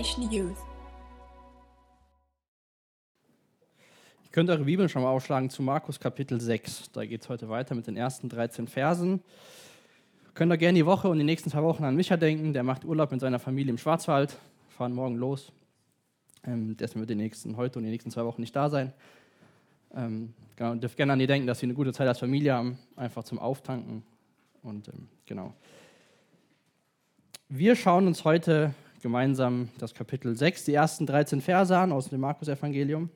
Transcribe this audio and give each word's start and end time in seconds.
Generation 0.00 0.30
Youth. 0.30 0.56
Ihr 4.24 4.30
könnt 4.32 4.48
eure 4.48 4.64
Bibel 4.64 4.88
schon 4.88 5.02
mal 5.02 5.10
aufschlagen 5.10 5.50
zu 5.50 5.62
Markus 5.62 6.00
Kapitel 6.00 6.40
6. 6.40 6.92
Da 6.92 7.04
geht 7.04 7.20
es 7.20 7.28
heute 7.28 7.50
weiter 7.50 7.74
mit 7.74 7.86
den 7.86 7.98
ersten 7.98 8.30
13 8.30 8.66
Versen. 8.66 9.22
Könnt 10.32 10.52
ihr 10.52 10.56
gerne 10.56 10.78
die 10.78 10.86
Woche 10.86 11.08
und 11.08 11.18
die 11.18 11.24
nächsten 11.24 11.50
zwei 11.50 11.62
Wochen 11.62 11.84
an 11.84 11.96
Micha 11.96 12.16
denken. 12.16 12.54
Der 12.54 12.62
macht 12.62 12.86
Urlaub 12.86 13.10
mit 13.10 13.20
seiner 13.20 13.38
Familie 13.38 13.72
im 13.72 13.78
Schwarzwald. 13.78 14.38
Fahren 14.70 14.94
morgen 14.94 15.16
los. 15.16 15.52
Ähm, 16.44 16.78
deswegen 16.78 17.00
wird 17.00 17.10
die 17.10 17.16
nächsten, 17.16 17.58
heute 17.58 17.78
und 17.78 17.84
die 17.84 17.90
nächsten 17.90 18.10
zwei 18.10 18.24
Wochen 18.24 18.40
nicht 18.40 18.56
da 18.56 18.70
sein. 18.70 18.94
Ähm, 19.94 20.32
genau, 20.56 20.74
dürft 20.76 20.96
gerne 20.96 21.12
an 21.12 21.18
die 21.18 21.26
denken, 21.26 21.46
dass 21.46 21.58
sie 21.58 21.66
eine 21.66 21.74
gute 21.74 21.92
Zeit 21.92 22.08
als 22.08 22.20
Familie 22.20 22.54
haben, 22.54 22.78
einfach 22.96 23.24
zum 23.24 23.38
Auftanken. 23.38 24.02
Und 24.62 24.88
ähm, 24.88 25.08
genau. 25.26 25.52
Wir 27.50 27.76
schauen 27.76 28.06
uns 28.06 28.24
heute 28.24 28.72
gemeinsam 29.00 29.68
das 29.78 29.94
Kapitel 29.94 30.36
6, 30.36 30.64
die 30.64 30.74
ersten 30.74 31.06
13 31.06 31.40
Verse 31.40 31.76
an 31.76 31.92
aus 31.92 32.08
dem 32.08 32.20
Markus-Evangelium. 32.20 33.10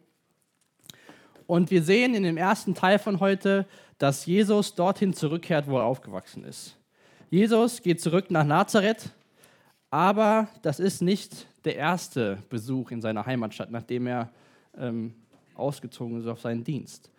Und 1.47 1.71
wir 1.71 1.83
sehen 1.83 2.15
in 2.15 2.23
dem 2.23 2.37
ersten 2.37 2.75
Teil 2.75 2.99
von 2.99 3.21
heute, 3.21 3.67
dass 3.99 4.27
Jesus 4.27 4.75
dorthin 4.75 5.13
zurückkehrt, 5.13 5.69
wo 5.69 5.79
er 5.79 5.85
aufgewachsen 5.85 6.45
ist. 6.45 6.77
Jesus 7.31 7.83
geht 7.83 8.01
zurück 8.01 8.31
nach 8.31 8.45
Nazareth, 8.45 9.11
aber 9.91 10.49
das 10.63 10.81
ist 10.81 11.03
nicht 11.03 11.47
der 11.65 11.77
erste 11.77 12.39
Besuch 12.49 12.91
in 12.91 13.01
seiner 13.01 13.27
Heimatstadt, 13.27 13.71
nachdem 13.71 14.07
er 14.07 14.31
ähm, 14.77 15.15
ausgezogen 15.55 16.21
ist 16.21 16.27
auf 16.27 16.41
seinen 16.41 16.65
Dienst. 16.65 17.11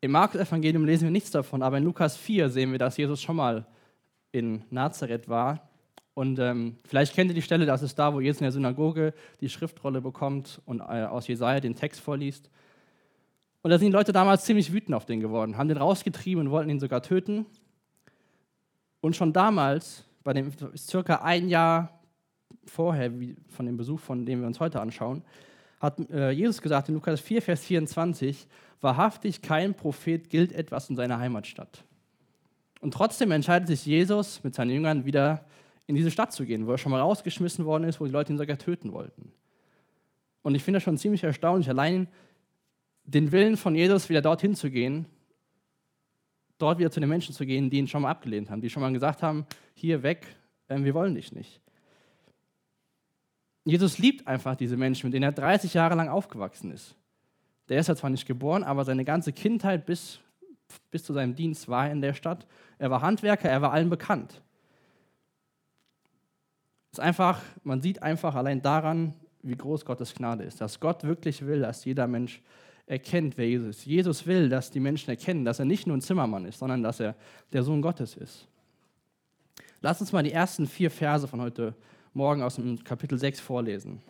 Im 0.00 0.12
Markus-Evangelium 0.12 0.84
lesen 0.84 1.04
wir 1.04 1.10
nichts 1.10 1.30
davon, 1.30 1.62
aber 1.62 1.78
in 1.78 1.84
Lukas 1.84 2.16
4 2.16 2.50
sehen 2.50 2.72
wir, 2.72 2.78
dass 2.78 2.96
Jesus 2.96 3.22
schon 3.22 3.36
mal 3.36 3.66
in 4.32 4.62
Nazareth 4.70 5.28
war. 5.28 5.68
Und 6.16 6.38
ähm, 6.38 6.78
vielleicht 6.86 7.14
kennt 7.14 7.30
ihr 7.30 7.34
die 7.34 7.42
Stelle, 7.42 7.66
das 7.66 7.82
ist 7.82 7.94
da, 7.98 8.14
wo 8.14 8.22
Jesus 8.22 8.40
in 8.40 8.46
der 8.46 8.52
Synagoge 8.52 9.12
die 9.42 9.50
Schriftrolle 9.50 10.00
bekommt 10.00 10.62
und 10.64 10.80
äh, 10.80 11.04
aus 11.04 11.28
Jesaja 11.28 11.60
den 11.60 11.74
Text 11.74 12.00
vorliest. 12.00 12.48
Und 13.60 13.70
da 13.70 13.78
sind 13.78 13.88
die 13.88 13.92
Leute 13.92 14.14
damals 14.14 14.46
ziemlich 14.46 14.72
wütend 14.72 14.94
auf 14.94 15.04
den 15.04 15.20
geworden, 15.20 15.58
haben 15.58 15.68
den 15.68 15.76
rausgetrieben 15.76 16.46
und 16.46 16.50
wollten 16.50 16.70
ihn 16.70 16.80
sogar 16.80 17.02
töten. 17.02 17.44
Und 19.02 19.14
schon 19.14 19.34
damals, 19.34 20.04
bei 20.24 20.32
dem 20.32 20.50
circa 20.74 21.16
ein 21.16 21.50
Jahr 21.50 22.00
vorher 22.64 23.12
von 23.48 23.66
dem 23.66 23.76
Besuch, 23.76 24.00
von 24.00 24.24
dem 24.24 24.40
wir 24.40 24.46
uns 24.46 24.58
heute 24.58 24.80
anschauen, 24.80 25.22
hat 25.80 26.00
äh, 26.08 26.30
Jesus 26.30 26.62
gesagt 26.62 26.88
in 26.88 26.94
Lukas 26.94 27.20
4, 27.20 27.42
Vers 27.42 27.62
24, 27.66 28.46
wahrhaftig 28.80 29.42
kein 29.42 29.74
Prophet 29.74 30.30
gilt 30.30 30.52
etwas 30.52 30.88
in 30.88 30.96
seiner 30.96 31.18
Heimatstadt. 31.18 31.84
Und 32.80 32.94
trotzdem 32.94 33.32
entscheidet 33.32 33.68
sich 33.68 33.84
Jesus 33.84 34.42
mit 34.42 34.54
seinen 34.54 34.70
Jüngern 34.70 35.04
wieder 35.04 35.44
in 35.86 35.94
diese 35.94 36.10
Stadt 36.10 36.32
zu 36.32 36.44
gehen, 36.44 36.66
wo 36.66 36.72
er 36.72 36.78
schon 36.78 36.92
mal 36.92 37.00
rausgeschmissen 37.00 37.64
worden 37.64 37.84
ist, 37.84 38.00
wo 38.00 38.06
die 38.06 38.12
Leute 38.12 38.32
ihn 38.32 38.38
sogar 38.38 38.58
töten 38.58 38.92
wollten. 38.92 39.32
Und 40.42 40.54
ich 40.54 40.62
finde 40.62 40.76
das 40.76 40.84
schon 40.84 40.98
ziemlich 40.98 41.24
erstaunlich, 41.24 41.68
allein 41.68 42.08
den 43.04 43.30
Willen 43.32 43.56
von 43.56 43.74
Jesus, 43.74 44.08
wieder 44.08 44.22
dorthin 44.22 44.54
zu 44.54 44.70
gehen, 44.70 45.06
dort 46.58 46.78
wieder 46.78 46.90
zu 46.90 47.00
den 47.00 47.08
Menschen 47.08 47.34
zu 47.34 47.46
gehen, 47.46 47.70
die 47.70 47.78
ihn 47.78 47.88
schon 47.88 48.02
mal 48.02 48.10
abgelehnt 48.10 48.50
haben, 48.50 48.60
die 48.60 48.70
schon 48.70 48.82
mal 48.82 48.92
gesagt 48.92 49.22
haben, 49.22 49.46
hier 49.74 50.02
weg, 50.02 50.26
äh, 50.68 50.78
wir 50.78 50.94
wollen 50.94 51.14
dich 51.14 51.32
nicht. 51.32 51.60
Jesus 53.64 53.98
liebt 53.98 54.26
einfach 54.26 54.54
diese 54.56 54.76
Menschen, 54.76 55.06
mit 55.08 55.14
denen 55.14 55.24
er 55.24 55.32
30 55.32 55.74
Jahre 55.74 55.96
lang 55.96 56.08
aufgewachsen 56.08 56.70
ist. 56.70 56.94
Der 57.68 57.80
ist 57.80 57.88
ja 57.88 57.96
zwar 57.96 58.10
nicht 58.10 58.26
geboren, 58.26 58.62
aber 58.62 58.84
seine 58.84 59.04
ganze 59.04 59.32
Kindheit 59.32 59.86
bis, 59.86 60.20
bis 60.90 61.02
zu 61.02 61.12
seinem 61.12 61.34
Dienst 61.34 61.68
war 61.68 61.86
er 61.86 61.92
in 61.92 62.00
der 62.00 62.14
Stadt. 62.14 62.46
Er 62.78 62.90
war 62.90 63.02
Handwerker, 63.02 63.48
er 63.48 63.62
war 63.62 63.72
allen 63.72 63.90
bekannt. 63.90 64.40
Ist 66.96 67.00
einfach, 67.00 67.42
man 67.62 67.82
sieht 67.82 68.02
einfach 68.02 68.34
allein 68.34 68.62
daran, 68.62 69.12
wie 69.42 69.54
groß 69.54 69.84
Gottes 69.84 70.14
Gnade 70.14 70.44
ist, 70.44 70.62
dass 70.62 70.80
Gott 70.80 71.04
wirklich 71.04 71.44
will, 71.44 71.60
dass 71.60 71.84
jeder 71.84 72.06
Mensch 72.06 72.40
erkennt, 72.86 73.36
wer 73.36 73.46
Jesus 73.46 73.76
ist. 73.76 73.84
Jesus 73.84 74.26
will, 74.26 74.48
dass 74.48 74.70
die 74.70 74.80
Menschen 74.80 75.10
erkennen, 75.10 75.44
dass 75.44 75.58
er 75.58 75.66
nicht 75.66 75.86
nur 75.86 75.94
ein 75.94 76.00
Zimmermann 76.00 76.46
ist, 76.46 76.58
sondern 76.58 76.82
dass 76.82 77.00
er 77.00 77.14
der 77.52 77.62
Sohn 77.64 77.82
Gottes 77.82 78.16
ist. 78.16 78.48
Lass 79.82 80.00
uns 80.00 80.10
mal 80.10 80.22
die 80.22 80.32
ersten 80.32 80.66
vier 80.66 80.90
Verse 80.90 81.28
von 81.28 81.42
heute 81.42 81.74
Morgen 82.14 82.42
aus 82.42 82.54
dem 82.54 82.82
Kapitel 82.82 83.18
6 83.18 83.40
vorlesen. 83.40 84.00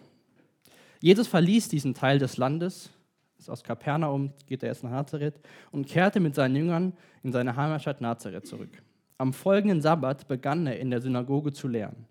Jesus 1.00 1.26
verließ 1.26 1.68
diesen 1.68 1.92
Teil 1.92 2.20
des 2.20 2.36
Landes, 2.36 2.90
ist 3.36 3.50
aus 3.50 3.64
Kapernaum, 3.64 4.32
geht 4.46 4.62
er 4.62 4.68
jetzt 4.68 4.84
nach 4.84 4.92
Nazareth 4.92 5.40
und 5.72 5.88
kehrte 5.88 6.20
mit 6.20 6.36
seinen 6.36 6.54
Jüngern 6.54 6.92
in 7.24 7.32
seine 7.32 7.56
Heimatstadt 7.56 8.00
Nazareth 8.00 8.46
zurück. 8.46 8.80
Am 9.18 9.32
folgenden 9.32 9.82
Sabbat 9.82 10.28
begann 10.28 10.68
er 10.68 10.78
in 10.78 10.92
der 10.92 11.00
Synagoge 11.00 11.52
zu 11.52 11.66
lehren. 11.66 12.06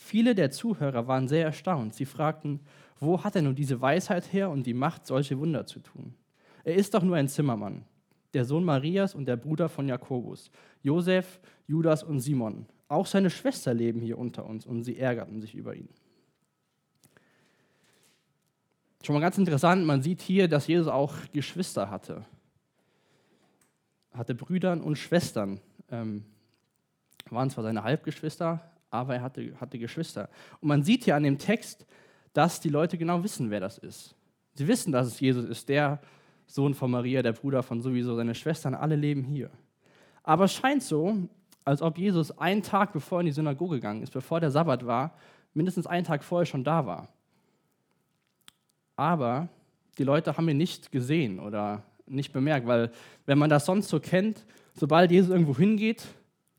Viele 0.00 0.36
der 0.36 0.52
Zuhörer 0.52 1.08
waren 1.08 1.26
sehr 1.26 1.44
erstaunt. 1.44 1.92
Sie 1.92 2.04
fragten, 2.04 2.60
wo 3.00 3.24
hat 3.24 3.34
er 3.34 3.42
nun 3.42 3.56
diese 3.56 3.80
Weisheit 3.80 4.32
her 4.32 4.48
und 4.48 4.64
die 4.64 4.72
Macht, 4.72 5.08
solche 5.08 5.36
Wunder 5.40 5.66
zu 5.66 5.80
tun? 5.80 6.14
Er 6.62 6.76
ist 6.76 6.94
doch 6.94 7.02
nur 7.02 7.16
ein 7.16 7.26
Zimmermann, 7.26 7.84
der 8.32 8.44
Sohn 8.44 8.64
Marias 8.64 9.16
und 9.16 9.26
der 9.26 9.36
Bruder 9.36 9.68
von 9.68 9.88
Jakobus, 9.88 10.52
Josef, 10.84 11.40
Judas 11.66 12.04
und 12.04 12.20
Simon. 12.20 12.66
Auch 12.86 13.06
seine 13.06 13.28
Schwester 13.28 13.74
leben 13.74 14.00
hier 14.00 14.18
unter 14.18 14.46
uns 14.46 14.66
und 14.66 14.84
sie 14.84 14.96
ärgerten 14.96 15.40
sich 15.40 15.56
über 15.56 15.74
ihn. 15.74 15.88
Schon 19.02 19.14
mal 19.14 19.20
ganz 19.20 19.36
interessant, 19.36 19.84
man 19.84 20.00
sieht 20.00 20.20
hier, 20.20 20.46
dass 20.46 20.68
Jesus 20.68 20.86
auch 20.86 21.14
Geschwister 21.32 21.90
hatte. 21.90 22.24
Hatte 24.12 24.36
Brüder 24.36 24.80
und 24.80 24.96
Schwestern. 24.96 25.60
Ähm, 25.90 26.24
waren 27.30 27.50
zwar 27.50 27.64
seine 27.64 27.82
Halbgeschwister, 27.82 28.62
aber 28.90 29.16
er 29.16 29.22
hatte, 29.22 29.52
hatte 29.60 29.78
Geschwister. 29.78 30.28
Und 30.60 30.68
man 30.68 30.82
sieht 30.82 31.04
hier 31.04 31.16
an 31.16 31.22
dem 31.22 31.38
Text, 31.38 31.86
dass 32.32 32.60
die 32.60 32.68
Leute 32.68 32.98
genau 32.98 33.22
wissen, 33.22 33.50
wer 33.50 33.60
das 33.60 33.78
ist. 33.78 34.14
Sie 34.54 34.66
wissen, 34.66 34.92
dass 34.92 35.06
es 35.06 35.20
Jesus 35.20 35.44
ist, 35.44 35.68
der 35.68 36.00
Sohn 36.46 36.74
von 36.74 36.90
Maria, 36.90 37.22
der 37.22 37.32
Bruder 37.32 37.62
von 37.62 37.80
sowieso, 37.80 38.16
seine 38.16 38.34
Schwestern, 38.34 38.74
alle 38.74 38.96
leben 38.96 39.22
hier. 39.22 39.50
Aber 40.22 40.44
es 40.44 40.52
scheint 40.52 40.82
so, 40.82 41.28
als 41.64 41.82
ob 41.82 41.98
Jesus 41.98 42.36
einen 42.38 42.62
Tag 42.62 42.92
bevor 42.92 43.18
er 43.18 43.20
in 43.20 43.26
die 43.26 43.32
Synagoge 43.32 43.76
gegangen 43.76 44.02
ist, 44.02 44.12
bevor 44.12 44.40
der 44.40 44.50
Sabbat 44.50 44.86
war, 44.86 45.14
mindestens 45.52 45.86
einen 45.86 46.04
Tag 46.04 46.24
vorher 46.24 46.46
schon 46.46 46.64
da 46.64 46.86
war. 46.86 47.08
Aber 48.96 49.48
die 49.98 50.04
Leute 50.04 50.36
haben 50.36 50.48
ihn 50.48 50.56
nicht 50.56 50.90
gesehen 50.90 51.38
oder 51.38 51.82
nicht 52.06 52.32
bemerkt, 52.32 52.66
weil 52.66 52.90
wenn 53.26 53.38
man 53.38 53.50
das 53.50 53.66
sonst 53.66 53.88
so 53.88 54.00
kennt, 54.00 54.44
sobald 54.74 55.10
Jesus 55.10 55.30
irgendwo 55.30 55.56
hingeht, 55.56 56.06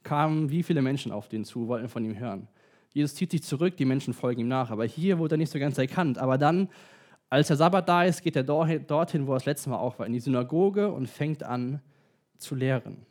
kamen 0.09 0.49
wie 0.49 0.63
viele 0.63 0.81
Menschen 0.81 1.11
auf 1.11 1.27
den 1.27 1.45
zu, 1.45 1.67
wollten 1.67 1.87
von 1.87 2.03
ihm 2.03 2.17
hören. 2.17 2.47
Jesus 2.93 3.13
zieht 3.13 3.29
sich 3.29 3.43
zurück, 3.43 3.77
die 3.77 3.85
Menschen 3.85 4.15
folgen 4.15 4.41
ihm 4.41 4.47
nach. 4.47 4.71
Aber 4.71 4.83
hier 4.83 5.19
wurde 5.19 5.35
er 5.35 5.37
nicht 5.37 5.51
so 5.51 5.59
ganz 5.59 5.77
erkannt. 5.77 6.17
Aber 6.17 6.39
dann, 6.39 6.67
als 7.29 7.49
der 7.49 7.57
Sabbat 7.57 7.87
da 7.87 8.03
ist, 8.03 8.23
geht 8.23 8.35
er 8.35 8.41
dorthin, 8.43 9.27
wo 9.27 9.33
er 9.33 9.35
das 9.35 9.45
letzte 9.45 9.69
Mal 9.69 9.77
auch 9.77 9.99
war, 9.99 10.07
in 10.07 10.13
die 10.13 10.19
Synagoge 10.19 10.91
und 10.91 11.07
fängt 11.07 11.43
an 11.43 11.79
zu 12.39 12.55
lehren. 12.55 13.05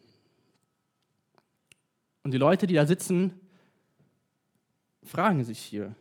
Und 2.24 2.32
die 2.32 2.38
Leute, 2.38 2.66
die 2.66 2.74
da 2.74 2.84
sitzen, 2.84 3.32
fragen 5.04 5.44
sich 5.44 5.60
hier 5.60 5.94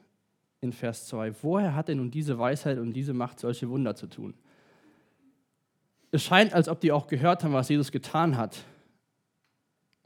in 0.61 0.73
Vers 0.73 1.05
2, 1.09 1.43
woher 1.43 1.75
hat 1.75 1.89
er 1.89 1.95
nun 1.95 2.09
diese 2.09 2.39
Weisheit 2.39 2.79
und 2.79 2.93
diese 2.93 3.13
Macht, 3.13 3.39
solche 3.39 3.69
Wunder 3.69 3.95
zu 3.95 4.07
tun? 4.07 4.33
Es 6.09 6.23
scheint, 6.23 6.55
als 6.55 6.67
ob 6.67 6.81
die 6.81 6.91
auch 6.91 7.05
gehört 7.05 7.43
haben, 7.43 7.53
was 7.53 7.69
Jesus 7.69 7.91
getan 7.91 8.35
hat 8.35 8.65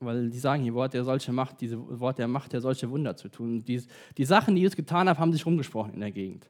weil 0.01 0.29
die 0.29 0.39
sagen 0.39 0.63
hier, 0.63 0.73
Wort 0.73 0.93
der 0.93 1.03
solche 1.03 1.31
Macht, 1.31 1.61
diese 1.61 1.77
Wort 1.99 2.17
der 2.17 2.27
Macht, 2.27 2.53
der 2.53 2.61
solche 2.61 2.89
Wunder 2.89 3.15
zu 3.15 3.29
tun. 3.29 3.63
Die, 3.63 3.81
die 4.17 4.25
Sachen, 4.25 4.55
die 4.55 4.61
Jesus 4.61 4.75
getan 4.75 5.07
hat, 5.07 5.19
haben 5.19 5.31
sich 5.31 5.45
rumgesprochen 5.45 5.93
in 5.93 5.99
der 5.99 6.11
Gegend. 6.11 6.49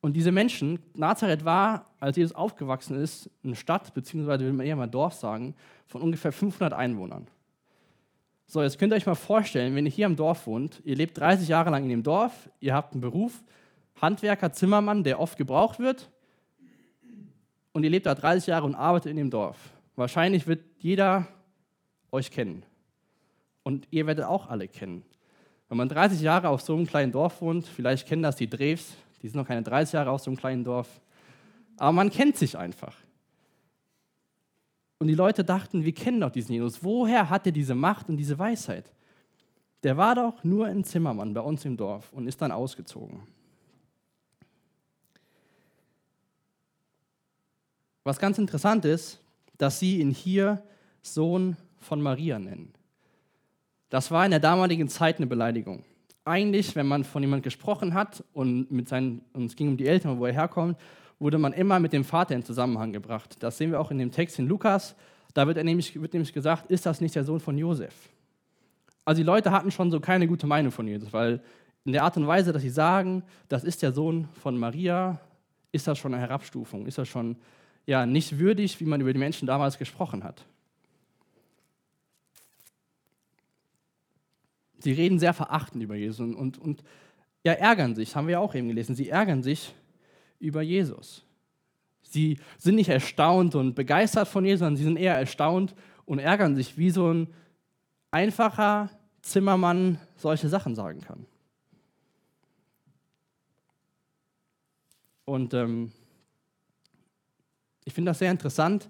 Und 0.00 0.14
diese 0.14 0.32
Menschen, 0.32 0.78
Nazareth 0.94 1.44
war, 1.44 1.90
als 2.00 2.16
Jesus 2.16 2.34
aufgewachsen 2.34 2.96
ist, 2.96 3.30
eine 3.44 3.54
Stadt, 3.54 3.92
beziehungsweise 3.92 4.44
will 4.44 4.52
man 4.52 4.66
eher 4.66 4.76
mal 4.76 4.86
Dorf 4.86 5.14
sagen, 5.14 5.54
von 5.86 6.00
ungefähr 6.00 6.32
500 6.32 6.72
Einwohnern. 6.72 7.26
So, 8.46 8.62
jetzt 8.62 8.78
könnt 8.78 8.92
ihr 8.92 8.96
euch 8.96 9.06
mal 9.06 9.14
vorstellen, 9.14 9.76
wenn 9.76 9.84
ihr 9.84 9.92
hier 9.92 10.06
im 10.06 10.16
Dorf 10.16 10.46
wohnt, 10.46 10.80
ihr 10.84 10.96
lebt 10.96 11.18
30 11.18 11.46
Jahre 11.48 11.70
lang 11.70 11.84
in 11.84 11.90
dem 11.90 12.02
Dorf, 12.02 12.50
ihr 12.60 12.74
habt 12.74 12.94
einen 12.94 13.02
Beruf, 13.02 13.44
Handwerker, 14.00 14.52
Zimmermann, 14.52 15.04
der 15.04 15.20
oft 15.20 15.36
gebraucht 15.36 15.78
wird, 15.78 16.10
und 17.72 17.84
ihr 17.84 17.90
lebt 17.90 18.06
da 18.06 18.14
30 18.14 18.48
Jahre 18.48 18.66
und 18.66 18.74
arbeitet 18.74 19.10
in 19.10 19.16
dem 19.16 19.30
Dorf. 19.30 19.56
Wahrscheinlich 19.94 20.46
wird 20.46 20.64
jeder 20.78 21.28
euch 22.12 22.30
kennen. 22.30 22.64
Und 23.62 23.86
ihr 23.90 24.06
werdet 24.06 24.24
auch 24.24 24.48
alle 24.48 24.68
kennen. 24.68 25.04
Wenn 25.68 25.78
man 25.78 25.88
30 25.88 26.20
Jahre 26.20 26.48
auf 26.48 26.62
so 26.62 26.74
einem 26.74 26.86
kleinen 26.86 27.12
Dorf 27.12 27.40
wohnt, 27.40 27.66
vielleicht 27.66 28.08
kennen 28.08 28.22
das 28.22 28.36
die 28.36 28.48
Drews, 28.48 28.94
die 29.22 29.28
sind 29.28 29.36
noch 29.36 29.46
keine 29.46 29.62
30 29.62 29.92
Jahre 29.92 30.10
auf 30.10 30.20
so 30.20 30.30
einem 30.30 30.38
kleinen 30.38 30.64
Dorf, 30.64 31.00
aber 31.76 31.92
man 31.92 32.10
kennt 32.10 32.36
sich 32.36 32.58
einfach. 32.58 32.96
Und 34.98 35.06
die 35.06 35.14
Leute 35.14 35.44
dachten, 35.44 35.84
wir 35.84 35.94
kennen 35.94 36.20
doch 36.20 36.30
diesen 36.30 36.52
Jesus. 36.52 36.84
Woher 36.84 37.30
hat 37.30 37.46
er 37.46 37.52
diese 37.52 37.74
Macht 37.74 38.08
und 38.08 38.18
diese 38.18 38.38
Weisheit? 38.38 38.92
Der 39.82 39.96
war 39.96 40.14
doch 40.14 40.44
nur 40.44 40.66
ein 40.66 40.84
Zimmermann 40.84 41.32
bei 41.32 41.40
uns 41.40 41.64
im 41.64 41.76
Dorf 41.76 42.12
und 42.12 42.26
ist 42.26 42.42
dann 42.42 42.52
ausgezogen. 42.52 43.22
Was 48.04 48.18
ganz 48.18 48.38
interessant 48.38 48.84
ist, 48.84 49.20
dass 49.56 49.78
sie 49.78 50.00
ihn 50.00 50.10
hier 50.10 50.62
Sohn 51.00 51.56
von 51.80 52.00
Maria 52.00 52.38
nennen. 52.38 52.72
Das 53.88 54.10
war 54.10 54.24
in 54.24 54.30
der 54.30 54.40
damaligen 54.40 54.88
Zeit 54.88 55.16
eine 55.16 55.26
Beleidigung. 55.26 55.84
eigentlich, 56.24 56.76
wenn 56.76 56.86
man 56.86 57.04
von 57.04 57.22
jemandem 57.22 57.42
gesprochen 57.42 57.94
hat 57.94 58.22
und, 58.32 58.70
mit 58.70 58.88
seinen, 58.88 59.22
und 59.32 59.46
es 59.46 59.56
ging 59.56 59.68
um 59.68 59.76
die 59.76 59.86
Eltern, 59.86 60.18
wo 60.18 60.26
er 60.26 60.32
herkommt, 60.32 60.78
wurde 61.18 61.38
man 61.38 61.52
immer 61.52 61.80
mit 61.80 61.92
dem 61.92 62.04
Vater 62.04 62.34
in 62.34 62.42
Zusammenhang 62.42 62.92
gebracht. 62.92 63.36
Das 63.40 63.58
sehen 63.58 63.70
wir 63.72 63.80
auch 63.80 63.90
in 63.90 63.98
dem 63.98 64.10
Text 64.10 64.38
in 64.38 64.46
Lukas. 64.46 64.94
Da 65.34 65.46
wird, 65.46 65.62
nämlich, 65.62 66.00
wird 66.00 66.12
nämlich 66.12 66.32
gesagt, 66.32 66.70
ist 66.70 66.86
das 66.86 67.00
nicht 67.00 67.14
der 67.14 67.24
Sohn 67.24 67.40
von 67.40 67.56
Josef? 67.58 67.94
Also 69.04 69.20
die 69.20 69.26
Leute 69.26 69.50
hatten 69.50 69.70
schon 69.70 69.90
so 69.90 70.00
keine 70.00 70.26
gute 70.26 70.46
Meinung 70.46 70.72
von 70.72 70.86
Jesus, 70.86 71.12
weil 71.12 71.42
in 71.84 71.92
der 71.92 72.04
Art 72.04 72.16
und 72.16 72.26
Weise, 72.26 72.52
dass 72.52 72.62
sie 72.62 72.70
sagen, 72.70 73.22
das 73.48 73.64
ist 73.64 73.82
der 73.82 73.92
Sohn 73.92 74.28
von 74.40 74.58
Maria, 74.58 75.18
ist 75.72 75.86
das 75.86 75.98
schon 75.98 76.14
eine 76.14 76.22
Herabstufung, 76.22 76.86
ist 76.86 76.98
das 76.98 77.08
schon 77.08 77.36
ja, 77.86 78.06
nicht 78.06 78.38
würdig, 78.38 78.78
wie 78.80 78.84
man 78.84 79.00
über 79.00 79.12
die 79.12 79.18
Menschen 79.18 79.46
damals 79.46 79.78
gesprochen 79.78 80.22
hat. 80.22 80.44
Sie 84.80 84.92
reden 84.92 85.18
sehr 85.18 85.34
verachtend 85.34 85.82
über 85.82 85.94
Jesus 85.94 86.20
und, 86.20 86.34
und, 86.34 86.58
und 86.58 86.82
ja, 87.44 87.52
ärgern 87.52 87.94
sich, 87.94 88.16
haben 88.16 88.26
wir 88.26 88.32
ja 88.32 88.38
auch 88.40 88.54
eben 88.54 88.68
gelesen. 88.68 88.94
Sie 88.94 89.08
ärgern 89.08 89.42
sich 89.42 89.74
über 90.38 90.62
Jesus. 90.62 91.24
Sie 92.02 92.38
sind 92.58 92.74
nicht 92.74 92.88
erstaunt 92.88 93.54
und 93.54 93.74
begeistert 93.74 94.28
von 94.28 94.44
Jesus, 94.44 94.60
sondern 94.60 94.76
sie 94.76 94.84
sind 94.84 94.96
eher 94.96 95.16
erstaunt 95.16 95.74
und 96.06 96.18
ärgern 96.18 96.56
sich, 96.56 96.76
wie 96.76 96.90
so 96.90 97.12
ein 97.12 97.28
einfacher 98.10 98.90
Zimmermann 99.22 99.98
solche 100.16 100.48
Sachen 100.48 100.74
sagen 100.74 101.00
kann. 101.00 101.26
Und 105.24 105.54
ähm, 105.54 105.92
ich 107.84 107.92
finde 107.92 108.10
das 108.10 108.18
sehr 108.18 108.32
interessant, 108.32 108.88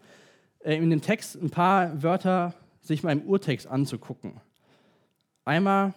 äh, 0.60 0.76
in 0.76 0.88
dem 0.88 1.02
Text 1.02 1.36
ein 1.36 1.50
paar 1.50 2.02
Wörter 2.02 2.54
sich 2.80 3.02
mal 3.02 3.12
im 3.12 3.22
Urtext 3.22 3.66
anzugucken. 3.66 4.40
Einmal 5.50 5.94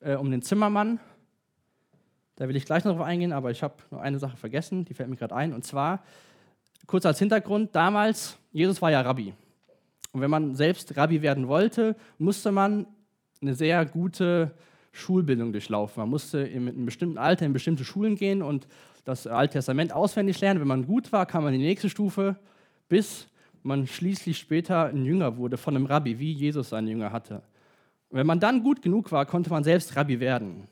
äh, 0.00 0.16
um 0.16 0.28
den 0.28 0.42
Zimmermann, 0.42 0.98
da 2.34 2.48
will 2.48 2.56
ich 2.56 2.64
gleich 2.64 2.84
noch 2.84 2.96
drauf 2.96 3.06
eingehen, 3.06 3.32
aber 3.32 3.52
ich 3.52 3.62
habe 3.62 3.74
nur 3.92 4.02
eine 4.02 4.18
Sache 4.18 4.36
vergessen, 4.36 4.84
die 4.84 4.92
fällt 4.92 5.08
mir 5.08 5.14
gerade 5.14 5.36
ein. 5.36 5.52
Und 5.52 5.62
zwar, 5.62 6.02
kurz 6.88 7.06
als 7.06 7.20
Hintergrund, 7.20 7.76
damals, 7.76 8.36
Jesus 8.50 8.82
war 8.82 8.90
ja 8.90 9.00
Rabbi. 9.02 9.34
Und 10.10 10.20
wenn 10.20 10.30
man 10.30 10.56
selbst 10.56 10.96
Rabbi 10.96 11.22
werden 11.22 11.46
wollte, 11.46 11.94
musste 12.18 12.50
man 12.50 12.86
eine 13.40 13.54
sehr 13.54 13.86
gute 13.86 14.50
Schulbildung 14.90 15.52
durchlaufen. 15.52 16.00
Man 16.00 16.10
musste 16.10 16.38
in 16.40 16.66
einem 16.66 16.84
bestimmten 16.84 17.18
Alter 17.18 17.46
in 17.46 17.52
bestimmte 17.52 17.84
Schulen 17.84 18.16
gehen 18.16 18.42
und 18.42 18.66
das 19.04 19.28
Alte 19.28 19.52
Testament 19.52 19.92
auswendig 19.92 20.40
lernen. 20.40 20.58
Wenn 20.58 20.66
man 20.66 20.86
gut 20.88 21.12
war, 21.12 21.24
kam 21.26 21.44
man 21.44 21.54
in 21.54 21.60
die 21.60 21.66
nächste 21.66 21.88
Stufe, 21.88 22.34
bis 22.88 23.28
man 23.62 23.86
schließlich 23.86 24.38
später 24.38 24.86
ein 24.86 25.04
Jünger 25.04 25.36
wurde 25.36 25.56
von 25.56 25.76
einem 25.76 25.86
Rabbi, 25.86 26.18
wie 26.18 26.32
Jesus 26.32 26.70
seinen 26.70 26.88
Jünger 26.88 27.12
hatte. 27.12 27.42
Wenn 28.12 28.26
man 28.26 28.40
dann 28.40 28.62
gut 28.62 28.82
genug 28.82 29.10
war, 29.10 29.24
konnte 29.24 29.50
man 29.50 29.64
selbst 29.64 29.96
Rabbi 29.96 30.20
werden. 30.20 30.68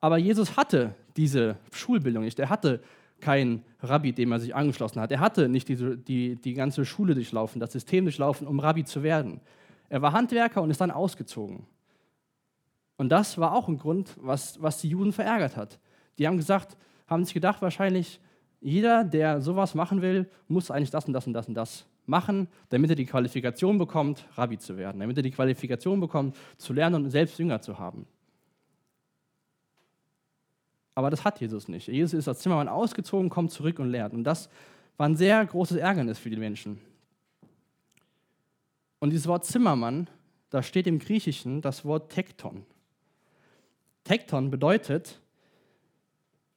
Aber 0.00 0.18
Jesus 0.18 0.56
hatte 0.56 0.94
diese 1.16 1.56
Schulbildung 1.70 2.24
nicht. 2.24 2.38
Er 2.38 2.50
hatte 2.50 2.82
keinen 3.20 3.64
Rabbi, 3.80 4.12
dem 4.12 4.32
er 4.32 4.40
sich 4.40 4.54
angeschlossen 4.54 5.00
hat. 5.00 5.12
Er 5.12 5.20
hatte 5.20 5.48
nicht 5.48 5.68
diese, 5.68 5.96
die, 5.96 6.34
die 6.34 6.52
ganze 6.52 6.84
Schule 6.84 7.14
durchlaufen, 7.14 7.60
das 7.60 7.72
System 7.72 8.04
durchlaufen, 8.04 8.46
um 8.46 8.58
Rabbi 8.58 8.84
zu 8.84 9.04
werden. 9.04 9.40
Er 9.88 10.02
war 10.02 10.12
Handwerker 10.12 10.62
und 10.62 10.70
ist 10.70 10.80
dann 10.80 10.90
ausgezogen. 10.90 11.64
Und 12.96 13.08
das 13.08 13.38
war 13.38 13.54
auch 13.54 13.68
ein 13.68 13.78
Grund, 13.78 14.16
was, 14.20 14.60
was 14.60 14.80
die 14.80 14.88
Juden 14.88 15.12
verärgert 15.12 15.56
hat. 15.56 15.78
Die 16.18 16.26
haben 16.26 16.36
gesagt, 16.36 16.76
haben 17.06 17.24
sich 17.24 17.34
gedacht, 17.34 17.62
wahrscheinlich, 17.62 18.20
jeder, 18.60 19.04
der 19.04 19.40
sowas 19.40 19.74
machen 19.74 20.02
will, 20.02 20.28
muss 20.48 20.70
eigentlich 20.70 20.90
das 20.90 21.06
und 21.06 21.12
das 21.12 21.26
und 21.26 21.34
das 21.34 21.46
und 21.48 21.54
das 21.54 21.86
machen, 22.06 22.48
damit 22.68 22.90
er 22.90 22.96
die 22.96 23.06
Qualifikation 23.06 23.78
bekommt, 23.78 24.26
Rabbi 24.34 24.58
zu 24.58 24.76
werden, 24.76 25.00
damit 25.00 25.16
er 25.16 25.22
die 25.22 25.30
Qualifikation 25.30 26.00
bekommt, 26.00 26.36
zu 26.56 26.72
lernen 26.72 27.04
und 27.04 27.10
selbst 27.10 27.38
Jünger 27.38 27.60
zu 27.60 27.78
haben. 27.78 28.06
Aber 30.94 31.10
das 31.10 31.24
hat 31.24 31.40
Jesus 31.40 31.68
nicht. 31.68 31.88
Jesus 31.88 32.18
ist 32.18 32.28
als 32.28 32.40
Zimmermann 32.40 32.68
ausgezogen, 32.68 33.28
kommt 33.28 33.50
zurück 33.50 33.78
und 33.78 33.90
lehrt. 33.90 34.12
Und 34.12 34.24
das 34.24 34.48
war 34.96 35.08
ein 35.08 35.16
sehr 35.16 35.44
großes 35.44 35.76
Ärgernis 35.76 36.18
für 36.18 36.30
die 36.30 36.36
Menschen. 36.36 36.80
Und 39.00 39.10
dieses 39.10 39.26
Wort 39.26 39.44
Zimmermann, 39.44 40.08
da 40.50 40.62
steht 40.62 40.86
im 40.86 40.98
Griechischen 40.98 41.60
das 41.60 41.84
Wort 41.84 42.12
Tekton. 42.12 42.64
Tekton 44.04 44.50
bedeutet 44.50 45.20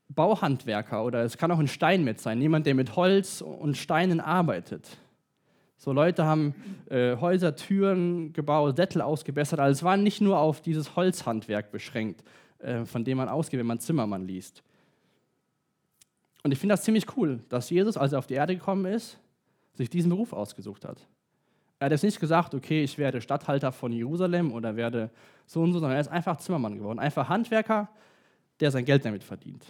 Bauhandwerker 0.09 1.03
oder 1.03 1.23
es 1.23 1.37
kann 1.37 1.51
auch 1.51 1.59
ein 1.59 1.67
Steinmetz 1.67 2.23
sein, 2.23 2.41
jemand, 2.41 2.65
der 2.65 2.75
mit 2.75 2.95
Holz 2.95 3.41
und 3.41 3.75
Steinen 3.75 4.19
arbeitet. 4.19 4.97
So 5.77 5.93
Leute 5.93 6.25
haben 6.25 6.55
äh, 6.89 7.15
Häuser, 7.17 7.55
Türen 7.55 8.33
gebaut, 8.33 8.75
Sättel 8.77 9.01
ausgebessert. 9.01 9.59
Also 9.59 9.77
es 9.77 9.83
war 9.83 9.95
nicht 9.95 10.21
nur 10.21 10.39
auf 10.39 10.61
dieses 10.61 10.95
Holzhandwerk 10.95 11.71
beschränkt, 11.71 12.23
äh, 12.59 12.83
von 12.85 13.03
dem 13.03 13.17
man 13.17 13.29
ausgeht, 13.29 13.59
wenn 13.59 13.67
man 13.67 13.79
Zimmermann 13.79 14.27
liest. 14.27 14.63
Und 16.43 16.51
ich 16.51 16.59
finde 16.59 16.73
das 16.73 16.83
ziemlich 16.83 17.05
cool, 17.15 17.39
dass 17.49 17.69
Jesus, 17.69 17.95
als 17.95 18.13
er 18.13 18.19
auf 18.19 18.27
die 18.27 18.33
Erde 18.33 18.55
gekommen 18.55 18.85
ist, 18.85 19.19
sich 19.73 19.89
diesen 19.89 20.09
Beruf 20.09 20.33
ausgesucht 20.33 20.85
hat. 20.85 20.97
Er 21.79 21.85
hat 21.85 21.91
jetzt 21.91 22.03
nicht 22.03 22.19
gesagt, 22.19 22.55
okay, 22.55 22.83
ich 22.83 22.97
werde 22.97 23.21
Statthalter 23.21 23.71
von 23.71 23.91
Jerusalem 23.91 24.51
oder 24.51 24.75
werde 24.75 25.11
so 25.45 25.61
und 25.61 25.73
so, 25.73 25.79
sondern 25.79 25.97
er 25.97 26.01
ist 26.01 26.07
einfach 26.07 26.37
Zimmermann 26.37 26.77
geworden, 26.77 26.97
einfach 26.97 27.29
Handwerker, 27.29 27.87
der 28.59 28.71
sein 28.71 28.85
Geld 28.85 29.05
damit 29.05 29.23
verdient. 29.23 29.63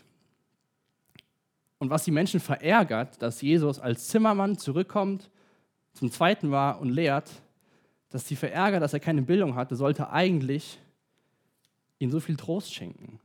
Und 1.79 1.89
was 1.89 2.05
die 2.05 2.11
Menschen 2.11 2.39
verärgert, 2.39 3.21
dass 3.21 3.41
Jesus 3.41 3.77
als 3.79 4.07
Zimmermann 4.07 4.57
zurückkommt, 4.57 5.29
zum 5.97 6.11
zweiten 6.11 6.51
war 6.51 6.79
und 6.79 6.89
lehrt, 6.89 7.29
dass 8.09 8.23
die 8.23 8.35
verärgert, 8.35 8.81
dass 8.81 8.93
er 8.93 8.99
keine 8.99 9.21
Bildung 9.21 9.55
hatte, 9.55 9.75
sollte 9.75 10.09
eigentlich 10.09 10.79
ihnen 11.99 12.11
so 12.11 12.19
viel 12.19 12.37
Trost 12.37 12.73
schenken. 12.73 13.19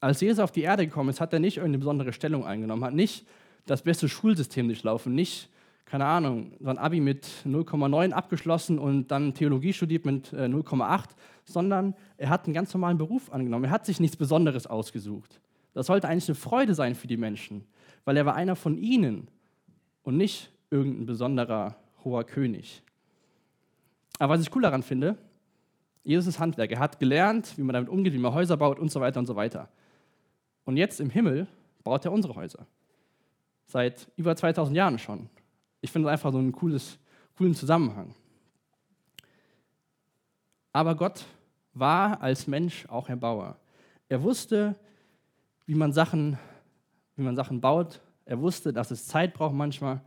Als 0.00 0.20
Jesus 0.20 0.38
auf 0.38 0.52
die 0.52 0.62
Erde 0.62 0.86
gekommen 0.86 1.10
ist, 1.10 1.20
hat 1.20 1.32
er 1.32 1.38
nicht 1.38 1.58
irgendeine 1.58 1.78
besondere 1.78 2.12
Stellung 2.12 2.44
eingenommen, 2.44 2.84
hat 2.84 2.94
nicht 2.94 3.26
das 3.66 3.82
beste 3.82 4.08
Schulsystem 4.08 4.66
durchlaufen, 4.66 5.14
nicht, 5.14 5.48
keine 5.84 6.06
Ahnung, 6.06 6.52
sein 6.60 6.78
Abi 6.78 7.00
mit 7.00 7.26
0,9 7.44 8.12
abgeschlossen 8.12 8.78
und 8.78 9.08
dann 9.08 9.34
Theologie 9.34 9.72
studiert 9.72 10.04
mit 10.04 10.32
0,8, 10.32 11.04
äh, 11.04 11.08
sondern 11.44 11.94
er 12.16 12.30
hat 12.30 12.46
einen 12.46 12.54
ganz 12.54 12.72
normalen 12.74 12.98
Beruf 12.98 13.32
angenommen. 13.32 13.66
Er 13.66 13.70
hat 13.70 13.86
sich 13.86 14.00
nichts 14.00 14.16
Besonderes 14.16 14.66
ausgesucht. 14.66 15.40
Das 15.74 15.86
sollte 15.86 16.08
eigentlich 16.08 16.28
eine 16.28 16.34
Freude 16.34 16.74
sein 16.74 16.94
für 16.94 17.06
die 17.06 17.16
Menschen, 17.16 17.64
weil 18.04 18.16
er 18.16 18.26
war 18.26 18.34
einer 18.34 18.56
von 18.56 18.76
ihnen 18.78 19.28
und 20.02 20.16
nicht 20.16 20.51
irgendein 20.72 21.06
besonderer 21.06 21.76
hoher 22.02 22.24
König. 22.24 22.82
Aber 24.18 24.34
was 24.34 24.40
ich 24.40 24.54
cool 24.54 24.62
daran 24.62 24.82
finde, 24.82 25.16
Jesus 26.02 26.26
ist 26.26 26.40
Handwerk. 26.40 26.72
Er 26.72 26.80
hat 26.80 26.98
gelernt, 26.98 27.56
wie 27.56 27.62
man 27.62 27.74
damit 27.74 27.88
umgeht, 27.88 28.12
wie 28.12 28.18
man 28.18 28.34
Häuser 28.34 28.56
baut 28.56 28.78
und 28.78 28.90
so 28.90 29.00
weiter 29.00 29.20
und 29.20 29.26
so 29.26 29.36
weiter. 29.36 29.68
Und 30.64 30.76
jetzt 30.76 31.00
im 31.00 31.10
Himmel 31.10 31.46
baut 31.84 32.04
er 32.04 32.12
unsere 32.12 32.34
Häuser. 32.34 32.66
Seit 33.66 34.10
über 34.16 34.34
2000 34.34 34.76
Jahren 34.76 34.98
schon. 34.98 35.28
Ich 35.80 35.92
finde 35.92 36.06
das 36.06 36.14
einfach 36.14 36.32
so 36.32 36.38
einen 36.38 36.52
cooles, 36.52 36.98
coolen 37.36 37.54
Zusammenhang. 37.54 38.14
Aber 40.72 40.94
Gott 40.94 41.24
war 41.74 42.20
als 42.20 42.46
Mensch 42.46 42.86
auch 42.88 43.08
Erbauer. 43.08 43.58
Er 44.08 44.22
wusste, 44.22 44.74
wie 45.66 45.74
man 45.74 45.92
Sachen, 45.92 46.38
wie 47.16 47.22
man 47.22 47.36
Sachen 47.36 47.60
baut. 47.60 48.00
Er 48.24 48.40
wusste, 48.40 48.72
dass 48.72 48.90
es 48.90 49.06
Zeit 49.06 49.34
braucht 49.34 49.54
manchmal, 49.54 50.00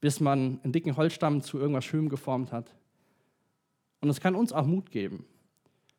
bis 0.00 0.20
man 0.20 0.60
einen 0.62 0.72
dicken 0.72 0.96
Holzstamm 0.96 1.42
zu 1.42 1.58
irgendwas 1.58 1.84
Schönem 1.84 2.08
geformt 2.08 2.52
hat. 2.52 2.74
Und 4.00 4.08
es 4.08 4.20
kann 4.20 4.34
uns 4.34 4.52
auch 4.52 4.66
Mut 4.66 4.90
geben, 4.90 5.24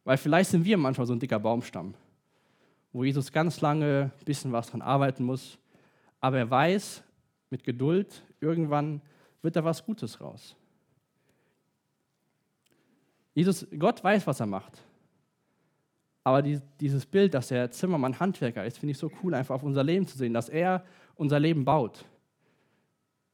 weil 0.04 0.18
vielleicht 0.18 0.50
sind 0.50 0.66
wir 0.66 0.78
manchmal 0.78 1.08
so 1.08 1.14
ein 1.14 1.20
dicker 1.20 1.40
Baumstamm, 1.40 1.94
wo 2.94 3.04
Jesus 3.04 3.32
ganz 3.32 3.62
lange 3.62 4.12
ein 4.20 4.26
bisschen 4.26 4.52
was 4.52 4.72
dran 4.72 4.82
arbeiten 4.82 5.24
muss, 5.24 5.60
aber 6.20 6.40
er 6.40 6.50
weiß, 6.50 7.04
mit 7.50 7.64
Geduld, 7.64 8.24
irgendwann 8.40 9.02
wird 9.42 9.56
da 9.56 9.64
was 9.64 9.86
Gutes 9.86 10.20
raus. 10.22 10.56
Jesus, 13.34 13.68
Gott 13.78 14.04
weiß, 14.04 14.26
was 14.28 14.40
er 14.40 14.46
macht. 14.46 14.82
Aber 16.24 16.42
die, 16.42 16.60
dieses 16.80 17.06
Bild, 17.06 17.34
dass 17.34 17.50
er 17.52 17.72
Zimmermann 17.72 18.20
Handwerker 18.20 18.66
ist, 18.66 18.78
finde 18.78 18.92
ich 18.92 18.98
so 18.98 19.12
cool, 19.24 19.34
einfach 19.34 19.56
auf 19.56 19.64
unser 19.64 19.84
Leben 19.84 20.06
zu 20.06 20.18
sehen, 20.18 20.34
dass 20.34 20.50
er 20.50 20.86
unser 21.16 21.40
Leben 21.40 21.66
baut. 21.66 22.06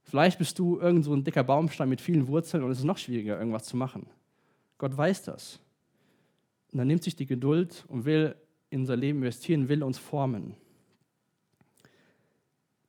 Vielleicht 0.10 0.40
bist 0.40 0.58
du 0.58 0.80
irgend 0.80 1.04
so 1.04 1.14
ein 1.14 1.24
dicker 1.24 1.44
Baumstamm 1.44 1.90
mit 1.90 2.00
vielen 2.00 2.28
Wurzeln 2.28 2.64
und 2.64 2.72
es 2.72 2.80
ist 2.80 2.86
noch 2.86 2.98
schwieriger, 2.98 3.38
irgendwas 3.38 3.66
zu 3.66 3.76
machen. 3.76 4.08
Gott 4.78 4.96
weiß 4.96 5.24
das. 5.24 5.60
Und 6.72 6.80
er 6.80 6.86
nimmt 6.86 7.04
sich 7.04 7.16
die 7.16 7.26
Geduld 7.26 7.86
und 7.90 8.06
will 8.06 8.36
in 8.70 8.82
unser 8.82 8.96
Leben 8.96 9.20
investieren, 9.20 9.70
will 9.70 9.84
uns 9.84 9.98
formen. 9.98 10.56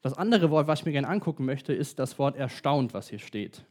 Das 0.00 0.14
andere 0.14 0.50
Wort, 0.50 0.68
was 0.68 0.80
ich 0.80 0.86
mir 0.86 0.92
gerne 0.92 1.08
angucken 1.08 1.44
möchte, 1.44 1.72
ist 1.72 1.98
das 1.98 2.18
Wort 2.18 2.36
erstaunt, 2.36 2.94
was 2.94 3.08
hier 3.08 3.18
steht. 3.18 3.64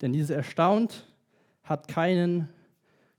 Denn 0.00 0.12
dieses 0.12 0.30
erstaunt 0.30 1.12
hat 1.64 1.88
keinen 1.88 2.48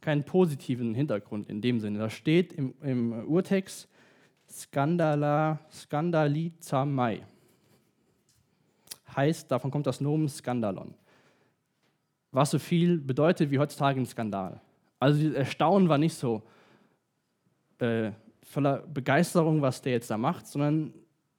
keinen 0.05 0.23
positiven 0.23 0.93
Hintergrund 0.93 1.49
in 1.49 1.61
dem 1.61 1.79
Sinne. 1.79 1.97
Da 1.97 2.09
steht 2.11 2.53
im, 2.53 2.75
im 2.81 3.27
Urtext 3.27 3.89
Skandala, 4.47 5.59
Skandalizamai. 5.71 7.25
Heißt, 9.15 9.49
davon 9.49 9.71
kommt 9.71 9.87
das 9.87 10.01
Nomen 10.01 10.27
Skandalon. 10.27 10.93
Was 12.31 12.51
so 12.51 12.59
viel 12.59 12.97
bedeutet 12.97 13.51
wie 13.51 13.59
heutzutage 13.59 13.99
ein 13.99 14.05
Skandal. 14.05 14.59
Also 14.99 15.23
das 15.23 15.35
Erstaunen 15.35 15.87
war 15.87 15.97
nicht 15.97 16.15
so, 16.15 16.43
äh, 17.79 18.11
voller 18.43 18.79
Begeisterung, 18.87 19.61
was 19.61 19.81
der 19.81 19.93
jetzt 19.93 20.09
da 20.09 20.17
macht, 20.17 20.47
sondern 20.47 20.93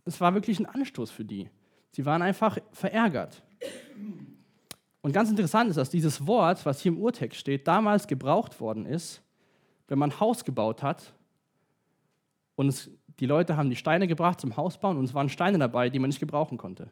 es 0.04 0.20
war 0.20 0.34
wirklich 0.34 0.58
ein 0.60 0.66
Anstoß 0.66 1.10
für 1.10 1.24
die. 1.24 1.48
Sie 1.92 2.04
waren 2.04 2.22
einfach 2.22 2.58
verärgert. 2.72 3.42
Und 5.00 5.12
ganz 5.12 5.30
interessant 5.30 5.70
ist, 5.70 5.76
dass 5.76 5.88
dieses 5.88 6.26
Wort, 6.26 6.66
was 6.66 6.80
hier 6.80 6.92
im 6.92 6.98
Urtext 6.98 7.38
steht, 7.38 7.66
damals 7.66 8.06
gebraucht 8.06 8.60
worden 8.60 8.86
ist, 8.86 9.22
wenn 9.88 9.98
man 9.98 10.10
ein 10.10 10.20
Haus 10.20 10.44
gebaut 10.44 10.82
hat 10.82 11.14
und 12.56 12.68
es, 12.68 12.90
die 13.20 13.26
Leute 13.26 13.56
haben 13.56 13.70
die 13.70 13.76
Steine 13.76 14.08
gebracht 14.08 14.40
zum 14.40 14.56
Hausbauen 14.56 14.96
und 14.96 15.04
es 15.04 15.14
waren 15.14 15.28
Steine 15.28 15.58
dabei, 15.58 15.88
die 15.90 15.98
man 15.98 16.08
nicht 16.08 16.20
gebrauchen 16.20 16.58
konnte. 16.58 16.90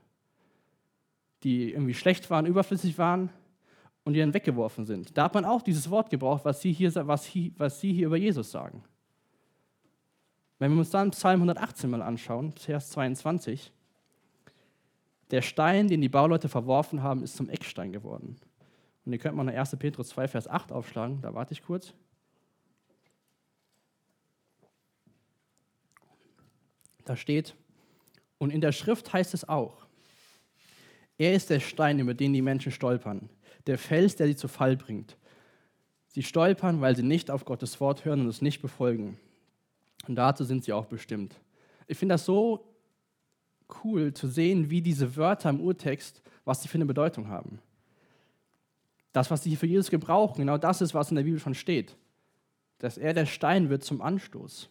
Die 1.45 1.73
irgendwie 1.73 1.95
schlecht 1.95 2.29
waren, 2.31 2.47
überflüssig 2.47 2.99
waren 2.99 3.31
und 4.05 4.15
die 4.15 4.21
dann 4.21 4.35
weggeworfen 4.35 4.85
sind. 4.87 5.17
Da 5.17 5.25
hat 5.25 5.35
man 5.35 5.45
auch 5.45 5.63
dieses 5.63 5.91
Wort 5.91 6.11
gebraucht, 6.11 6.45
was 6.45 6.61
sie 6.61 6.73
hier, 6.73 6.93
was, 7.07 7.31
was 7.57 7.81
sie 7.81 7.93
hier 7.93 8.07
über 8.07 8.17
Jesus 8.17 8.51
sagen. 8.51 8.83
Wenn 10.59 10.73
wir 10.73 10.79
uns 10.79 10.91
dann 10.91 11.11
Psalm 11.11 11.41
118 11.41 11.91
mal 11.91 12.03
anschauen, 12.03 12.53
Vers 12.53 12.91
22, 12.91 13.73
der 15.31 15.43
Stein, 15.43 15.89
den 15.89 16.01
die 16.01 16.09
Bauleute 16.09 16.49
verworfen 16.49 17.03
haben, 17.03 17.23
ist 17.23 17.37
zum 17.37 17.49
Eckstein 17.49 17.93
geworden. 17.93 18.37
Und 19.05 19.13
ihr 19.13 19.19
könnt 19.19 19.37
mal 19.37 19.45
nach 19.45 19.55
1. 19.55 19.77
Petrus 19.77 20.09
2, 20.11 20.29
Vers 20.29 20.49
8 20.49 20.73
aufschlagen, 20.73 21.21
da 21.21 21.35
warte 21.35 21.53
ich 21.53 21.63
kurz. 21.63 21.93
Da 27.05 27.17
steht, 27.17 27.55
und 28.39 28.51
in 28.51 28.61
der 28.63 28.73
Schrift 28.73 29.13
heißt 29.13 29.35
es 29.35 29.47
auch, 29.47 29.84
er 31.19 31.35
ist 31.35 31.51
der 31.51 31.61
Stein, 31.61 31.99
über 31.99 32.15
den 32.15 32.33
die 32.33 32.43
Menschen 32.43 32.73
stolpern, 32.73 33.29
der 33.67 33.79
Fels, 33.79 34.17
der 34.17 34.27
sie 34.27 34.37
zu 34.37 34.49
Fall 34.49 34.77
bringt. 34.77 35.17
Sie 36.09 36.23
stolpern, 36.23 36.81
weil 36.81 36.97
sie 36.97 37.03
nicht 37.03 37.31
auf 37.31 37.45
Gottes 37.45 37.81
Wort 37.81 38.05
hören 38.05 38.21
und 38.21 38.29
es 38.29 38.43
nicht 38.43 38.63
befolgen. 38.63 39.19
Und 40.07 40.17
dazu 40.17 40.45
sind 40.45 40.65
sie 40.65 40.73
auch 40.73 40.87
bestimmt. 40.87 41.41
Ich 41.87 41.99
finde 41.99 42.15
das 42.15 42.25
so 42.25 42.69
cool 43.83 44.13
zu 44.13 44.29
sehen, 44.29 44.71
wie 44.71 44.83
diese 44.83 45.17
Wörter 45.17 45.51
im 45.51 45.61
Urtext, 45.61 46.23
was 46.45 46.63
sie 46.63 46.69
für 46.69 46.77
eine 46.77 46.87
Bedeutung 46.87 47.29
haben. 47.29 47.59
Das, 49.13 49.31
was 49.31 49.43
sie 49.43 49.57
für 49.57 49.67
Jesus 49.67 49.91
gebrauchen, 49.91 50.39
genau 50.39 50.59
das 50.59 50.81
ist, 50.81 50.95
was 50.95 51.11
in 51.11 51.17
der 51.17 51.23
Bibel 51.23 51.41
schon 51.41 51.55
steht. 51.55 51.97
Dass 52.79 52.99
er 52.99 53.15
der 53.15 53.27
Stein 53.27 53.71
wird 53.71 53.85
zum 53.85 54.03
Anstoß. 54.03 54.69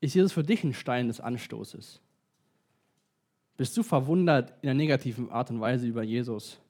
Ist 0.00 0.14
Jesus 0.14 0.32
für 0.32 0.44
dich 0.44 0.62
ein 0.64 0.74
Stein 0.74 1.08
des 1.08 1.20
Anstoßes? 1.20 2.00
Bist 3.56 3.76
du 3.76 3.82
verwundert 3.82 4.54
in 4.62 4.68
einer 4.68 4.76
negativen 4.76 5.30
Art 5.30 5.50
und 5.50 5.60
Weise 5.60 5.86
über 5.86 6.02
Jesus? 6.02 6.60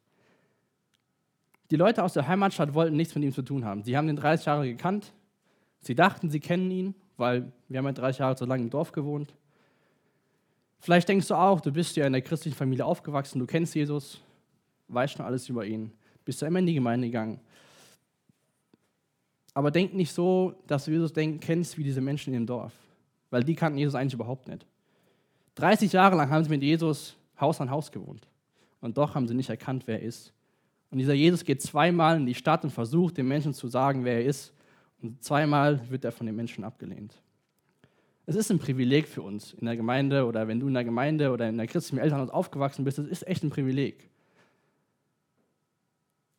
Die 1.70 1.76
Leute 1.76 2.02
aus 2.02 2.14
der 2.14 2.26
Heimatstadt 2.26 2.72
wollten 2.72 2.96
nichts 2.96 3.14
mit 3.14 3.24
ihm 3.24 3.32
zu 3.32 3.42
tun 3.42 3.64
haben. 3.64 3.82
Sie 3.82 3.96
haben 3.96 4.08
ihn 4.08 4.16
30 4.16 4.46
Jahre 4.46 4.66
gekannt. 4.66 5.12
Sie 5.80 5.94
dachten, 5.94 6.30
sie 6.30 6.40
kennen 6.40 6.70
ihn, 6.70 6.94
weil 7.18 7.52
wir 7.68 7.78
haben 7.78 7.86
ja 7.86 7.92
30 7.92 8.20
Jahre 8.20 8.36
so 8.36 8.46
lange 8.46 8.62
im 8.62 8.70
Dorf 8.70 8.92
gewohnt. 8.92 9.34
Vielleicht 10.80 11.08
denkst 11.08 11.28
du 11.28 11.34
auch, 11.34 11.60
du 11.60 11.72
bist 11.72 11.96
ja 11.96 12.06
in 12.06 12.12
der 12.12 12.22
christlichen 12.22 12.56
Familie 12.56 12.84
aufgewachsen, 12.84 13.38
du 13.38 13.46
kennst 13.46 13.74
Jesus, 13.74 14.20
weißt 14.88 15.14
schon 15.14 15.26
alles 15.26 15.48
über 15.48 15.66
ihn, 15.66 15.92
bist 16.24 16.40
ja 16.40 16.48
immer 16.48 16.60
in 16.60 16.66
die 16.66 16.74
Gemeinde 16.74 17.08
gegangen. 17.08 17.40
Aber 19.54 19.70
denk 19.72 19.92
nicht 19.92 20.12
so, 20.12 20.54
dass 20.68 20.84
du 20.84 20.92
Jesus 20.92 21.12
kennst 21.12 21.76
wie 21.76 21.82
diese 21.82 22.00
Menschen 22.00 22.32
dem 22.32 22.46
Dorf, 22.46 22.72
weil 23.30 23.44
die 23.44 23.54
kannten 23.54 23.78
Jesus 23.78 23.94
eigentlich 23.94 24.14
überhaupt 24.14 24.48
nicht. 24.48 24.66
30 25.56 25.92
Jahre 25.92 26.16
lang 26.16 26.30
haben 26.30 26.44
sie 26.44 26.50
mit 26.50 26.62
Jesus 26.62 27.16
Haus 27.40 27.60
an 27.60 27.70
Haus 27.70 27.90
gewohnt 27.90 28.26
und 28.80 28.96
doch 28.96 29.14
haben 29.14 29.26
sie 29.28 29.34
nicht 29.34 29.50
erkannt, 29.50 29.84
wer 29.86 30.00
er 30.00 30.06
ist. 30.06 30.32
Und 30.90 30.98
dieser 30.98 31.14
Jesus 31.14 31.44
geht 31.44 31.60
zweimal 31.60 32.16
in 32.16 32.26
die 32.26 32.34
Stadt 32.34 32.64
und 32.64 32.70
versucht, 32.70 33.18
den 33.18 33.28
Menschen 33.28 33.52
zu 33.52 33.68
sagen, 33.68 34.04
wer 34.04 34.14
er 34.14 34.24
ist. 34.24 34.54
Und 35.02 35.22
zweimal 35.22 35.80
wird 35.90 36.04
er 36.04 36.12
von 36.12 36.26
den 36.26 36.34
Menschen 36.34 36.64
abgelehnt. 36.64 37.14
Es 38.26 38.36
ist 38.36 38.50
ein 38.50 38.58
Privileg 38.58 39.08
für 39.08 39.22
uns 39.22 39.54
in 39.54 39.66
der 39.66 39.76
Gemeinde 39.76 40.26
oder 40.26 40.48
wenn 40.48 40.60
du 40.60 40.68
in 40.68 40.74
der 40.74 40.84
Gemeinde 40.84 41.30
oder 41.30 41.48
in 41.48 41.56
der 41.56 41.66
christlichen 41.66 41.98
Elternhaus 41.98 42.30
aufgewachsen 42.30 42.84
bist, 42.84 42.98
es 42.98 43.06
ist 43.06 43.26
echt 43.26 43.42
ein 43.42 43.50
Privileg. 43.50 44.10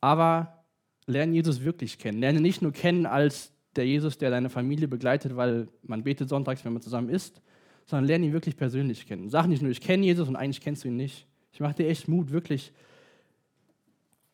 Aber 0.01 0.63
lerne 1.07 1.33
Jesus 1.33 1.63
wirklich 1.63 1.97
kennen. 1.97 2.19
Lerne 2.19 2.41
nicht 2.41 2.61
nur 2.61 2.71
kennen 2.71 3.05
als 3.05 3.51
der 3.75 3.85
Jesus, 3.85 4.17
der 4.17 4.29
deine 4.29 4.49
Familie 4.49 4.87
begleitet, 4.87 5.35
weil 5.35 5.67
man 5.83 6.03
betet 6.03 6.29
sonntags, 6.29 6.65
wenn 6.65 6.73
man 6.73 6.81
zusammen 6.81 7.09
isst, 7.09 7.41
sondern 7.85 8.05
lerne 8.05 8.25
ihn 8.27 8.33
wirklich 8.33 8.57
persönlich 8.57 9.07
kennen. 9.07 9.29
Sag 9.29 9.47
nicht 9.47 9.61
nur, 9.61 9.71
ich 9.71 9.81
kenne 9.81 10.05
Jesus 10.05 10.27
und 10.27 10.35
eigentlich 10.35 10.61
kennst 10.61 10.83
du 10.83 10.87
ihn 10.87 10.95
nicht. 10.95 11.25
Ich 11.51 11.59
mache 11.59 11.75
dir 11.75 11.87
echt 11.87 12.07
Mut, 12.07 12.31
wirklich 12.31 12.71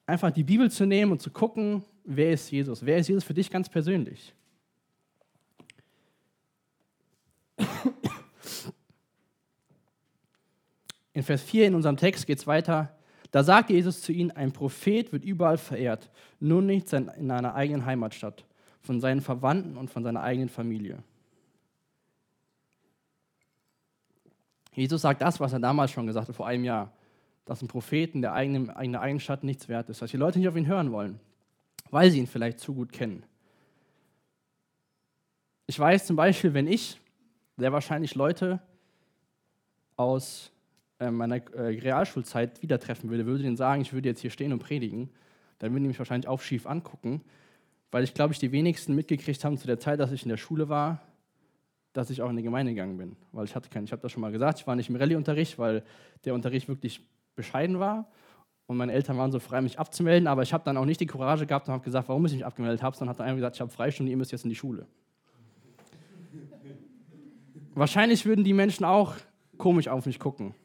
einfach 0.06 0.32
die 0.32 0.44
Bibel 0.44 0.70
zu 0.70 0.86
nehmen 0.86 1.12
und 1.12 1.22
zu 1.22 1.32
gucken, 1.32 1.84
wer 2.04 2.32
ist 2.32 2.52
Jesus? 2.52 2.86
Wer 2.86 2.98
ist 2.98 3.08
Jesus 3.08 3.24
für 3.24 3.34
dich 3.34 3.50
ganz 3.50 3.70
persönlich? 3.70 4.34
In 11.14 11.24
Vers 11.24 11.44
4 11.44 11.68
in 11.68 11.76
unserem 11.76 11.96
Text 11.96 12.28
geht 12.28 12.40
es 12.40 12.46
weiter. 12.46 12.94
Da 13.32 13.42
sagt 13.44 13.70
Jesus 13.70 14.02
zu 14.02 14.12
ihnen, 14.12 14.32
ein 14.32 14.52
Prophet 14.52 15.14
wird 15.14 15.24
überall 15.24 15.58
verehrt, 15.58 16.10
nur 16.40 16.62
nicht 16.62 16.92
in 16.92 17.32
einer 17.32 17.56
eigenen 17.56 17.86
Heimatstadt, 17.86 18.46
von 18.86 19.02
seinen 19.02 19.22
Verwandten 19.22 19.78
und 19.78 19.90
von 19.90 20.04
seiner 20.04 20.22
eigenen 20.22 20.50
Familie. 20.50 21.04
Jesus 24.74 25.02
sagt 25.02 25.22
das, 25.22 25.40
was 25.40 25.54
er 25.54 25.60
damals 25.60 25.92
schon 25.92 26.08
gesagt 26.08 26.28
hat, 26.28 26.36
vor 26.36 26.48
einem 26.48 26.64
Jahr 26.64 26.92
dass 27.46 27.62
ein 27.62 27.68
Propheten 27.68 28.22
der 28.22 28.34
eigenen, 28.34 28.72
eigene 28.72 29.00
Eigenstadt 29.00 29.44
nichts 29.44 29.70
wert 29.70 29.90
ist, 29.90 30.02
dass 30.02 30.12
die 30.12 30.18
Leute 30.18 30.40
nicht 30.40 30.48
auf 30.48 30.56
ihn 30.56 30.68
hören 30.68 30.92
wollen, 30.92 31.20
weil 31.92 32.10
sie 32.12 32.18
ihn 32.18 32.28
vielleicht 32.28 32.60
zu 32.60 32.74
gut 32.74 32.92
kennen. 32.92 33.24
Ich 35.68 35.80
weiß 35.80 36.08
zum 36.08 36.16
Beispiel, 36.16 36.54
wenn 36.54 36.68
ich 36.68 37.00
sehr 37.58 37.72
wahrscheinlich 37.72 38.16
Leute 38.16 38.60
aus 39.96 40.52
äh, 41.00 41.10
meiner 41.10 41.36
äh, 41.54 41.80
Realschulzeit 41.80 42.62
wieder 42.62 42.80
treffen 42.80 43.10
würde, 43.10 43.26
würde 43.26 43.44
denen 43.44 43.56
sagen, 43.56 43.82
ich 43.82 43.94
würde 43.94 44.10
jetzt 44.10 44.22
hier 44.22 44.32
stehen 44.32 44.52
und 44.52 44.60
predigen, 44.60 45.10
dann 45.60 45.72
würden 45.72 45.84
die 45.84 45.88
mich 45.90 46.00
wahrscheinlich 46.00 46.28
auch 46.28 46.42
schief 46.42 46.66
angucken, 46.68 47.22
weil 47.92 48.04
ich 48.04 48.14
glaube, 48.14 48.34
ich 48.34 48.40
die 48.40 48.52
wenigsten 48.52 48.96
mitgekriegt 48.96 49.44
haben 49.44 49.58
zu 49.58 49.68
der 49.68 49.80
Zeit, 49.80 50.00
dass 50.00 50.12
ich 50.12 50.24
in 50.24 50.30
der 50.30 50.38
Schule 50.38 50.70
war, 50.70 51.02
dass 51.94 52.10
ich 52.10 52.22
auch 52.22 52.30
in 52.30 52.36
die 52.36 52.44
Gemeinde 52.44 52.74
gegangen 52.74 52.98
bin. 52.98 53.16
Weil 53.32 53.46
ich 53.46 53.56
hatte 53.56 53.70
keinen, 53.70 53.86
ich 53.86 53.92
habe 53.92 54.02
das 54.02 54.12
schon 54.12 54.22
mal 54.22 54.32
gesagt, 54.32 54.60
ich 54.60 54.68
war 54.68 54.76
nicht 54.76 54.90
im 54.90 54.96
Rallye-Unterricht, 54.96 55.58
weil 55.58 55.84
der 56.26 56.34
Unterricht 56.34 56.68
wirklich 56.68 57.02
bescheiden 57.36 57.80
war. 57.80 58.08
Und 58.68 58.78
meine 58.78 58.92
Eltern 58.92 59.18
waren 59.18 59.32
so 59.32 59.40
frei, 59.40 59.62
mich 59.62 59.80
abzumelden, 59.80 60.28
aber 60.28 60.42
ich 60.42 60.52
habe 60.52 60.64
dann 60.64 60.76
auch 60.78 60.86
nicht 60.86 61.00
die 61.00 61.06
Courage 61.06 61.46
gehabt 61.46 61.68
und 61.68 61.74
habe 61.74 61.84
gesagt, 61.84 62.10
warum 62.10 62.26
ich 62.26 62.34
mich 62.34 62.46
abgemeldet 62.46 62.82
habe, 62.82 62.98
sondern 62.98 63.12
hat 63.12 63.20
dann 63.20 63.28
einfach 63.28 63.38
gesagt, 63.38 63.56
ich 63.56 63.62
habe 63.62 63.72
Freistunde, 63.72 64.12
ihr 64.12 64.18
müsst 64.18 64.32
jetzt 64.32 64.44
in 64.44 64.50
die 64.50 64.56
Schule. 64.56 64.88
Wahrscheinlich 67.76 68.26
würden 68.26 68.44
die 68.44 68.54
Menschen 68.54 68.84
auch 68.84 69.16
komisch 69.58 69.88
auf 69.88 70.06
mich 70.06 70.20
gucken, 70.20 70.56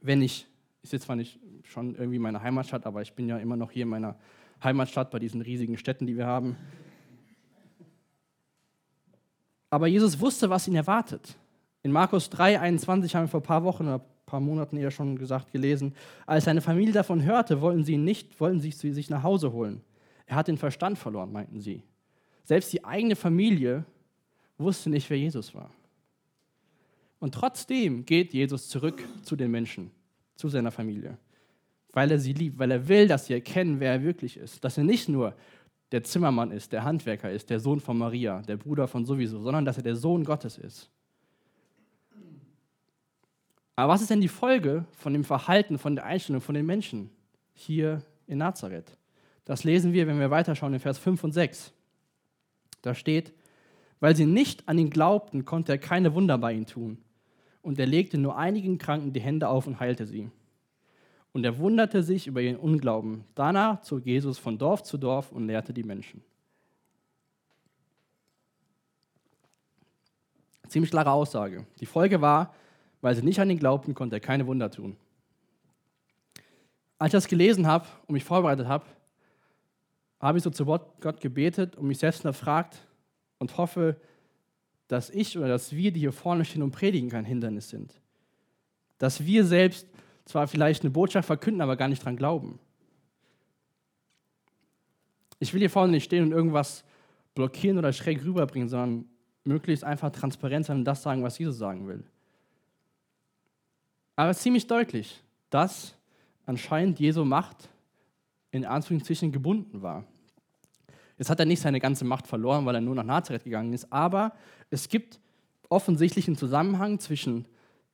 wenn 0.00 0.22
ich, 0.22 0.46
ist 0.82 0.92
jetzt 0.92 1.06
zwar 1.06 1.16
nicht 1.16 1.40
schon 1.64 1.96
irgendwie 1.96 2.18
meine 2.18 2.40
Heimatstadt, 2.40 2.86
aber 2.86 3.02
ich 3.02 3.12
bin 3.12 3.28
ja 3.28 3.38
immer 3.38 3.56
noch 3.56 3.72
hier 3.72 3.82
in 3.82 3.88
meiner 3.88 4.16
Heimatstadt 4.62 5.10
bei 5.10 5.18
diesen 5.18 5.40
riesigen 5.40 5.76
Städten, 5.78 6.06
die 6.06 6.16
wir 6.16 6.26
haben. 6.26 6.56
Aber 9.70 9.86
Jesus 9.86 10.20
wusste, 10.20 10.50
was 10.50 10.68
ihn 10.68 10.74
erwartet. 10.74 11.36
In 11.82 11.92
Markus 11.92 12.30
3, 12.30 12.60
21 12.60 13.14
haben 13.14 13.24
wir 13.24 13.28
vor 13.28 13.40
ein 13.40 13.44
paar 13.44 13.64
Wochen 13.64 13.84
oder 13.84 14.04
paar 14.26 14.40
Monaten 14.40 14.76
eher 14.76 14.90
schon 14.90 15.16
gesagt, 15.16 15.52
gelesen. 15.52 15.94
Als 16.26 16.44
seine 16.44 16.60
Familie 16.60 16.92
davon 16.92 17.22
hörte, 17.22 17.60
wollten 17.60 17.84
sie 17.84 17.94
ihn 17.94 18.04
nicht, 18.04 18.38
wollten 18.40 18.60
sie 18.60 18.72
sich 18.72 19.08
nach 19.08 19.22
Hause 19.22 19.52
holen. 19.52 19.80
Er 20.26 20.36
hat 20.36 20.48
den 20.48 20.58
Verstand 20.58 20.98
verloren, 20.98 21.32
meinten 21.32 21.60
sie. 21.60 21.82
Selbst 22.42 22.72
die 22.72 22.84
eigene 22.84 23.16
Familie 23.16 23.84
wusste 24.58 24.90
nicht, 24.90 25.08
wer 25.08 25.18
Jesus 25.18 25.54
war. 25.54 25.70
Und 27.20 27.34
trotzdem 27.34 28.04
geht 28.04 28.34
Jesus 28.34 28.68
zurück 28.68 29.02
zu 29.22 29.36
den 29.36 29.50
Menschen, 29.50 29.90
zu 30.34 30.48
seiner 30.48 30.70
Familie, 30.70 31.16
weil 31.96 32.10
er 32.10 32.18
sie 32.18 32.34
liebt, 32.34 32.58
weil 32.58 32.70
er 32.70 32.88
will, 32.88 33.08
dass 33.08 33.24
sie 33.24 33.32
erkennen, 33.32 33.80
wer 33.80 33.92
er 33.92 34.02
wirklich 34.02 34.36
ist. 34.36 34.62
Dass 34.62 34.76
er 34.76 34.84
nicht 34.84 35.08
nur 35.08 35.34
der 35.92 36.04
Zimmermann 36.04 36.50
ist, 36.50 36.70
der 36.72 36.84
Handwerker 36.84 37.30
ist, 37.30 37.48
der 37.48 37.58
Sohn 37.58 37.80
von 37.80 37.96
Maria, 37.96 38.42
der 38.42 38.58
Bruder 38.58 38.86
von 38.86 39.06
sowieso, 39.06 39.40
sondern 39.40 39.64
dass 39.64 39.78
er 39.78 39.82
der 39.82 39.96
Sohn 39.96 40.22
Gottes 40.22 40.58
ist. 40.58 40.90
Aber 43.76 43.94
was 43.94 44.02
ist 44.02 44.10
denn 44.10 44.20
die 44.20 44.28
Folge 44.28 44.84
von 44.92 45.14
dem 45.14 45.24
Verhalten, 45.24 45.78
von 45.78 45.96
der 45.96 46.04
Einstellung 46.04 46.42
von 46.42 46.54
den 46.54 46.66
Menschen 46.66 47.08
hier 47.54 48.02
in 48.26 48.38
Nazareth? 48.38 48.98
Das 49.46 49.64
lesen 49.64 49.94
wir, 49.94 50.06
wenn 50.06 50.20
wir 50.20 50.30
weiterschauen 50.30 50.74
in 50.74 50.80
Vers 50.80 50.98
5 50.98 51.24
und 51.24 51.32
6. 51.32 51.72
Da 52.82 52.94
steht, 52.94 53.32
weil 54.00 54.14
sie 54.14 54.26
nicht 54.26 54.68
an 54.68 54.76
ihn 54.76 54.90
glaubten, 54.90 55.46
konnte 55.46 55.72
er 55.72 55.78
keine 55.78 56.12
Wunder 56.12 56.36
bei 56.36 56.52
ihnen 56.52 56.66
tun. 56.66 56.98
Und 57.62 57.78
er 57.78 57.86
legte 57.86 58.18
nur 58.18 58.36
einigen 58.36 58.76
Kranken 58.76 59.14
die 59.14 59.20
Hände 59.20 59.48
auf 59.48 59.66
und 59.66 59.80
heilte 59.80 60.04
sie. 60.04 60.30
Und 61.36 61.44
er 61.44 61.58
wunderte 61.58 62.02
sich 62.02 62.28
über 62.28 62.40
ihren 62.40 62.56
Unglauben. 62.56 63.22
Danach 63.34 63.82
zog 63.82 64.06
Jesus 64.06 64.38
von 64.38 64.56
Dorf 64.56 64.82
zu 64.84 64.96
Dorf 64.96 65.32
und 65.32 65.46
lehrte 65.46 65.74
die 65.74 65.82
Menschen. 65.82 66.22
Ziemlich 70.66 70.90
klare 70.90 71.10
Aussage. 71.10 71.66
Die 71.78 71.84
Folge 71.84 72.22
war, 72.22 72.54
weil 73.02 73.14
sie 73.14 73.22
nicht 73.22 73.38
an 73.38 73.50
ihn 73.50 73.58
glaubten, 73.58 73.92
konnte 73.92 74.16
er 74.16 74.20
keine 74.20 74.46
Wunder 74.46 74.70
tun. 74.70 74.96
Als 76.96 77.08
ich 77.08 77.18
das 77.18 77.28
gelesen 77.28 77.66
habe 77.66 77.86
und 78.06 78.14
mich 78.14 78.24
vorbereitet 78.24 78.66
habe, 78.66 78.86
habe 80.18 80.38
ich 80.38 80.44
so 80.44 80.48
zu 80.48 80.64
Gott 80.64 81.20
gebetet 81.20 81.76
und 81.76 81.86
mich 81.86 81.98
selbst 81.98 82.24
erfragt 82.24 82.78
und 83.36 83.58
hoffe, 83.58 84.00
dass 84.88 85.10
ich 85.10 85.36
oder 85.36 85.48
dass 85.48 85.76
wir, 85.76 85.92
die 85.92 86.00
hier 86.00 86.12
vorne 86.12 86.46
stehen 86.46 86.62
und 86.62 86.70
predigen, 86.70 87.10
kein 87.10 87.26
Hindernis 87.26 87.68
sind. 87.68 87.92
Dass 88.96 89.26
wir 89.26 89.44
selbst 89.44 89.86
zwar 90.26 90.46
vielleicht 90.48 90.82
eine 90.82 90.90
Botschaft 90.90 91.26
verkünden, 91.26 91.62
aber 91.62 91.76
gar 91.76 91.88
nicht 91.88 92.04
dran 92.04 92.16
glauben. 92.16 92.58
Ich 95.38 95.54
will 95.54 95.60
hier 95.60 95.70
vorne 95.70 95.92
nicht 95.92 96.04
stehen 96.04 96.24
und 96.24 96.32
irgendwas 96.32 96.84
blockieren 97.34 97.78
oder 97.78 97.92
schräg 97.92 98.22
rüberbringen, 98.24 98.68
sondern 98.68 99.06
möglichst 99.44 99.84
einfach 99.84 100.10
transparent 100.10 100.66
sein 100.66 100.78
und 100.78 100.84
das 100.84 101.02
sagen, 101.02 101.22
was 101.22 101.38
Jesus 101.38 101.56
sagen 101.56 101.86
will. 101.86 102.04
Aber 104.16 104.34
ziemlich 104.34 104.66
deutlich, 104.66 105.22
dass 105.50 105.94
anscheinend 106.46 106.98
Jesu 106.98 107.24
Macht 107.24 107.68
in 108.50 108.64
Anführungszeichen 108.64 109.30
gebunden 109.30 109.82
war. 109.82 110.04
Jetzt 111.18 111.30
hat 111.30 111.38
er 111.38 111.46
nicht 111.46 111.60
seine 111.60 111.80
ganze 111.80 112.04
Macht 112.04 112.26
verloren, 112.26 112.66
weil 112.66 112.74
er 112.74 112.80
nur 112.80 112.94
nach 112.94 113.04
Nazareth 113.04 113.44
gegangen 113.44 113.72
ist, 113.72 113.92
aber 113.92 114.32
es 114.70 114.88
gibt 114.88 115.20
offensichtlich 115.68 116.26
einen 116.26 116.36
Zusammenhang 116.36 116.98
zwischen 116.98 117.46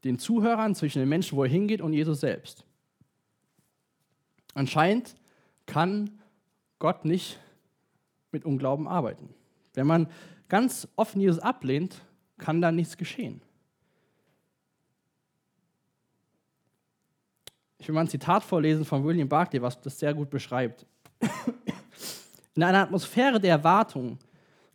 den 0.04 0.18
Zuhörern, 0.18 0.74
zwischen 0.74 0.98
den 0.98 1.08
Menschen, 1.08 1.36
wo 1.36 1.44
er 1.44 1.50
hingeht, 1.50 1.80
und 1.80 1.92
Jesus 1.92 2.20
selbst. 2.20 2.64
Anscheinend 4.54 5.14
kann 5.66 6.10
Gott 6.78 7.04
nicht 7.04 7.38
mit 8.32 8.44
Unglauben 8.44 8.88
arbeiten. 8.88 9.32
Wenn 9.74 9.86
man 9.86 10.08
ganz 10.48 10.88
offen 10.96 11.20
Jesus 11.20 11.38
ablehnt, 11.38 12.04
kann 12.38 12.60
da 12.60 12.72
nichts 12.72 12.96
geschehen. 12.96 13.40
Ich 17.78 17.88
will 17.88 17.94
mal 17.94 18.02
ein 18.02 18.08
Zitat 18.08 18.44
vorlesen 18.44 18.84
von 18.84 19.04
William 19.04 19.28
Barclay, 19.28 19.60
was 19.60 19.80
das 19.80 19.98
sehr 19.98 20.14
gut 20.14 20.30
beschreibt. 20.30 20.86
In 22.54 22.62
einer 22.62 22.82
Atmosphäre 22.82 23.40
der 23.40 23.50
Erwartung 23.50 24.18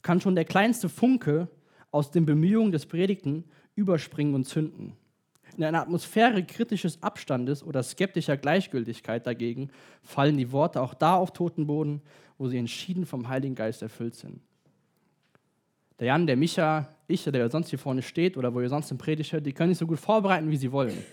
kann 0.01 0.19
schon 0.19 0.35
der 0.35 0.45
kleinste 0.45 0.89
Funke 0.89 1.47
aus 1.91 2.11
den 2.11 2.25
Bemühungen 2.25 2.71
des 2.71 2.85
Predigten 2.85 3.45
überspringen 3.75 4.33
und 4.33 4.45
zünden. 4.45 4.93
In 5.57 5.63
einer 5.63 5.81
Atmosphäre 5.81 6.43
kritisches 6.43 7.01
Abstandes 7.01 7.63
oder 7.63 7.81
skeptischer 7.81 8.37
Gleichgültigkeit 8.37 9.25
dagegen 9.25 9.71
fallen 10.03 10.37
die 10.37 10.51
Worte 10.51 10.79
auch 10.81 10.93
da 10.93 11.15
auf 11.15 11.33
toten 11.33 11.65
Boden, 11.65 12.01
wo 12.37 12.47
sie 12.47 12.59
entschieden 12.59 13.07
vom 13.07 13.27
Heiligen 13.27 13.55
Geist 13.55 13.81
erfüllt 13.81 14.13
sind. 14.13 14.39
Der 15.99 16.07
Jan, 16.07 16.27
der 16.27 16.37
Micha, 16.37 16.87
ich, 17.07 17.23
der 17.23 17.49
sonst 17.49 17.69
hier 17.69 17.79
vorne 17.79 18.03
steht 18.03 18.37
oder 18.37 18.53
wo 18.53 18.61
ihr 18.61 18.69
sonst 18.69 18.91
im 18.91 18.99
Predigt 18.99 19.33
hört, 19.33 19.47
die 19.47 19.53
können 19.53 19.73
sich 19.73 19.79
so 19.79 19.87
gut 19.87 19.99
vorbereiten, 19.99 20.51
wie 20.51 20.57
sie 20.57 20.71
wollen. 20.71 21.03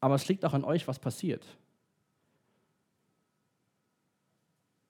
Aber 0.00 0.16
es 0.16 0.26
liegt 0.26 0.44
auch 0.44 0.54
an 0.54 0.64
euch, 0.64 0.88
was 0.88 0.98
passiert. 0.98 1.46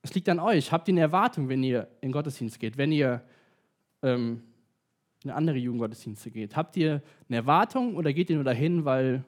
Es 0.01 0.15
liegt 0.15 0.29
an 0.31 0.41
euch. 0.41 0.73
Habt 0.73 0.89
ihr 0.89 0.95
eine 0.95 1.01
Erwartung, 1.01 1.51
wenn 1.51 1.63
ihr 1.63 1.87
in 2.01 2.13
Gottesdienst 2.13 2.59
geht, 2.59 2.79
wenn 2.79 2.93
ihr 2.93 3.21
ähm, 4.03 4.43
in 5.25 5.31
andere 5.31 5.57
Jugendgottesdienste 5.59 6.31
geht? 6.31 6.57
Habt 6.57 6.77
ihr 6.77 7.03
eine 7.29 7.37
Erwartung 7.37 7.97
oder 7.97 8.13
geht 8.13 8.31
ihr 8.31 8.37
nur 8.37 8.45
dahin, 8.45 8.85
weil 8.85 9.25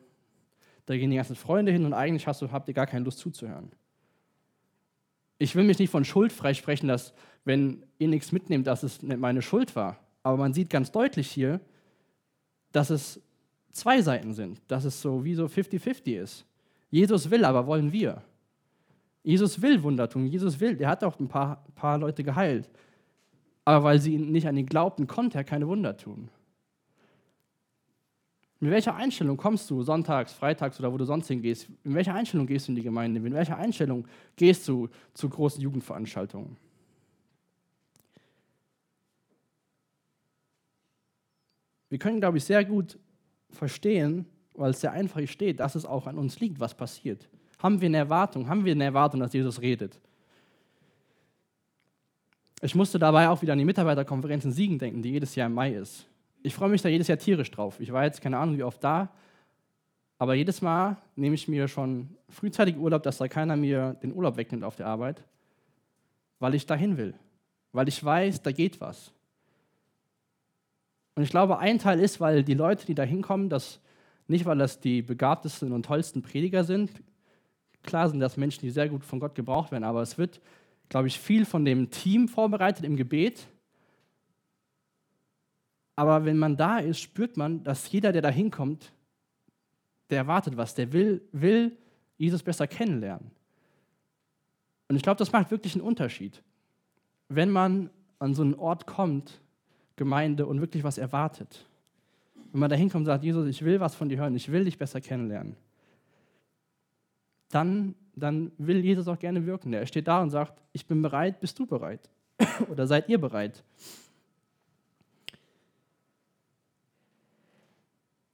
da 0.86 0.96
gehen 0.96 1.10
die 1.10 1.16
ganzen 1.16 1.36
Freunde 1.36 1.72
hin 1.72 1.84
und 1.84 1.94
eigentlich 1.94 2.26
hast 2.26 2.42
du, 2.42 2.50
habt 2.50 2.68
ihr 2.68 2.74
gar 2.74 2.86
keine 2.86 3.04
Lust 3.04 3.18
zuzuhören? 3.18 3.70
Ich 5.38 5.54
will 5.56 5.64
mich 5.64 5.78
nicht 5.78 5.90
von 5.90 6.04
Schuld 6.04 6.32
freisprechen, 6.32 6.88
dass 6.88 7.12
wenn 7.44 7.84
ihr 7.98 8.08
nichts 8.08 8.32
mitnehmt, 8.32 8.66
dass 8.66 8.82
es 8.82 9.02
nicht 9.02 9.18
meine 9.18 9.42
Schuld 9.42 9.74
war. 9.74 9.98
Aber 10.22 10.36
man 10.36 10.52
sieht 10.52 10.70
ganz 10.70 10.92
deutlich 10.92 11.28
hier, 11.30 11.60
dass 12.70 12.90
es 12.90 13.20
zwei 13.72 14.02
Seiten 14.02 14.34
sind, 14.34 14.60
dass 14.68 14.84
es 14.84 15.00
so 15.00 15.24
wie 15.24 15.34
so 15.34 15.46
50-50 15.46 16.22
ist. 16.22 16.46
Jesus 16.90 17.30
will, 17.30 17.44
aber 17.44 17.66
wollen 17.66 17.92
wir. 17.92 18.22
Jesus 19.24 19.60
will 19.62 19.82
Wunder 19.82 20.08
tun, 20.08 20.26
Jesus 20.26 20.58
will, 20.60 20.76
der 20.76 20.88
hat 20.88 21.04
auch 21.04 21.18
ein 21.18 21.28
paar, 21.28 21.64
paar 21.74 21.98
Leute 21.98 22.24
geheilt. 22.24 22.68
Aber 23.64 23.84
weil 23.84 23.98
sie 24.00 24.18
nicht 24.18 24.46
an 24.46 24.56
ihn 24.56 24.66
glaubten, 24.66 25.06
konnte 25.06 25.38
er 25.38 25.44
keine 25.44 25.68
Wunder 25.68 25.96
tun. 25.96 26.28
Mit 28.62 28.70
welcher 28.70 28.94
Einstellung 28.94 29.36
kommst 29.36 29.68
du 29.70 29.82
sonntags, 29.82 30.32
freitags 30.32 30.78
oder 30.78 30.92
wo 30.92 30.96
du 30.96 31.04
sonst 31.04 31.26
hingehst? 31.26 31.68
In 31.82 31.94
welcher 31.94 32.14
Einstellung 32.14 32.46
gehst 32.46 32.68
du 32.68 32.72
in 32.72 32.76
die 32.76 32.82
Gemeinde? 32.82 33.18
In 33.18 33.34
welcher 33.34 33.56
Einstellung 33.56 34.06
gehst 34.36 34.68
du 34.68 34.88
zu 35.14 35.28
großen 35.28 35.60
Jugendveranstaltungen? 35.60 36.56
Wir 41.88 41.98
können, 41.98 42.20
glaube 42.20 42.38
ich, 42.38 42.44
sehr 42.44 42.64
gut 42.64 42.98
verstehen, 43.50 44.26
weil 44.54 44.70
es 44.70 44.80
sehr 44.80 44.92
einfach 44.92 45.26
steht, 45.26 45.60
dass 45.60 45.74
es 45.74 45.84
auch 45.84 46.06
an 46.06 46.16
uns 46.16 46.38
liegt, 46.38 46.60
was 46.60 46.74
passiert. 46.74 47.28
Haben 47.58 47.80
wir 47.80 47.86
eine 47.86 47.98
Erwartung? 47.98 48.48
Haben 48.48 48.64
wir 48.64 48.72
eine 48.72 48.84
Erwartung, 48.84 49.20
dass 49.20 49.32
Jesus 49.32 49.60
redet? 49.60 50.00
Ich 52.64 52.76
musste 52.76 53.00
dabei 53.00 53.28
auch 53.28 53.42
wieder 53.42 53.54
an 53.54 53.58
die 53.58 53.64
Mitarbeiterkonferenz 53.64 54.44
in 54.44 54.52
Siegen 54.52 54.78
denken, 54.78 55.02
die 55.02 55.10
jedes 55.10 55.34
Jahr 55.34 55.48
im 55.48 55.54
Mai 55.54 55.72
ist. 55.72 56.06
Ich 56.44 56.54
freue 56.54 56.68
mich 56.68 56.80
da 56.80 56.88
jedes 56.88 57.08
Jahr 57.08 57.18
tierisch 57.18 57.50
drauf. 57.50 57.80
Ich 57.80 57.92
war 57.92 58.04
jetzt 58.04 58.20
keine 58.20 58.38
Ahnung, 58.38 58.56
wie 58.56 58.62
oft 58.62 58.82
da, 58.84 59.10
aber 60.16 60.34
jedes 60.34 60.62
Mal 60.62 60.96
nehme 61.16 61.34
ich 61.34 61.48
mir 61.48 61.66
schon 61.66 62.16
frühzeitig 62.28 62.76
Urlaub, 62.76 63.02
dass 63.02 63.18
da 63.18 63.26
keiner 63.26 63.56
mir 63.56 63.94
den 64.02 64.12
Urlaub 64.14 64.36
wegnimmt 64.36 64.62
auf 64.62 64.76
der 64.76 64.86
Arbeit, 64.86 65.24
weil 66.38 66.54
ich 66.54 66.64
dahin 66.64 66.96
will, 66.96 67.14
weil 67.72 67.88
ich 67.88 68.02
weiß, 68.02 68.42
da 68.42 68.52
geht 68.52 68.80
was. 68.80 69.12
Und 71.16 71.24
ich 71.24 71.30
glaube, 71.30 71.58
ein 71.58 71.80
Teil 71.80 71.98
ist, 71.98 72.20
weil 72.20 72.44
die 72.44 72.54
Leute, 72.54 72.86
die 72.86 72.94
da 72.94 73.02
hinkommen, 73.02 73.52
nicht, 74.28 74.44
weil 74.44 74.58
das 74.58 74.78
die 74.78 75.02
begabtesten 75.02 75.72
und 75.72 75.84
tollsten 75.84 76.22
Prediger 76.22 76.62
sind. 76.62 76.92
Klar 77.82 78.08
sind 78.08 78.20
das 78.20 78.36
Menschen, 78.36 78.60
die 78.60 78.70
sehr 78.70 78.88
gut 78.88 79.04
von 79.04 79.18
Gott 79.18 79.34
gebraucht 79.34 79.72
werden, 79.72 79.82
aber 79.82 80.02
es 80.02 80.16
wird 80.16 80.40
glaube 80.88 81.08
ich, 81.08 81.18
viel 81.18 81.44
von 81.44 81.64
dem 81.64 81.90
Team 81.90 82.28
vorbereitet 82.28 82.84
im 82.84 82.96
Gebet. 82.96 83.46
Aber 85.96 86.24
wenn 86.24 86.38
man 86.38 86.56
da 86.56 86.78
ist, 86.78 87.00
spürt 87.00 87.36
man, 87.36 87.62
dass 87.64 87.90
jeder, 87.90 88.12
der 88.12 88.22
da 88.22 88.30
hinkommt, 88.30 88.92
der 90.10 90.18
erwartet 90.18 90.56
was, 90.56 90.74
der 90.74 90.92
will, 90.92 91.22
will 91.32 91.76
Jesus 92.18 92.42
besser 92.42 92.66
kennenlernen. 92.66 93.30
Und 94.88 94.96
ich 94.96 95.02
glaube, 95.02 95.18
das 95.18 95.32
macht 95.32 95.50
wirklich 95.50 95.74
einen 95.74 95.84
Unterschied, 95.84 96.42
wenn 97.28 97.50
man 97.50 97.88
an 98.18 98.34
so 98.34 98.42
einen 98.42 98.54
Ort 98.54 98.86
kommt, 98.86 99.40
Gemeinde, 99.96 100.46
und 100.46 100.60
wirklich 100.60 100.84
was 100.84 100.98
erwartet. 100.98 101.66
Wenn 102.52 102.60
man 102.60 102.70
da 102.70 102.76
hinkommt 102.76 103.02
und 103.02 103.06
sagt, 103.06 103.24
Jesus, 103.24 103.46
ich 103.46 103.64
will 103.64 103.80
was 103.80 103.94
von 103.94 104.08
dir 104.08 104.18
hören, 104.18 104.34
ich 104.36 104.52
will 104.52 104.64
dich 104.64 104.78
besser 104.78 105.00
kennenlernen, 105.00 105.56
dann 107.48 107.94
dann 108.14 108.52
will 108.58 108.84
Jesus 108.84 109.08
auch 109.08 109.18
gerne 109.18 109.46
wirken. 109.46 109.72
Er 109.72 109.86
steht 109.86 110.08
da 110.08 110.22
und 110.22 110.30
sagt, 110.30 110.60
ich 110.72 110.86
bin 110.86 111.02
bereit, 111.02 111.40
bist 111.40 111.58
du 111.58 111.66
bereit? 111.66 112.10
Oder 112.70 112.86
seid 112.86 113.08
ihr 113.08 113.18
bereit? 113.18 113.64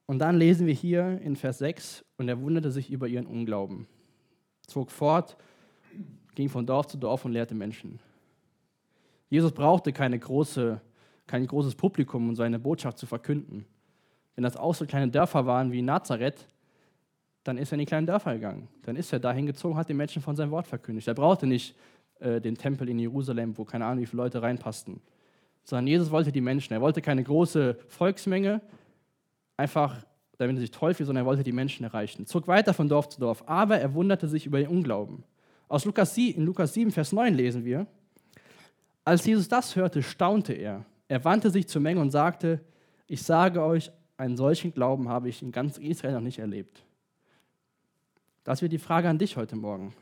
Und 0.07 0.21
dann 0.21 0.39
lesen 0.39 0.67
wir 0.67 0.75
hier 0.75 1.21
in 1.21 1.37
Vers 1.37 1.59
6, 1.59 2.05
und 2.17 2.29
er 2.29 2.41
wunderte 2.41 2.71
sich 2.71 2.91
über 2.91 3.07
ihren 3.07 3.27
Unglauben, 3.27 3.87
zog 4.67 4.91
fort, 4.91 5.37
ging 6.35 6.49
von 6.49 6.67
Dorf 6.67 6.87
zu 6.87 6.97
Dorf 6.97 7.25
und 7.25 7.33
lehrte 7.33 7.55
Menschen. 7.55 8.01
Jesus 9.29 9.53
brauchte 9.53 9.93
keine 9.93 10.19
große, 10.19 10.81
kein 11.27 11.47
großes 11.47 11.75
Publikum, 11.75 12.31
um 12.31 12.35
seine 12.35 12.59
Botschaft 12.59 12.97
zu 12.97 13.05
verkünden. 13.05 13.67
Wenn 14.35 14.45
das 14.45 14.57
auch 14.57 14.75
so 14.75 14.87
kleine 14.87 15.11
Dörfer 15.11 15.45
waren 15.45 15.73
wie 15.73 15.83
Nazareth, 15.83 16.49
dann 17.49 17.57
ist 17.57 17.73
er 17.73 17.77
in 17.77 17.81
die 17.81 17.87
kleinen 17.87 18.07
Dörfer 18.07 18.35
gegangen. 18.35 18.69
Dann 18.83 18.95
ist 18.95 19.11
er 19.11 19.19
dahin 19.19 19.47
gezogen, 19.47 19.77
hat 19.77 19.89
den 19.89 19.97
Menschen 19.97 20.21
von 20.21 20.37
seinem 20.37 20.51
Wort 20.51 20.67
verkündigt. 20.67 21.09
Er 21.09 21.15
brauchte 21.15 21.47
nicht 21.47 21.75
äh, 22.21 22.43
den 22.43 22.57
Tempel 22.57 22.89
in 22.91 22.99
Jerusalem, 22.99 23.57
wo 23.57 23.65
keine 23.65 23.87
Ahnung, 23.87 24.03
wie 24.03 24.07
viele 24.07 24.23
Leute 24.23 24.43
reinpassten, 24.43 25.01
sondern 25.65 25.87
Jesus 25.87 26.11
wollte 26.11 26.31
die 26.31 26.43
Menschen. 26.43 26.75
Er 26.75 26.83
wollte 26.83 27.01
keine 27.01 27.25
große 27.25 27.79
Volksmenge, 27.89 28.61
einfach 29.57 30.05
damit 30.37 30.57
er 30.57 30.61
sich 30.61 30.71
toll 30.71 30.93
fühlt, 30.93 31.07
sondern 31.07 31.25
er 31.25 31.27
wollte 31.27 31.43
die 31.43 31.53
Menschen 31.53 31.85
erreichen. 31.85 32.27
Zog 32.27 32.47
weiter 32.49 32.75
von 32.75 32.89
Dorf 32.89 33.09
zu 33.09 33.19
Dorf, 33.19 33.43
aber 33.47 33.79
er 33.79 33.95
wunderte 33.95 34.29
sich 34.29 34.45
über 34.45 34.59
den 34.59 34.69
Unglauben. 34.69 35.25
Aus 35.69 35.87
Lukas, 35.87 36.17
in 36.19 36.45
Lukas 36.45 36.75
7, 36.75 36.91
Vers 36.91 37.13
9 37.13 37.35
lesen 37.35 37.65
wir, 37.65 37.87
als 39.05 39.25
Jesus 39.25 39.49
das 39.49 39.75
hörte, 39.75 40.03
staunte 40.03 40.53
er. 40.53 40.85
Er 41.09 41.25
wandte 41.25 41.51
sich 41.51 41.67
zur 41.67 41.81
Menge 41.81 42.01
und 42.01 42.11
sagte, 42.11 42.61
ich 43.07 43.23
sage 43.23 43.63
euch, 43.63 43.91
einen 44.19 44.37
solchen 44.37 44.75
Glauben 44.75 45.09
habe 45.09 45.31
ich 45.31 45.41
in 45.43 45.51
ganz 45.51 45.79
Israel 45.79 46.13
noch 46.13 46.21
nicht 46.21 46.39
erlebt. 46.39 46.85
Das 48.49 48.63
wird 48.63 48.73
die 48.73 48.79
Frage 48.79 49.11
an 49.11 49.19
dich 49.19 49.37
heute 49.37 49.57
Morgen. 49.57 49.95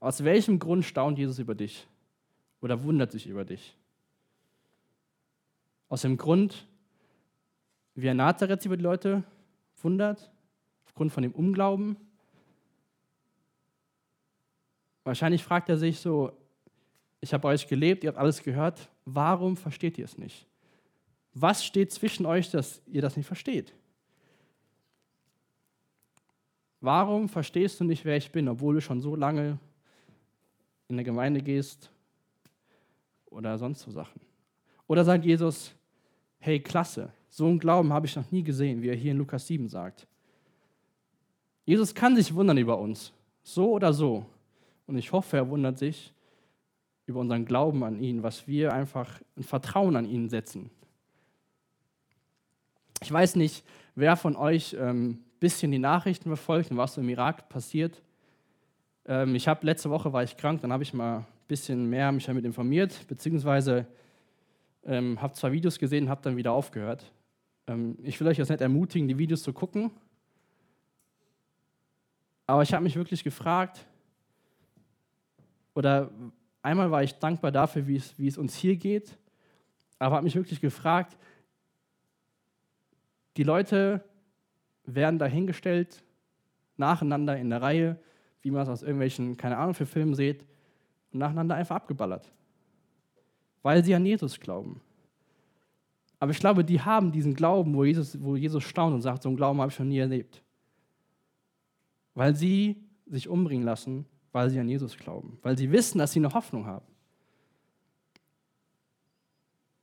Aus 0.00 0.24
welchem 0.24 0.58
Grund 0.58 0.84
staunt 0.84 1.16
Jesus 1.16 1.38
über 1.38 1.54
dich 1.54 1.86
oder 2.60 2.82
wundert 2.82 3.12
sich 3.12 3.28
über 3.28 3.44
dich? 3.44 3.76
Aus 5.88 6.02
dem 6.02 6.16
Grund, 6.16 6.66
wie 7.94 8.08
er 8.08 8.14
Nazareth 8.14 8.66
über 8.66 8.76
die 8.76 8.82
Leute 8.82 9.22
wundert, 9.80 10.32
aufgrund 10.86 11.12
von 11.12 11.22
dem 11.22 11.30
Unglauben. 11.30 11.96
Wahrscheinlich 15.04 15.44
fragt 15.44 15.68
er 15.68 15.78
sich 15.78 16.00
so, 16.00 16.32
ich 17.20 17.32
habe 17.32 17.46
euch 17.46 17.68
gelebt, 17.68 18.02
ihr 18.02 18.08
habt 18.08 18.18
alles 18.18 18.42
gehört, 18.42 18.88
warum 19.04 19.56
versteht 19.56 19.98
ihr 19.98 20.04
es 20.04 20.18
nicht? 20.18 20.48
Was 21.32 21.64
steht 21.64 21.92
zwischen 21.92 22.26
euch, 22.26 22.50
dass 22.50 22.82
ihr 22.88 23.02
das 23.02 23.16
nicht 23.16 23.26
versteht? 23.26 23.72
Warum 26.82 27.28
verstehst 27.28 27.78
du 27.78 27.84
nicht, 27.84 28.04
wer 28.04 28.16
ich 28.16 28.32
bin, 28.32 28.48
obwohl 28.48 28.74
du 28.74 28.80
schon 28.80 29.00
so 29.00 29.14
lange 29.14 29.56
in 30.88 30.96
der 30.96 31.04
Gemeinde 31.04 31.40
gehst, 31.40 31.92
oder 33.30 33.56
sonst 33.56 33.82
so 33.82 33.92
Sachen? 33.92 34.20
Oder 34.88 35.04
sagt 35.04 35.24
Jesus, 35.24 35.76
hey, 36.40 36.58
klasse, 36.58 37.12
so 37.30 37.46
einen 37.46 37.60
Glauben 37.60 37.92
habe 37.92 38.06
ich 38.06 38.16
noch 38.16 38.28
nie 38.32 38.42
gesehen, 38.42 38.82
wie 38.82 38.88
er 38.88 38.96
hier 38.96 39.12
in 39.12 39.18
Lukas 39.18 39.46
7 39.46 39.68
sagt. 39.68 40.08
Jesus 41.64 41.94
kann 41.94 42.16
sich 42.16 42.34
wundern 42.34 42.58
über 42.58 42.76
uns, 42.76 43.12
so 43.44 43.70
oder 43.70 43.92
so. 43.92 44.26
Und 44.88 44.98
ich 44.98 45.12
hoffe, 45.12 45.36
er 45.36 45.48
wundert 45.48 45.78
sich 45.78 46.12
über 47.06 47.20
unseren 47.20 47.44
Glauben 47.44 47.84
an 47.84 48.02
ihn, 48.02 48.24
was 48.24 48.48
wir 48.48 48.72
einfach 48.72 49.20
ein 49.36 49.44
Vertrauen 49.44 49.94
an 49.94 50.04
ihn 50.04 50.28
setzen. 50.28 50.68
Ich 53.00 53.12
weiß 53.12 53.36
nicht, 53.36 53.64
wer 53.94 54.16
von 54.16 54.34
euch 54.34 54.76
ähm, 54.78 55.20
bisschen 55.42 55.72
die 55.72 55.78
Nachrichten 55.80 56.28
verfolgt 56.28 56.70
und 56.70 56.76
was 56.76 56.96
im 56.96 57.08
Irak 57.08 57.48
passiert. 57.48 58.00
Ähm, 59.06 59.34
ich 59.34 59.48
habe 59.48 59.66
letzte 59.66 59.90
Woche 59.90 60.12
war 60.12 60.22
ich 60.22 60.36
krank, 60.36 60.60
dann 60.60 60.72
habe 60.72 60.84
ich 60.84 60.94
mal 60.94 61.18
ein 61.18 61.26
bisschen 61.48 61.90
mehr 61.90 62.12
mich 62.12 62.26
damit 62.26 62.44
informiert, 62.44 63.08
beziehungsweise 63.08 63.84
ähm, 64.84 65.20
habe 65.20 65.34
zwei 65.34 65.50
Videos 65.50 65.80
gesehen, 65.80 66.08
habe 66.08 66.22
dann 66.22 66.36
wieder 66.36 66.52
aufgehört. 66.52 67.10
Ähm, 67.66 67.98
ich 68.04 68.20
will 68.20 68.28
euch 68.28 68.38
jetzt 68.38 68.50
nicht 68.50 68.60
ermutigen, 68.60 69.08
die 69.08 69.18
Videos 69.18 69.42
zu 69.42 69.52
gucken, 69.52 69.90
aber 72.46 72.62
ich 72.62 72.72
habe 72.72 72.84
mich 72.84 72.94
wirklich 72.94 73.24
gefragt, 73.24 73.84
oder 75.74 76.12
einmal 76.62 76.92
war 76.92 77.02
ich 77.02 77.18
dankbar 77.18 77.50
dafür, 77.50 77.88
wie 77.88 77.96
es, 77.96 78.16
wie 78.16 78.28
es 78.28 78.38
uns 78.38 78.54
hier 78.54 78.76
geht, 78.76 79.18
aber 79.98 80.14
habe 80.14 80.24
mich 80.24 80.36
wirklich 80.36 80.60
gefragt, 80.60 81.16
die 83.36 83.42
Leute 83.42 84.04
werden 84.84 85.18
dahingestellt, 85.18 86.02
nacheinander 86.76 87.36
in 87.36 87.50
der 87.50 87.62
Reihe, 87.62 87.98
wie 88.42 88.50
man 88.50 88.62
es 88.62 88.68
aus 88.68 88.82
irgendwelchen, 88.82 89.36
keine 89.36 89.56
Ahnung, 89.56 89.74
für 89.74 89.86
Filmen 89.86 90.14
sieht, 90.14 90.44
und 91.12 91.20
nacheinander 91.20 91.54
einfach 91.54 91.76
abgeballert. 91.76 92.32
Weil 93.62 93.84
sie 93.84 93.94
an 93.94 94.04
Jesus 94.04 94.40
glauben. 94.40 94.80
Aber 96.18 96.32
ich 96.32 96.38
glaube, 96.38 96.64
die 96.64 96.80
haben 96.80 97.12
diesen 97.12 97.34
Glauben, 97.34 97.74
wo 97.74 97.84
Jesus, 97.84 98.20
wo 98.22 98.36
Jesus 98.36 98.64
staunt 98.64 98.94
und 98.94 99.02
sagt, 99.02 99.22
so 99.22 99.28
einen 99.28 99.36
Glauben 99.36 99.60
habe 99.60 99.70
ich 99.70 99.78
noch 99.78 99.86
nie 99.86 99.98
erlebt. 99.98 100.42
Weil 102.14 102.34
sie 102.34 102.76
sich 103.06 103.28
umbringen 103.28 103.64
lassen, 103.64 104.06
weil 104.32 104.50
sie 104.50 104.58
an 104.58 104.68
Jesus 104.68 104.96
glauben. 104.96 105.38
Weil 105.42 105.58
sie 105.58 105.70
wissen, 105.70 105.98
dass 105.98 106.12
sie 106.12 106.20
eine 106.20 106.32
Hoffnung 106.32 106.66
haben. 106.66 106.86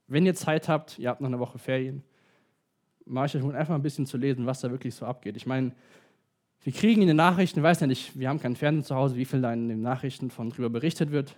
Wenn 0.08 0.26
ihr 0.26 0.34
Zeit 0.34 0.68
habt, 0.68 0.98
ihr 0.98 1.10
habt 1.10 1.22
noch 1.22 1.28
eine 1.28 1.40
Woche 1.40 1.60
Ferien, 1.60 2.04
mache 3.10 3.38
ich 3.38 3.44
euch 3.44 3.56
einfach 3.56 3.76
ein 3.76 3.82
bisschen 3.82 4.06
zu 4.06 4.18
lesen, 4.18 4.46
was 4.46 4.62
da 4.62 4.72
wirklich 4.72 4.96
so 4.96 5.06
abgeht. 5.06 5.36
Ich 5.36 5.46
meine, 5.46 5.72
wir 6.64 6.74
kriegen 6.74 7.02
in 7.02 7.08
den 7.08 7.18
Nachrichten, 7.18 7.60
ich 7.60 7.64
weiß 7.64 7.80
ja 7.80 7.88
nicht, 7.88 8.18
wir 8.18 8.30
haben 8.30 8.40
keinen 8.40 8.56
Fernsehen 8.56 8.84
zu 8.84 8.96
Hause, 8.96 9.16
wie 9.16 9.26
viel 9.26 9.42
da 9.42 9.54
in 9.54 9.70
den 9.70 9.82
Nachrichten 9.82 10.30
von 10.30 10.50
drüber 10.50 10.70
berichtet 10.70 11.12
wird, 11.12 11.36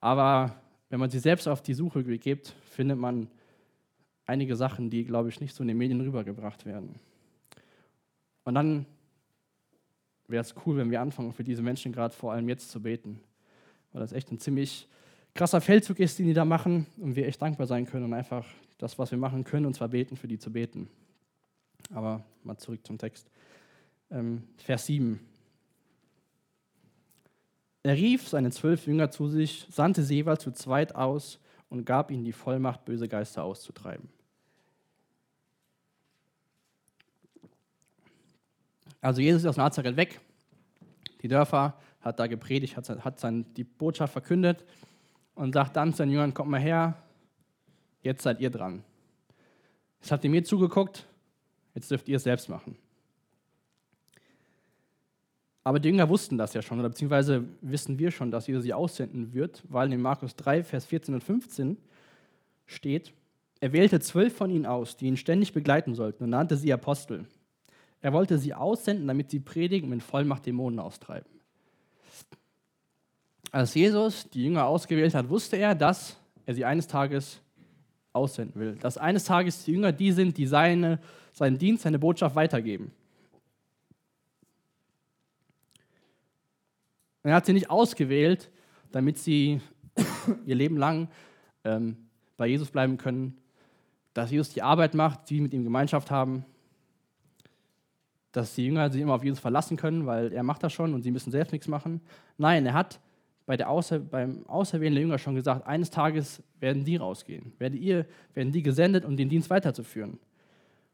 aber 0.00 0.54
wenn 0.90 1.00
man 1.00 1.10
sie 1.10 1.18
selbst 1.18 1.46
auf 1.46 1.62
die 1.62 1.74
Suche 1.74 2.02
begibt, 2.02 2.54
findet 2.70 2.98
man 2.98 3.28
einige 4.26 4.56
Sachen, 4.56 4.90
die, 4.90 5.04
glaube 5.04 5.28
ich, 5.28 5.40
nicht 5.40 5.54
so 5.54 5.62
in 5.62 5.68
den 5.68 5.78
Medien 5.78 6.00
rübergebracht 6.00 6.66
werden. 6.66 6.96
Und 8.44 8.54
dann 8.54 8.86
wäre 10.26 10.42
es 10.42 10.54
cool, 10.64 10.76
wenn 10.76 10.90
wir 10.90 11.00
anfangen, 11.00 11.32
für 11.32 11.44
diese 11.44 11.62
Menschen 11.62 11.92
gerade 11.92 12.14
vor 12.14 12.32
allem 12.32 12.48
jetzt 12.48 12.70
zu 12.70 12.82
beten, 12.82 13.20
weil 13.92 14.00
das 14.00 14.12
echt 14.12 14.30
ein 14.30 14.38
ziemlich 14.38 14.86
krasser 15.34 15.60
Feldzug 15.60 15.98
ist, 16.00 16.18
den 16.18 16.26
die 16.26 16.34
da 16.34 16.44
machen 16.44 16.86
und 16.98 17.16
wir 17.16 17.26
echt 17.26 17.40
dankbar 17.40 17.66
sein 17.66 17.86
können 17.86 18.06
und 18.06 18.14
einfach 18.14 18.44
das, 18.78 18.98
was 18.98 19.10
wir 19.10 19.18
machen 19.18 19.44
können, 19.44 19.66
und 19.66 19.74
zwar 19.74 19.88
beten, 19.88 20.16
für 20.16 20.28
die 20.28 20.38
zu 20.38 20.52
beten. 20.52 20.88
Aber 21.92 22.24
mal 22.44 22.56
zurück 22.56 22.86
zum 22.86 22.98
Text. 22.98 23.30
Ähm, 24.10 24.44
Vers 24.56 24.86
7. 24.86 25.20
Er 27.82 27.94
rief 27.94 28.28
seine 28.28 28.50
zwölf 28.50 28.86
Jünger 28.86 29.10
zu 29.10 29.28
sich, 29.28 29.66
sandte 29.70 30.02
sie 30.02 30.16
jeweils 30.16 30.42
zu 30.42 30.52
zweit 30.52 30.94
aus 30.94 31.40
und 31.68 31.84
gab 31.84 32.10
ihnen 32.10 32.24
die 32.24 32.32
Vollmacht, 32.32 32.84
böse 32.84 33.08
Geister 33.08 33.44
auszutreiben. 33.44 34.08
Also 39.00 39.20
Jesus 39.20 39.42
ist 39.42 39.48
aus 39.48 39.56
Nazareth 39.56 39.96
weg, 39.96 40.20
die 41.22 41.28
Dörfer, 41.28 41.78
hat 42.00 42.18
da 42.18 42.26
gepredigt, 42.26 42.76
hat, 42.76 42.88
hat 43.04 43.20
sein, 43.20 43.46
die 43.54 43.64
Botschaft 43.64 44.12
verkündet 44.12 44.64
und 45.34 45.52
sagt 45.52 45.76
dann 45.76 45.92
zu 45.92 45.98
seinen 45.98 46.10
Jüngern, 46.10 46.34
kommt 46.34 46.50
mal 46.50 46.60
her, 46.60 46.96
jetzt 48.08 48.22
seid 48.22 48.40
ihr 48.40 48.50
dran. 48.50 48.82
Jetzt 50.00 50.10
habt 50.10 50.24
ihr 50.24 50.30
mir 50.30 50.42
zugeguckt, 50.42 51.06
jetzt 51.74 51.90
dürft 51.90 52.08
ihr 52.08 52.16
es 52.16 52.22
selbst 52.22 52.48
machen. 52.48 52.76
Aber 55.62 55.78
die 55.78 55.90
Jünger 55.90 56.08
wussten 56.08 56.38
das 56.38 56.54
ja 56.54 56.62
schon, 56.62 56.78
oder 56.78 56.88
beziehungsweise 56.88 57.44
wissen 57.60 57.98
wir 57.98 58.10
schon, 58.10 58.30
dass 58.30 58.46
Jesus 58.46 58.62
sie 58.62 58.72
aussenden 58.72 59.34
wird, 59.34 59.62
weil 59.68 59.92
in 59.92 60.00
Markus 60.00 60.34
3, 60.36 60.64
Vers 60.64 60.86
14 60.86 61.14
und 61.14 61.22
15 61.22 61.76
steht, 62.64 63.12
er 63.60 63.72
wählte 63.72 64.00
zwölf 64.00 64.34
von 64.34 64.50
ihnen 64.50 64.64
aus, 64.64 64.96
die 64.96 65.06
ihn 65.06 65.18
ständig 65.18 65.52
begleiten 65.52 65.94
sollten 65.94 66.24
und 66.24 66.30
nannte 66.30 66.56
sie 66.56 66.72
Apostel. 66.72 67.26
Er 68.00 68.14
wollte 68.14 68.38
sie 68.38 68.54
aussenden, 68.54 69.08
damit 69.08 69.30
sie 69.30 69.40
predigen 69.40 69.90
und 69.90 69.96
mit 69.96 70.02
Vollmacht 70.02 70.46
Dämonen 70.46 70.78
austreiben. 70.78 71.28
Als 73.50 73.74
Jesus 73.74 74.30
die 74.30 74.44
Jünger 74.44 74.66
ausgewählt 74.66 75.14
hat, 75.14 75.28
wusste 75.28 75.56
er, 75.56 75.74
dass 75.74 76.16
er 76.46 76.54
sie 76.54 76.64
eines 76.64 76.86
Tages 76.86 77.42
aussenden 78.12 78.60
will. 78.60 78.76
Dass 78.76 78.98
eines 78.98 79.24
Tages 79.24 79.64
die 79.64 79.72
Jünger 79.72 79.92
die 79.92 80.12
sind, 80.12 80.36
die 80.36 80.46
seine, 80.46 80.98
seinen 81.32 81.58
Dienst, 81.58 81.82
seine 81.82 81.98
Botschaft 81.98 82.36
weitergeben. 82.36 82.92
Er 87.22 87.34
hat 87.34 87.46
sie 87.46 87.52
nicht 87.52 87.70
ausgewählt, 87.70 88.50
damit 88.90 89.18
sie 89.18 89.60
ihr 90.46 90.54
Leben 90.54 90.76
lang 90.76 91.08
ähm, 91.64 91.96
bei 92.36 92.46
Jesus 92.46 92.70
bleiben 92.70 92.96
können, 92.96 93.36
dass 94.14 94.30
Jesus 94.30 94.50
die 94.50 94.62
Arbeit 94.62 94.94
macht, 94.94 95.26
sie 95.26 95.40
mit 95.40 95.52
ihm 95.52 95.64
Gemeinschaft 95.64 96.10
haben, 96.10 96.44
dass 98.32 98.54
die 98.54 98.66
Jünger 98.66 98.90
sich 98.90 99.02
immer 99.02 99.14
auf 99.14 99.24
Jesus 99.24 99.40
verlassen 99.40 99.76
können, 99.76 100.06
weil 100.06 100.32
er 100.32 100.42
macht 100.42 100.62
das 100.62 100.72
schon 100.72 100.94
und 100.94 101.02
sie 101.02 101.10
müssen 101.10 101.30
selbst 101.30 101.52
nichts 101.52 101.68
machen. 101.68 102.00
Nein, 102.36 102.64
er 102.66 102.74
hat 102.74 103.00
bei 103.48 103.56
der 103.56 103.70
Außer, 103.70 103.98
beim 103.98 104.46
Auserwählen 104.46 104.92
der 104.92 105.00
Jünger 105.00 105.16
schon 105.16 105.34
gesagt, 105.34 105.66
eines 105.66 105.88
Tages 105.88 106.42
werden 106.60 106.84
die 106.84 106.96
rausgehen, 106.96 107.54
werdet 107.58 107.80
ihr, 107.80 108.04
werden 108.34 108.52
die 108.52 108.62
gesendet, 108.62 109.06
um 109.06 109.16
den 109.16 109.30
Dienst 109.30 109.48
weiterzuführen. 109.48 110.18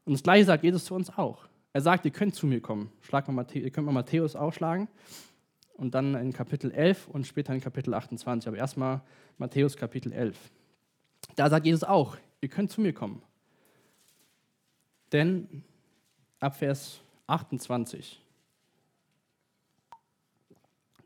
Und 0.05 0.13
das 0.13 0.23
Gleiche 0.23 0.45
sagt 0.45 0.63
Jesus 0.63 0.85
zu 0.85 0.95
uns 0.95 1.09
auch. 1.17 1.49
Er 1.73 1.81
sagt, 1.81 2.05
ihr 2.05 2.11
könnt 2.11 2.33
zu 2.33 2.47
mir 2.47 2.61
kommen. 2.61 2.93
Schlag 3.01 3.27
mal, 3.27 3.45
ihr 3.53 3.69
könnt 3.71 3.85
mal 3.85 3.91
Matthäus 3.91 4.37
aufschlagen 4.37 4.87
und 5.73 5.95
dann 5.95 6.15
in 6.15 6.31
Kapitel 6.31 6.71
11 6.71 7.09
und 7.09 7.27
später 7.27 7.53
in 7.53 7.59
Kapitel 7.59 7.93
28. 7.93 8.47
Aber 8.47 8.57
erstmal 8.57 9.01
Matthäus 9.37 9.75
Kapitel 9.75 10.13
11. 10.13 10.37
Da 11.35 11.49
sagt 11.49 11.65
Jesus 11.65 11.83
auch, 11.83 12.15
ihr 12.39 12.47
könnt 12.47 12.71
zu 12.71 12.79
mir 12.79 12.93
kommen. 12.93 13.21
Denn 15.11 15.61
ab 16.39 16.55
Vers 16.55 17.01
28 17.27 18.21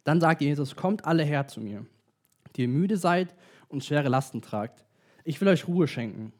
dann 0.09 0.19
sagt 0.19 0.41
Jesus, 0.41 0.75
kommt 0.75 1.05
alle 1.05 1.23
her 1.23 1.47
zu 1.47 1.61
mir, 1.61 1.85
die 2.55 2.63
ihr 2.63 2.67
müde 2.67 2.97
seid 2.97 3.35
und 3.67 3.85
schwere 3.85 4.09
Lasten 4.09 4.41
tragt. 4.41 4.83
Ich 5.23 5.39
will 5.39 5.47
euch 5.47 5.67
Ruhe 5.67 5.87
schenken. 5.87 6.33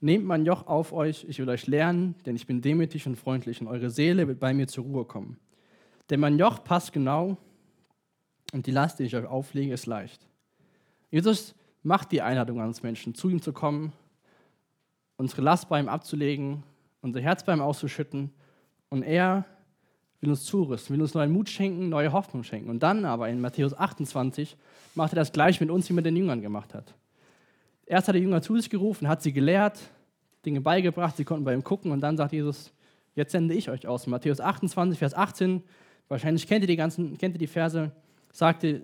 Nehmt 0.00 0.24
mein 0.24 0.46
Joch 0.46 0.66
auf 0.66 0.94
euch, 0.94 1.26
ich 1.28 1.38
will 1.38 1.48
euch 1.50 1.66
lernen, 1.66 2.14
denn 2.24 2.34
ich 2.34 2.46
bin 2.46 2.62
demütig 2.62 3.06
und 3.06 3.16
freundlich 3.16 3.60
und 3.60 3.66
eure 3.66 3.90
Seele 3.90 4.26
wird 4.26 4.40
bei 4.40 4.54
mir 4.54 4.68
zur 4.68 4.84
Ruhe 4.84 5.04
kommen. 5.04 5.38
Denn 6.08 6.18
mein 6.18 6.38
Joch 6.38 6.64
passt 6.64 6.94
genau 6.94 7.36
und 8.54 8.66
die 8.66 8.70
Last, 8.70 8.98
die 8.98 9.02
ich 9.02 9.14
euch 9.14 9.26
auflege, 9.26 9.74
ist 9.74 9.84
leicht. 9.84 10.26
Jesus 11.10 11.54
macht 11.82 12.12
die 12.12 12.22
Einladung 12.22 12.58
an 12.62 12.68
uns 12.68 12.82
Menschen, 12.82 13.14
zu 13.14 13.28
ihm 13.28 13.42
zu 13.42 13.52
kommen, 13.52 13.92
unsere 15.18 15.42
Last 15.42 15.68
bei 15.68 15.78
ihm 15.78 15.90
abzulegen, 15.90 16.62
unser 17.02 17.20
Herz 17.20 17.44
bei 17.44 17.52
ihm 17.52 17.60
auszuschütten 17.60 18.30
und 18.88 19.02
er 19.02 19.44
will 20.20 20.30
uns 20.30 20.44
zurüsten, 20.44 20.94
will 20.94 21.02
uns 21.02 21.14
neuen 21.14 21.32
Mut 21.32 21.48
schenken, 21.48 21.88
neue 21.88 22.12
Hoffnung 22.12 22.44
schenken. 22.44 22.70
Und 22.70 22.82
dann 22.82 23.04
aber 23.04 23.28
in 23.28 23.40
Matthäus 23.40 23.74
28 23.74 24.56
macht 24.94 25.12
er 25.12 25.16
das 25.16 25.32
gleich 25.32 25.60
mit 25.60 25.70
uns, 25.70 25.88
wie 25.88 25.94
mit 25.94 26.04
den 26.04 26.16
Jüngern 26.16 26.42
gemacht 26.42 26.74
hat. 26.74 26.94
Erst 27.86 28.08
hat 28.08 28.14
er 28.14 28.18
die 28.18 28.24
Jünger 28.24 28.42
zu 28.42 28.56
sich 28.56 28.70
gerufen, 28.70 29.08
hat 29.08 29.22
sie 29.22 29.32
gelehrt, 29.32 29.80
Dinge 30.44 30.60
beigebracht, 30.60 31.16
sie 31.16 31.24
konnten 31.24 31.44
bei 31.44 31.54
ihm 31.54 31.64
gucken 31.64 31.90
und 31.90 32.00
dann 32.00 32.16
sagt 32.16 32.32
Jesus, 32.32 32.72
jetzt 33.14 33.32
sende 33.32 33.54
ich 33.54 33.68
euch 33.68 33.86
aus. 33.86 34.06
Matthäus 34.06 34.40
28, 34.40 34.98
Vers 34.98 35.14
18, 35.14 35.62
wahrscheinlich 36.08 36.46
kennt 36.46 36.62
ihr 36.62 36.68
die 36.68 36.76
ganzen, 36.76 37.18
kennt 37.18 37.34
ihr 37.34 37.38
die 37.38 37.46
Verse, 37.46 37.90
sagte, 38.32 38.82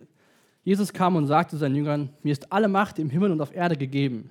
Jesus 0.64 0.92
kam 0.92 1.16
und 1.16 1.26
sagte 1.26 1.56
seinen 1.56 1.76
Jüngern, 1.76 2.10
mir 2.22 2.32
ist 2.32 2.52
alle 2.52 2.68
Macht 2.68 2.98
im 2.98 3.08
Himmel 3.08 3.30
und 3.30 3.40
auf 3.40 3.54
Erde 3.54 3.76
gegeben. 3.76 4.30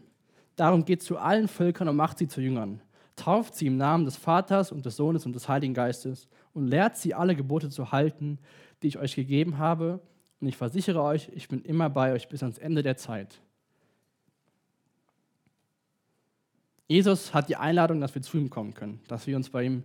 Darum 0.57 0.83
geht 0.83 1.01
zu 1.01 1.17
allen 1.17 1.47
Völkern 1.47 1.87
und 1.87 1.95
macht 1.95 2.17
sie 2.17 2.27
zu 2.27 2.41
Jüngern 2.41 2.81
tauft 3.15 3.55
sie 3.55 3.67
im 3.67 3.77
Namen 3.77 4.05
des 4.05 4.17
Vaters 4.17 4.71
und 4.71 4.85
des 4.85 4.95
Sohnes 4.95 5.25
und 5.25 5.33
des 5.33 5.47
Heiligen 5.47 5.73
Geistes 5.73 6.27
und 6.53 6.67
lehrt 6.67 6.97
sie 6.97 7.13
alle 7.13 7.35
Gebote 7.35 7.69
zu 7.69 7.91
halten, 7.91 8.39
die 8.81 8.87
ich 8.87 8.97
euch 8.97 9.15
gegeben 9.15 9.57
habe. 9.57 10.01
Und 10.41 10.47
ich 10.47 10.57
versichere 10.57 11.01
euch, 11.01 11.29
ich 11.33 11.47
bin 11.47 11.61
immer 11.61 11.89
bei 11.89 12.13
euch 12.13 12.27
bis 12.27 12.43
ans 12.43 12.57
Ende 12.57 12.83
der 12.83 12.97
Zeit. 12.97 13.39
Jesus 16.87 17.33
hat 17.33 17.49
die 17.49 17.55
Einladung, 17.55 17.99
dass 17.99 18.13
wir 18.13 18.21
zu 18.21 18.37
ihm 18.37 18.49
kommen 18.49 18.73
können, 18.73 19.01
dass 19.07 19.25
wir 19.25 19.35
uns 19.35 19.49
bei 19.49 19.63
ihm 19.63 19.83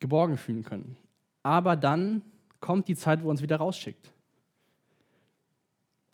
geborgen 0.00 0.36
fühlen 0.36 0.64
können. 0.64 0.96
Aber 1.42 1.76
dann 1.76 2.22
kommt 2.60 2.88
die 2.88 2.96
Zeit, 2.96 3.22
wo 3.22 3.28
er 3.28 3.30
uns 3.30 3.42
wieder 3.42 3.56
rausschickt. 3.56 4.10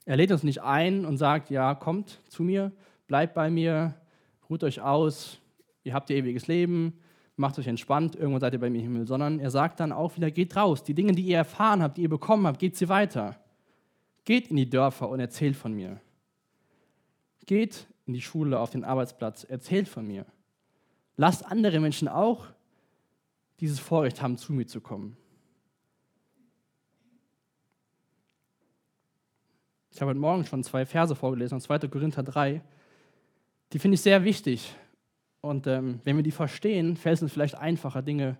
Er 0.04 0.16
lädt 0.16 0.32
uns 0.32 0.42
nicht 0.42 0.60
ein 0.62 1.06
und 1.06 1.16
sagt, 1.16 1.48
ja, 1.48 1.74
kommt 1.74 2.20
zu 2.28 2.42
mir, 2.42 2.72
bleibt 3.06 3.34
bei 3.34 3.48
mir, 3.48 3.94
ruht 4.50 4.64
euch 4.64 4.80
aus, 4.80 5.40
ihr 5.84 5.94
habt 5.94 6.10
ihr 6.10 6.16
ewiges 6.16 6.46
Leben, 6.46 6.98
macht 7.36 7.58
euch 7.58 7.66
entspannt, 7.66 8.14
irgendwann 8.14 8.40
seid 8.40 8.52
ihr 8.52 8.60
bei 8.60 8.70
mir 8.70 8.78
im 8.78 8.84
Himmel, 8.84 9.06
sondern 9.06 9.40
er 9.40 9.50
sagt 9.50 9.80
dann 9.80 9.92
auch 9.92 10.16
wieder, 10.16 10.30
geht 10.30 10.56
raus, 10.56 10.82
die 10.82 10.94
Dinge, 10.94 11.12
die 11.12 11.22
ihr 11.22 11.38
erfahren 11.38 11.82
habt, 11.82 11.96
die 11.96 12.02
ihr 12.02 12.08
bekommen 12.08 12.46
habt, 12.46 12.58
geht 12.58 12.76
sie 12.76 12.88
weiter. 12.88 13.36
Geht 14.24 14.48
in 14.48 14.56
die 14.56 14.68
Dörfer 14.68 15.08
und 15.08 15.20
erzählt 15.20 15.56
von 15.56 15.72
mir. 15.72 16.00
Geht 17.46 17.86
in 18.06 18.12
die 18.12 18.22
Schule, 18.22 18.60
auf 18.60 18.70
den 18.70 18.84
Arbeitsplatz, 18.84 19.44
erzählt 19.44 19.88
von 19.88 20.06
mir. 20.06 20.26
Lasst 21.16 21.44
andere 21.44 21.80
Menschen 21.80 22.08
auch 22.08 22.46
dieses 23.60 23.80
Vorrecht 23.80 24.22
haben, 24.22 24.36
zu 24.38 24.52
mir 24.52 24.66
zu 24.66 24.80
kommen. 24.80 25.16
Ich 29.90 30.00
habe 30.00 30.10
heute 30.10 30.20
Morgen 30.20 30.46
schon 30.46 30.64
zwei 30.64 30.86
Verse 30.86 31.14
vorgelesen, 31.14 31.56
aus 31.56 31.64
2. 31.64 31.80
Korinther 31.88 32.22
3. 32.22 32.62
Die 33.72 33.78
finde 33.78 33.96
ich 33.96 34.00
sehr 34.00 34.24
wichtig. 34.24 34.74
Und 35.42 35.66
ähm, 35.66 36.00
wenn 36.04 36.16
wir 36.16 36.22
die 36.22 36.30
verstehen, 36.30 36.96
fällt 36.96 37.16
es 37.16 37.22
uns 37.22 37.32
vielleicht 37.32 37.56
einfacher, 37.56 38.00
Dinge 38.00 38.38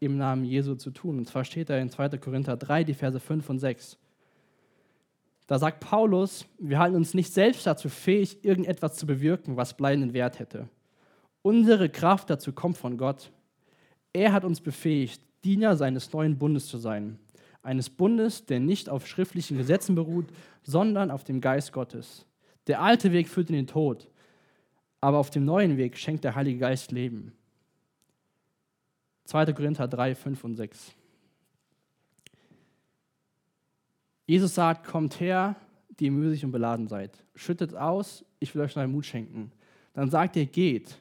im 0.00 0.16
Namen 0.16 0.44
Jesu 0.44 0.74
zu 0.74 0.90
tun. 0.90 1.18
Und 1.18 1.26
zwar 1.26 1.44
steht 1.44 1.70
da 1.70 1.78
in 1.78 1.90
2. 1.90 2.10
Korinther 2.18 2.56
3, 2.56 2.84
die 2.84 2.94
Verse 2.94 3.18
5 3.18 3.48
und 3.50 3.58
6. 3.58 3.98
Da 5.46 5.58
sagt 5.58 5.80
Paulus, 5.80 6.46
wir 6.58 6.78
halten 6.78 6.94
uns 6.94 7.14
nicht 7.14 7.32
selbst 7.32 7.66
dazu 7.66 7.88
fähig, 7.88 8.44
irgendetwas 8.44 8.96
zu 8.96 9.06
bewirken, 9.06 9.56
was 9.56 9.76
bleibenden 9.76 10.12
Wert 10.12 10.38
hätte. 10.38 10.68
Unsere 11.42 11.88
Kraft 11.88 12.30
dazu 12.30 12.52
kommt 12.52 12.76
von 12.76 12.98
Gott. 12.98 13.32
Er 14.12 14.32
hat 14.32 14.44
uns 14.44 14.60
befähigt, 14.60 15.22
Diener 15.42 15.74
seines 15.74 16.12
neuen 16.12 16.38
Bundes 16.38 16.66
zu 16.66 16.76
sein. 16.76 17.18
Eines 17.62 17.88
Bundes, 17.88 18.44
der 18.44 18.60
nicht 18.60 18.90
auf 18.90 19.06
schriftlichen 19.06 19.56
Gesetzen 19.56 19.94
beruht, 19.94 20.26
sondern 20.62 21.10
auf 21.10 21.24
dem 21.24 21.40
Geist 21.40 21.72
Gottes. 21.72 22.26
Der 22.66 22.82
alte 22.82 23.12
Weg 23.12 23.28
führt 23.28 23.48
in 23.48 23.56
den 23.56 23.66
Tod, 23.66 24.08
aber 25.00 25.18
auf 25.18 25.30
dem 25.30 25.44
neuen 25.44 25.76
Weg 25.76 25.96
schenkt 25.96 26.24
der 26.24 26.34
Heilige 26.34 26.58
Geist 26.58 26.92
Leben. 26.92 27.32
2. 29.24 29.52
Korinther 29.52 29.88
3, 29.88 30.14
5 30.14 30.44
und 30.44 30.56
6. 30.56 30.92
Jesus 34.26 34.54
sagt, 34.54 34.86
kommt 34.86 35.20
her, 35.20 35.56
die 35.98 36.06
ihr 36.06 36.12
müßig 36.12 36.44
und 36.44 36.52
beladen 36.52 36.88
seid. 36.88 37.24
Schüttet 37.34 37.74
aus, 37.74 38.24
ich 38.38 38.54
will 38.54 38.62
euch 38.62 38.76
neuen 38.76 38.92
Mut 38.92 39.06
schenken. 39.06 39.52
Dann 39.92 40.10
sagt 40.10 40.36
er, 40.36 40.46
geht. 40.46 41.00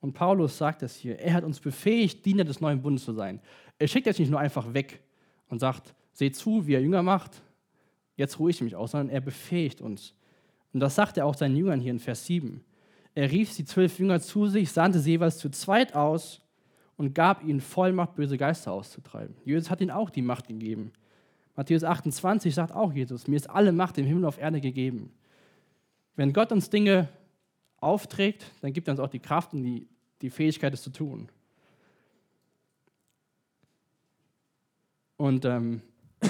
Und 0.00 0.12
Paulus 0.12 0.56
sagt 0.56 0.82
das 0.82 0.96
hier. 0.96 1.18
Er 1.18 1.34
hat 1.34 1.44
uns 1.44 1.60
befähigt, 1.60 2.24
Diener 2.24 2.44
des 2.44 2.60
neuen 2.60 2.80
Bundes 2.80 3.04
zu 3.04 3.12
sein. 3.12 3.40
Er 3.78 3.88
schickt 3.88 4.06
jetzt 4.06 4.18
nicht 4.18 4.30
nur 4.30 4.40
einfach 4.40 4.72
weg 4.74 5.02
und 5.48 5.58
sagt, 5.58 5.94
seht 6.12 6.36
zu, 6.36 6.66
wie 6.66 6.74
er 6.74 6.80
Jünger 6.80 7.02
macht, 7.02 7.42
jetzt 8.16 8.38
ruhe 8.38 8.50
ich 8.50 8.60
mich 8.60 8.76
aus, 8.76 8.92
sondern 8.92 9.10
er 9.10 9.20
befähigt 9.20 9.80
uns. 9.80 10.14
Und 10.72 10.80
das 10.80 10.94
sagt 10.94 11.16
er 11.16 11.26
auch 11.26 11.34
seinen 11.34 11.56
Jüngern 11.56 11.80
hier 11.80 11.92
in 11.92 11.98
Vers 11.98 12.26
7. 12.26 12.62
Er 13.18 13.32
rief 13.32 13.56
die 13.56 13.64
zwölf 13.64 13.98
Jünger 13.98 14.20
zu 14.20 14.46
sich, 14.46 14.70
sandte 14.70 15.00
sie 15.00 15.10
jeweils 15.10 15.38
zu 15.38 15.50
zweit 15.50 15.96
aus 15.96 16.40
und 16.96 17.16
gab 17.16 17.42
ihnen 17.42 17.60
Vollmacht, 17.60 18.14
böse 18.14 18.38
Geister 18.38 18.70
auszutreiben. 18.70 19.34
Jesus 19.44 19.70
hat 19.70 19.80
ihnen 19.80 19.90
auch 19.90 20.10
die 20.10 20.22
Macht 20.22 20.46
gegeben. 20.46 20.92
Matthäus 21.56 21.82
28 21.82 22.54
sagt 22.54 22.72
auch 22.72 22.92
Jesus, 22.92 23.26
mir 23.26 23.34
ist 23.34 23.50
alle 23.50 23.72
Macht 23.72 23.98
im 23.98 24.06
Himmel 24.06 24.22
und 24.22 24.28
auf 24.28 24.38
Erde 24.38 24.60
gegeben. 24.60 25.12
Wenn 26.14 26.32
Gott 26.32 26.52
uns 26.52 26.70
Dinge 26.70 27.08
aufträgt, 27.80 28.52
dann 28.60 28.72
gibt 28.72 28.86
er 28.86 28.92
uns 28.92 29.00
auch 29.00 29.10
die 29.10 29.18
Kraft 29.18 29.52
und 29.52 29.64
die, 29.64 29.88
die 30.22 30.30
Fähigkeit, 30.30 30.72
es 30.72 30.82
zu 30.84 30.90
tun. 30.90 31.28
Und 35.16 35.44
ähm, 35.44 35.82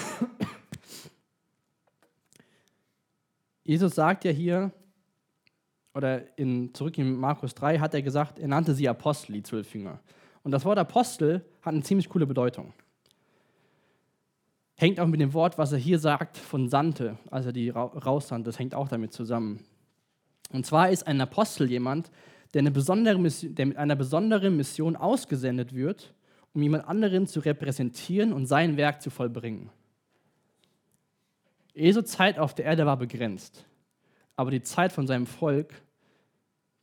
Jesus 3.62 3.94
sagt 3.94 4.24
ja 4.24 4.31
hier, 4.31 4.72
oder 5.98 6.38
in, 6.38 6.72
zurück 6.72 6.96
in 6.96 7.14
Markus 7.14 7.54
3 7.54 7.78
hat 7.78 7.92
er 7.92 8.00
gesagt, 8.00 8.38
er 8.38 8.48
nannte 8.48 8.72
sie 8.72 8.88
Apostel, 8.88 9.34
die 9.34 9.42
zwölf 9.42 9.74
Jünger. 9.74 10.00
Und 10.42 10.52
das 10.52 10.64
Wort 10.64 10.78
Apostel 10.78 11.44
hat 11.61 11.74
eine 11.74 11.82
ziemlich 11.82 12.08
coole 12.08 12.26
Bedeutung 12.26 12.72
hängt 14.78 15.00
auch 15.00 15.08
mit 15.08 15.20
dem 15.20 15.34
Wort, 15.34 15.58
was 15.58 15.72
er 15.72 15.78
hier 15.78 15.98
sagt, 15.98 16.37
von 16.37 16.68
Sandte, 16.68 17.18
also 17.32 17.50
die 17.50 17.68
raussandte, 17.68 18.48
das 18.48 18.61
hängt 18.61 18.76
auch 18.76 18.87
damit 18.87 19.12
zusammen. 19.12 19.64
Und 20.52 20.64
zwar 20.66 20.90
ist 20.90 21.06
ein 21.06 21.20
Apostel 21.20 21.68
jemand, 21.68 22.12
der, 22.54 22.61
eine 22.61 22.70
besondere 22.70 23.18
Mission, 23.18 23.54
der 23.56 23.66
mit 23.66 23.76
einer 23.76 23.96
besonderen 23.96 24.56
Mission 24.56 24.94
ausgesendet 24.94 25.74
wird, 25.74 26.14
um 26.54 26.62
jemand 26.62 26.88
anderen 26.88 27.26
zu 27.26 27.40
repräsentieren 27.40 28.32
und 28.32 28.46
sein 28.46 28.76
Werk 28.76 29.02
zu 29.02 29.11
vollbringen. 29.11 29.68
Jesu 31.74 32.02
Zeit 32.02 32.38
auf 32.38 32.54
der 32.54 32.64
Erde 32.66 32.87
war 32.87 32.96
begrenzt, 32.96 33.66
aber 34.37 34.52
die 34.52 34.62
Zeit 34.62 34.92
von 34.92 35.08
seinem 35.08 35.26
Volk, 35.26 35.74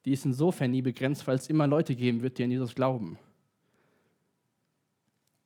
die 0.05 0.13
ist 0.13 0.25
insofern 0.25 0.71
nie 0.71 0.83
begrenzt, 0.83 1.25
weil 1.27 1.35
es 1.35 1.49
immer 1.49 1.67
Leute 1.67 1.95
geben 1.95 2.21
wird, 2.21 2.37
die 2.37 2.43
an 2.43 2.51
Jesus 2.51 2.75
glauben. 2.75 3.17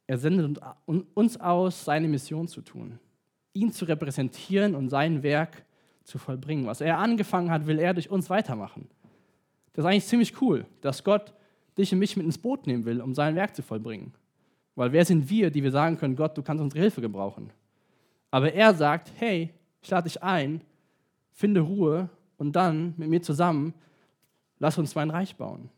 Er 0.05 0.17
sendet 0.17 0.59
uns 0.85 1.39
aus, 1.39 1.85
seine 1.85 2.07
Mission 2.07 2.47
zu 2.47 2.61
tun, 2.61 2.99
ihn 3.53 3.71
zu 3.71 3.85
repräsentieren 3.85 4.75
und 4.75 4.89
sein 4.89 5.23
Werk 5.23 5.63
zu 6.03 6.17
vollbringen. 6.17 6.65
Was 6.65 6.81
er 6.81 6.97
angefangen 6.97 7.51
hat, 7.51 7.67
will 7.67 7.79
er 7.79 7.93
durch 7.93 8.09
uns 8.09 8.29
weitermachen. 8.29 8.89
Das 9.73 9.85
ist 9.85 9.89
eigentlich 9.89 10.07
ziemlich 10.07 10.41
cool, 10.41 10.65
dass 10.81 11.03
Gott 11.03 11.33
dich 11.77 11.93
und 11.93 11.99
mich 11.99 12.17
mit 12.17 12.25
ins 12.25 12.37
Boot 12.37 12.67
nehmen 12.67 12.85
will, 12.85 13.01
um 13.01 13.13
sein 13.13 13.35
Werk 13.35 13.55
zu 13.55 13.61
vollbringen. 13.61 14.13
Weil 14.75 14.91
wer 14.91 15.05
sind 15.05 15.29
wir, 15.29 15.51
die 15.51 15.63
wir 15.63 15.71
sagen 15.71 15.97
können, 15.97 16.15
Gott, 16.15 16.37
du 16.37 16.41
kannst 16.41 16.61
unsere 16.61 16.81
Hilfe 16.81 17.01
gebrauchen. 17.01 17.51
Aber 18.31 18.51
er 18.51 18.73
sagt, 18.73 19.11
hey, 19.15 19.53
ich 19.81 19.89
lade 19.89 20.09
dich 20.09 20.21
ein, 20.21 20.61
finde 21.31 21.61
Ruhe 21.61 22.09
und 22.37 22.55
dann 22.55 22.93
mit 22.97 23.09
mir 23.09 23.21
zusammen, 23.21 23.73
lass 24.59 24.77
uns 24.77 24.93
mein 24.95 25.09
Reich 25.09 25.35
bauen. 25.35 25.69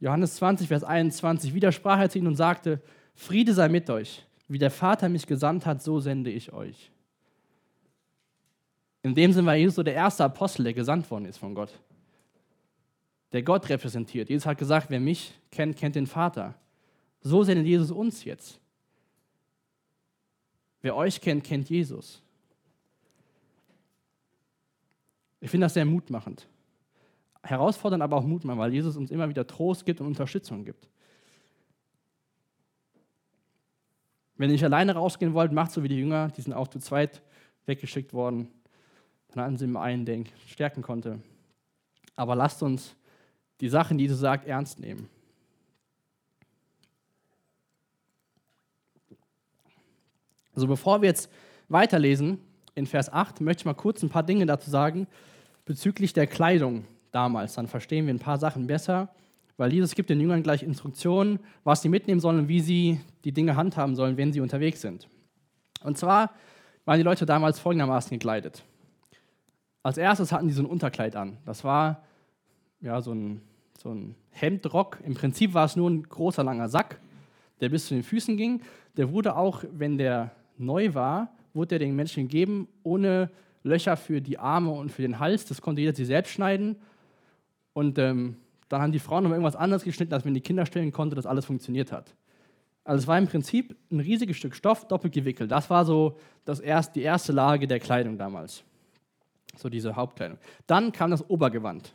Johannes 0.00 0.36
20, 0.36 0.68
Vers 0.68 0.84
21, 0.84 1.54
widersprach 1.54 1.98
er 1.98 2.10
zu 2.10 2.18
ihnen 2.18 2.26
und 2.26 2.36
sagte, 2.36 2.82
Friede 3.14 3.54
sei 3.54 3.68
mit 3.68 3.88
euch, 3.88 4.26
wie 4.46 4.58
der 4.58 4.70
Vater 4.70 5.08
mich 5.08 5.26
gesandt 5.26 5.64
hat, 5.64 5.82
so 5.82 6.00
sende 6.00 6.30
ich 6.30 6.52
euch. 6.52 6.90
In 9.02 9.14
dem 9.14 9.32
Sinne 9.32 9.46
war 9.46 9.54
Jesus 9.54 9.76
so 9.76 9.82
der 9.82 9.94
erste 9.94 10.24
Apostel, 10.24 10.64
der 10.64 10.74
gesandt 10.74 11.10
worden 11.10 11.24
ist 11.24 11.38
von 11.38 11.54
Gott, 11.54 11.78
der 13.32 13.42
Gott 13.42 13.68
repräsentiert. 13.68 14.28
Jesus 14.28 14.46
hat 14.46 14.58
gesagt, 14.58 14.90
wer 14.90 15.00
mich 15.00 15.32
kennt, 15.50 15.76
kennt 15.76 15.94
den 15.94 16.06
Vater. 16.06 16.54
So 17.20 17.42
sendet 17.42 17.66
Jesus 17.66 17.90
uns 17.90 18.24
jetzt. 18.24 18.60
Wer 20.82 20.94
euch 20.94 21.20
kennt, 21.20 21.42
kennt 21.42 21.70
Jesus. 21.70 22.22
Ich 25.40 25.50
finde 25.50 25.64
das 25.64 25.74
sehr 25.74 25.84
mutmachend 25.84 26.46
herausfordernd, 27.48 28.02
aber 28.02 28.16
auch 28.16 28.24
Mut 28.24 28.44
machen, 28.44 28.58
weil 28.58 28.72
Jesus 28.72 28.96
uns 28.96 29.10
immer 29.10 29.28
wieder 29.28 29.46
Trost 29.46 29.86
gibt 29.86 30.00
und 30.00 30.06
Unterstützung 30.06 30.64
gibt. 30.64 30.88
Wenn 34.36 34.50
ihr 34.50 34.54
nicht 34.54 34.64
alleine 34.64 34.94
rausgehen 34.94 35.32
wollt, 35.32 35.52
macht 35.52 35.72
so 35.72 35.82
wie 35.82 35.88
die 35.88 35.98
Jünger, 35.98 36.28
die 36.28 36.42
sind 36.42 36.52
auch 36.52 36.68
zu 36.68 36.78
zweit 36.78 37.22
weggeschickt 37.64 38.12
worden. 38.12 38.48
Dann 39.28 39.44
hatten 39.44 39.56
sie 39.56 39.64
immer 39.64 39.80
einen, 39.80 40.04
der 40.04 40.16
ihn 40.16 40.28
stärken 40.46 40.82
konnte. 40.82 41.20
Aber 42.16 42.36
lasst 42.36 42.62
uns 42.62 42.94
die 43.60 43.68
Sachen, 43.68 43.98
die 43.98 44.04
Jesus 44.04 44.20
sagt, 44.20 44.46
ernst 44.46 44.78
nehmen. 44.78 45.08
Also 50.54 50.66
bevor 50.66 51.02
wir 51.02 51.08
jetzt 51.08 51.30
weiterlesen, 51.68 52.38
in 52.74 52.86
Vers 52.86 53.12
8 53.12 53.40
möchte 53.40 53.62
ich 53.62 53.66
mal 53.66 53.74
kurz 53.74 54.02
ein 54.02 54.10
paar 54.10 54.22
Dinge 54.22 54.46
dazu 54.46 54.70
sagen 54.70 55.06
bezüglich 55.66 56.12
der 56.12 56.26
Kleidung, 56.26 56.84
damals. 57.12 57.54
Dann 57.54 57.66
verstehen 57.66 58.06
wir 58.06 58.14
ein 58.14 58.18
paar 58.18 58.38
Sachen 58.38 58.66
besser, 58.66 59.08
weil 59.56 59.72
Jesus 59.72 59.94
gibt 59.94 60.10
den 60.10 60.20
Jüngern 60.20 60.42
gleich 60.42 60.62
Instruktionen, 60.62 61.38
was 61.64 61.82
sie 61.82 61.88
mitnehmen 61.88 62.20
sollen 62.20 62.40
und 62.40 62.48
wie 62.48 62.60
sie 62.60 63.00
die 63.24 63.32
Dinge 63.32 63.56
handhaben 63.56 63.96
sollen, 63.96 64.16
wenn 64.16 64.32
sie 64.32 64.40
unterwegs 64.40 64.80
sind. 64.80 65.08
Und 65.82 65.96
zwar 65.98 66.30
waren 66.84 66.98
die 66.98 67.04
Leute 67.04 67.26
damals 67.26 67.58
folgendermaßen 67.58 68.10
gekleidet. 68.10 68.62
Als 69.82 69.98
erstes 69.98 70.32
hatten 70.32 70.48
sie 70.48 70.54
so 70.54 70.62
ein 70.62 70.66
Unterkleid 70.66 71.16
an. 71.16 71.38
Das 71.46 71.64
war 71.64 72.02
ja, 72.80 73.00
so, 73.00 73.12
ein, 73.12 73.40
so 73.78 73.90
ein 73.90 74.14
Hemdrock. 74.30 74.98
Im 75.04 75.14
Prinzip 75.14 75.54
war 75.54 75.64
es 75.64 75.76
nur 75.76 75.88
ein 75.88 76.02
großer, 76.02 76.42
langer 76.42 76.68
Sack, 76.68 77.00
der 77.60 77.68
bis 77.68 77.86
zu 77.86 77.94
den 77.94 78.02
Füßen 78.02 78.36
ging. 78.36 78.62
Der 78.96 79.12
wurde 79.12 79.36
auch, 79.36 79.64
wenn 79.72 79.96
der 79.96 80.32
neu 80.58 80.94
war, 80.94 81.30
wurde 81.54 81.68
der 81.68 81.78
den 81.80 81.96
Menschen 81.96 82.24
gegeben, 82.24 82.68
ohne 82.82 83.30
Löcher 83.62 83.96
für 83.96 84.20
die 84.20 84.38
Arme 84.38 84.70
und 84.70 84.90
für 84.90 85.02
den 85.02 85.18
Hals. 85.18 85.46
Das 85.46 85.60
konnte 85.60 85.80
jeder 85.80 85.94
sich 85.94 86.06
selbst 86.06 86.32
schneiden. 86.32 86.76
Und 87.76 87.98
ähm, 87.98 88.38
dann 88.70 88.80
haben 88.80 88.92
die 88.92 88.98
Frauen 88.98 89.24
noch 89.24 89.30
irgendwas 89.32 89.54
anderes 89.54 89.84
geschnitten, 89.84 90.14
als 90.14 90.24
wenn 90.24 90.32
die 90.32 90.40
Kinder 90.40 90.64
stillen 90.64 90.92
konnte, 90.92 91.14
dass 91.14 91.26
alles 91.26 91.44
funktioniert 91.44 91.92
hat. 91.92 92.14
Also 92.84 93.02
es 93.02 93.06
war 93.06 93.18
im 93.18 93.26
Prinzip 93.26 93.76
ein 93.90 94.00
riesiges 94.00 94.38
Stück 94.38 94.54
Stoff, 94.54 94.88
doppelt 94.88 95.12
gewickelt. 95.12 95.50
Das 95.50 95.68
war 95.68 95.84
so 95.84 96.18
das 96.46 96.60
erst, 96.60 96.96
die 96.96 97.02
erste 97.02 97.32
Lage 97.32 97.66
der 97.66 97.78
Kleidung 97.78 98.16
damals. 98.16 98.64
So 99.58 99.68
diese 99.68 99.94
Hauptkleidung. 99.94 100.38
Dann 100.66 100.90
kam 100.90 101.10
das 101.10 101.28
Obergewand. 101.28 101.92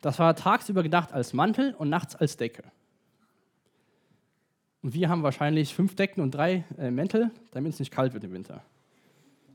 Das 0.00 0.18
war 0.18 0.34
tagsüber 0.34 0.82
gedacht 0.82 1.12
als 1.12 1.32
Mantel 1.32 1.76
und 1.78 1.88
nachts 1.88 2.16
als 2.16 2.36
Decke. 2.36 2.64
Und 4.82 4.94
wir 4.94 5.08
haben 5.08 5.22
wahrscheinlich 5.22 5.76
fünf 5.76 5.94
Decken 5.94 6.22
und 6.22 6.32
drei 6.32 6.64
äh, 6.76 6.90
Mäntel, 6.90 7.30
damit 7.52 7.72
es 7.72 7.78
nicht 7.78 7.92
kalt 7.92 8.14
wird 8.14 8.24
im 8.24 8.32
Winter. 8.32 8.64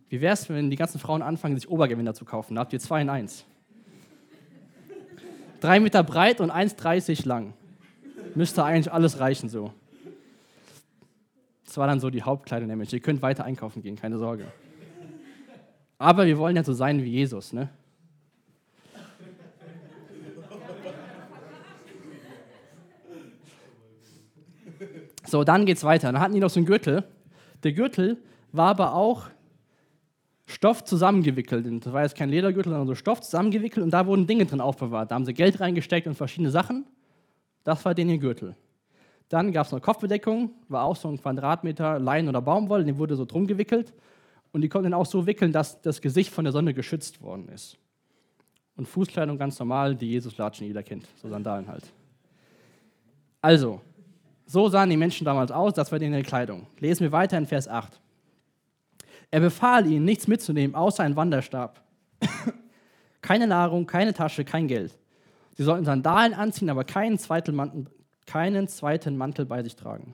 Wie 0.08 0.22
wäre 0.22 0.36
es, 0.36 0.48
wenn 0.48 0.70
die 0.70 0.78
ganzen 0.78 1.00
Frauen 1.00 1.22
anfangen, 1.22 1.58
sich 1.58 1.70
Obergewänder 1.70 2.14
zu 2.14 2.24
kaufen? 2.24 2.56
Da 2.56 2.62
habt 2.62 2.72
ihr 2.72 2.80
zwei 2.80 3.02
in 3.02 3.10
eins. 3.10 3.46
Drei 5.60 5.80
Meter 5.80 6.04
breit 6.04 6.40
und 6.40 6.52
1,30 6.52 7.28
lang. 7.28 7.54
Müsste 8.36 8.64
eigentlich 8.64 8.92
alles 8.92 9.20
reichen 9.20 9.50
so. 9.50 9.74
Das 11.66 11.78
war 11.78 11.88
dann 11.88 12.00
so 12.00 12.10
die 12.10 12.24
Hauptkleidung 12.24 12.68
der 12.68 12.78
Menschen. 12.78 12.96
Ihr 12.96 13.02
könnt 13.02 13.22
weiter 13.22 13.44
einkaufen 13.44 13.82
gehen, 13.82 13.96
keine 13.96 14.18
Sorge. 14.18 14.46
Aber 15.98 16.26
wir 16.26 16.38
wollen 16.38 16.56
ja 16.56 16.64
so 16.64 16.74
sein 16.74 17.04
wie 17.04 17.10
Jesus, 17.10 17.54
ne? 17.54 17.70
So, 25.26 25.44
dann 25.44 25.66
geht's 25.66 25.84
weiter. 25.84 26.12
Dann 26.12 26.22
hatten 26.22 26.34
die 26.34 26.40
noch 26.40 26.50
so 26.50 26.60
einen 26.60 26.68
Gürtel. 26.68 27.04
Der 27.64 27.74
Gürtel 27.74 28.18
war 28.54 28.70
aber 28.70 28.94
auch 28.94 29.28
Stoff 30.48 30.86
zusammengewickelt. 30.86 31.68
Das 31.86 31.94
war 31.94 32.04
jetzt 32.04 32.16
kein 32.16 32.30
Ledergürtel, 32.30 32.72
sondern 32.72 32.88
so 32.88 32.96
Stoff 32.96 33.22
zusammengewickelt 33.22 33.84
und 33.84 33.92
da 33.92 34.08
wurden 34.08 34.26
Dinge 34.26 34.46
drin 34.46 34.62
aufbewahrt. 34.62 35.12
Da 35.12 35.16
haben 35.16 35.26
sie 35.26 35.34
Geld 35.34 35.60
reingesteckt 35.60 36.08
und 36.08 36.16
verschiedene 36.16 36.52
Sachen. 36.52 36.86
Das 37.66 37.84
war 37.84 37.94
den 37.94 38.10
ihr 38.10 38.18
Gürtel. 38.18 38.56
Dann 39.28 39.52
gab 39.52 39.68
es 39.68 39.74
eine 39.74 39.82
Kopfbedeckung, 39.82 40.52
war 40.70 40.86
auch 40.86 40.96
so 40.96 41.10
ein 41.10 41.22
Quadratmeter 41.22 42.00
Lein 42.00 42.30
oder 42.30 42.42
Baumwolle, 42.42 42.86
den 42.86 42.98
wurde 42.98 43.18
so 43.18 43.26
drum 43.26 43.46
gewickelt. 43.46 43.94
Und 44.54 44.62
die 44.62 44.70
konnten 44.70 44.94
auch 44.94 45.06
so 45.06 45.28
wickeln, 45.28 45.52
dass 45.52 45.82
das 45.82 46.00
Gesicht 46.00 46.32
von 46.32 46.46
der 46.46 46.54
Sonne 46.54 46.74
geschützt 46.74 47.22
worden 47.22 47.50
ist. 47.50 47.78
Und 48.78 48.88
Fußkleidung 48.88 49.38
ganz 49.38 49.60
normal, 49.60 49.96
die 49.96 50.12
Jesus-Latschen 50.12 50.66
jeder 50.66 50.82
kennt, 50.82 51.08
so 51.22 51.28
Sandalen 51.28 51.68
halt. 51.68 51.92
Also, 53.42 53.82
so 54.46 54.70
sahen 54.70 54.90
die 54.90 54.98
Menschen 54.98 55.26
damals 55.26 55.52
aus, 55.52 55.74
das 55.74 55.92
war 55.92 56.02
ihre 56.02 56.24
Kleidung. 56.24 56.68
Lesen 56.80 57.02
wir 57.02 57.12
weiter 57.12 57.38
in 57.38 57.46
Vers 57.46 57.68
8. 57.68 58.00
Er 59.32 59.42
befahl 59.42 59.86
ihnen, 59.88 60.06
nichts 60.06 60.28
mitzunehmen, 60.28 60.76
außer 60.76 61.04
ein 61.04 61.16
Wanderstab. 61.16 61.84
keine 63.22 63.48
Nahrung, 63.48 63.86
keine 63.86 64.14
Tasche, 64.14 64.46
kein 64.46 64.68
Geld. 64.68 64.98
Sie 65.56 65.64
sollten 65.64 65.86
Sandalen 65.86 66.34
anziehen, 66.34 66.70
aber 66.70 66.84
keinen 66.84 67.18
zweiten, 67.18 67.56
Mantel, 67.56 67.86
keinen 68.26 68.68
zweiten 68.68 69.18
Mantel 69.18 69.46
bei 69.46 69.64
sich 69.64 69.76
tragen. 69.76 70.14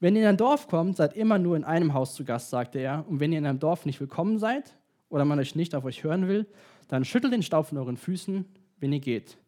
Wenn 0.00 0.14
ihr 0.14 0.22
in 0.22 0.28
ein 0.28 0.36
Dorf 0.36 0.68
kommt, 0.68 0.96
seid 0.96 1.16
immer 1.16 1.38
nur 1.38 1.56
in 1.56 1.64
einem 1.64 1.94
Haus 1.94 2.14
zu 2.14 2.24
Gast, 2.24 2.50
sagte 2.50 2.78
er. 2.78 3.06
Und 3.08 3.20
wenn 3.20 3.32
ihr 3.32 3.38
in 3.38 3.46
einem 3.46 3.58
Dorf 3.58 3.86
nicht 3.86 4.00
willkommen 4.00 4.38
seid 4.38 4.76
oder 5.08 5.24
man 5.24 5.38
euch 5.38 5.54
nicht 5.54 5.74
auf 5.74 5.84
euch 5.84 6.04
hören 6.04 6.28
will, 6.28 6.46
dann 6.88 7.04
schüttelt 7.04 7.32
den 7.32 7.42
Staub 7.42 7.66
von 7.66 7.78
euren 7.78 7.96
Füßen, 7.96 8.44
wenn 8.78 8.92
ihr 8.92 9.00
geht. 9.00 9.38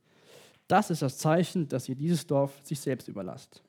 Das 0.66 0.90
ist 0.90 1.02
das 1.02 1.18
Zeichen, 1.18 1.68
dass 1.68 1.88
ihr 1.88 1.94
dieses 1.94 2.26
Dorf 2.26 2.60
sich 2.62 2.80
selbst 2.80 3.08
überlasst. 3.08 3.62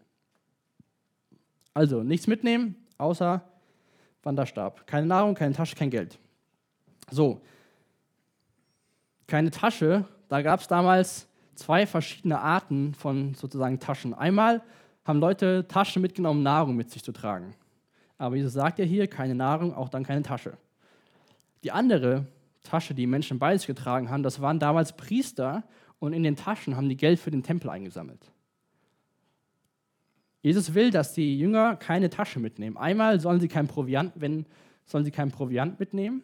Also 1.74 2.04
nichts 2.04 2.28
mitnehmen, 2.28 2.76
außer 2.98 3.42
Wanderstab. 4.24 4.86
Keine 4.88 5.08
Nahrung, 5.08 5.36
keine 5.36 5.54
Tasche, 5.54 5.76
kein 5.76 5.90
Geld. 5.90 6.18
So, 7.12 7.42
keine 9.28 9.52
Tasche, 9.52 10.06
da 10.28 10.42
gab 10.42 10.60
es 10.60 10.68
damals 10.68 11.28
zwei 11.56 11.86
verschiedene 11.86 12.40
Arten 12.40 12.94
von 12.94 13.34
sozusagen 13.36 13.80
Taschen. 13.80 14.14
Einmal 14.14 14.62
haben 15.06 15.20
Leute 15.20 15.68
Taschen 15.68 16.02
mitgenommen, 16.02 16.44
Nahrung 16.44 16.76
mit 16.76 16.92
sich 16.92 17.04
zu 17.04 17.12
tragen. 17.12 17.56
Aber 18.18 18.36
Jesus 18.36 18.54
sagt 18.54 18.80
ja 18.80 18.86
hier, 18.86 19.08
keine 19.08 19.36
Nahrung, 19.36 19.74
auch 19.74 19.90
dann 19.90 20.04
keine 20.04 20.24
Tasche. 20.24 20.58
Die 21.64 21.72
andere 21.72 22.28
Tasche, 22.64 22.94
die 22.94 23.08
Menschen 23.08 23.40
bei 23.40 23.58
sich 23.58 23.68
getragen 23.68 24.10
haben, 24.10 24.24
das 24.24 24.42
waren 24.42 24.60
damals 24.60 24.96
Priester 24.96 25.64
und 26.00 26.14
in 26.14 26.24
den 26.24 26.36
Taschen 26.36 26.76
haben 26.76 26.90
die 26.90 26.98
Geld 26.98 27.20
für 27.20 27.32
den 27.32 27.44
Tempel 27.44 27.70
eingesammelt. 27.70 28.32
Jesus 30.42 30.74
will, 30.74 30.90
dass 30.90 31.14
die 31.14 31.38
Jünger 31.38 31.76
keine 31.76 32.10
Tasche 32.10 32.40
mitnehmen. 32.40 32.78
Einmal 32.78 33.20
sollen 33.20 33.40
sie 33.40 33.48
kein 33.48 33.68
Proviant, 33.68 34.14
wenn, 34.16 34.46
sollen 34.86 35.04
sie 35.04 35.12
kein 35.12 35.32
Proviant 35.32 35.80
mitnehmen. 35.80 36.24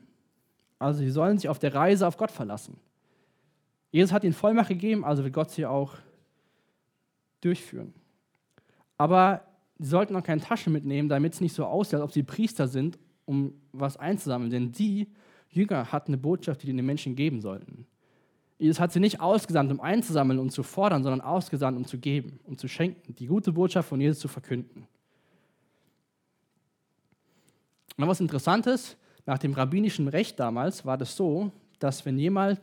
Also 0.80 0.99
sie 0.99 1.10
sollen 1.10 1.38
sich 1.38 1.49
auf 1.49 1.60
der 1.60 1.73
Reise 1.73 2.08
auf 2.08 2.17
Gott 2.17 2.32
verlassen. 2.32 2.78
Jesus 3.91 4.12
hat 4.12 4.23
ihnen 4.23 4.34
Vollmacht 4.34 4.69
gegeben, 4.69 5.06
also 5.06 5.23
wird 5.23 5.34
Gott 5.34 5.51
sie 5.51 5.65
auch 5.65 5.93
durchführen. 7.41 7.93
Aber 8.97 9.41
sie 9.80 9.89
sollten 9.89 10.15
auch 10.15 10.23
keine 10.23 10.41
Tasche 10.41 10.69
mitnehmen, 10.69 11.10
damit 11.10 11.34
es 11.34 11.41
nicht 11.41 11.54
so 11.54 11.65
aussieht, 11.65 11.95
als 11.95 12.04
ob 12.04 12.12
sie 12.12 12.23
Priester 12.23 12.67
sind, 12.67 12.97
um 13.25 13.54
was 13.71 13.97
einzusammeln. 13.97 14.51
Denn 14.51 14.71
die 14.71 15.08
Jünger 15.49 15.91
hatten 15.91 16.12
eine 16.12 16.17
Botschaft, 16.17 16.62
die 16.63 16.67
die 16.67 16.75
den 16.75 16.86
Menschen 16.86 17.15
geben 17.15 17.41
sollten. 17.41 17.86
Jesus 18.58 18.80
hat 18.80 18.94
sie 18.94 19.00
nicht 19.00 19.20
ausgesandt, 19.20 19.72
um 19.72 19.82
einzusammeln 19.82 20.39
und 20.39 20.52
zu 20.52 20.63
fordern, 20.63 21.04
sondern 21.04 21.22
ausgesandt, 21.22 21.78
um 21.78 21.86
zu 21.86 21.98
geben, 21.98 22.39
um 22.46 22.58
zu 22.58 22.68
schenken, 22.68 23.15
die 23.15 23.28
gute 23.28 23.52
Botschaft 23.52 23.89
von 23.89 24.00
Jesus 24.00 24.20
zu 24.20 24.28
verkünden. 24.28 24.88
Und 27.98 28.08
was 28.08 28.20
Interessantes, 28.20 28.98
nach 29.26 29.38
dem 29.39 29.54
rabbinischen 29.54 30.08
Recht 30.08 30.39
damals 30.39 30.86
war 30.86 30.98
das 30.98 31.15
so, 31.15 31.52
dass 31.80 32.06
wenn 32.06 32.18
jemand 32.18 32.62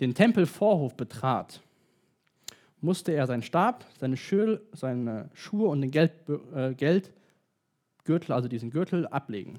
den 0.00 0.14
Tempelvorhof 0.14 0.96
betrat, 0.96 1.60
musste 2.80 3.12
er 3.12 3.26
seinen 3.26 3.42
Stab, 3.42 3.86
seine, 3.98 4.16
Schül, 4.16 4.60
seine 4.72 5.30
Schuhe 5.32 5.68
und 5.68 5.80
den 5.80 5.90
Geld, 5.90 6.12
äh, 6.54 6.74
Geldgürtel, 6.74 8.32
also 8.32 8.46
diesen 8.46 8.70
Gürtel, 8.70 9.06
ablegen. 9.06 9.58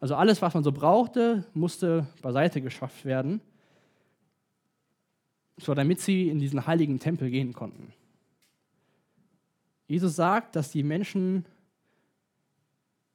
Also 0.00 0.14
alles, 0.14 0.42
was 0.42 0.54
man 0.54 0.62
so 0.62 0.70
brauchte, 0.70 1.44
musste 1.54 2.06
beiseite 2.22 2.60
geschafft 2.60 3.04
werden 3.04 3.40
so 5.58 5.74
damit 5.74 6.00
sie 6.00 6.28
in 6.28 6.38
diesen 6.38 6.66
heiligen 6.66 6.98
Tempel 6.98 7.30
gehen 7.30 7.52
konnten. 7.52 7.92
Jesus 9.86 10.16
sagt, 10.16 10.54
dass 10.56 10.70
die 10.70 10.82
Menschen 10.82 11.46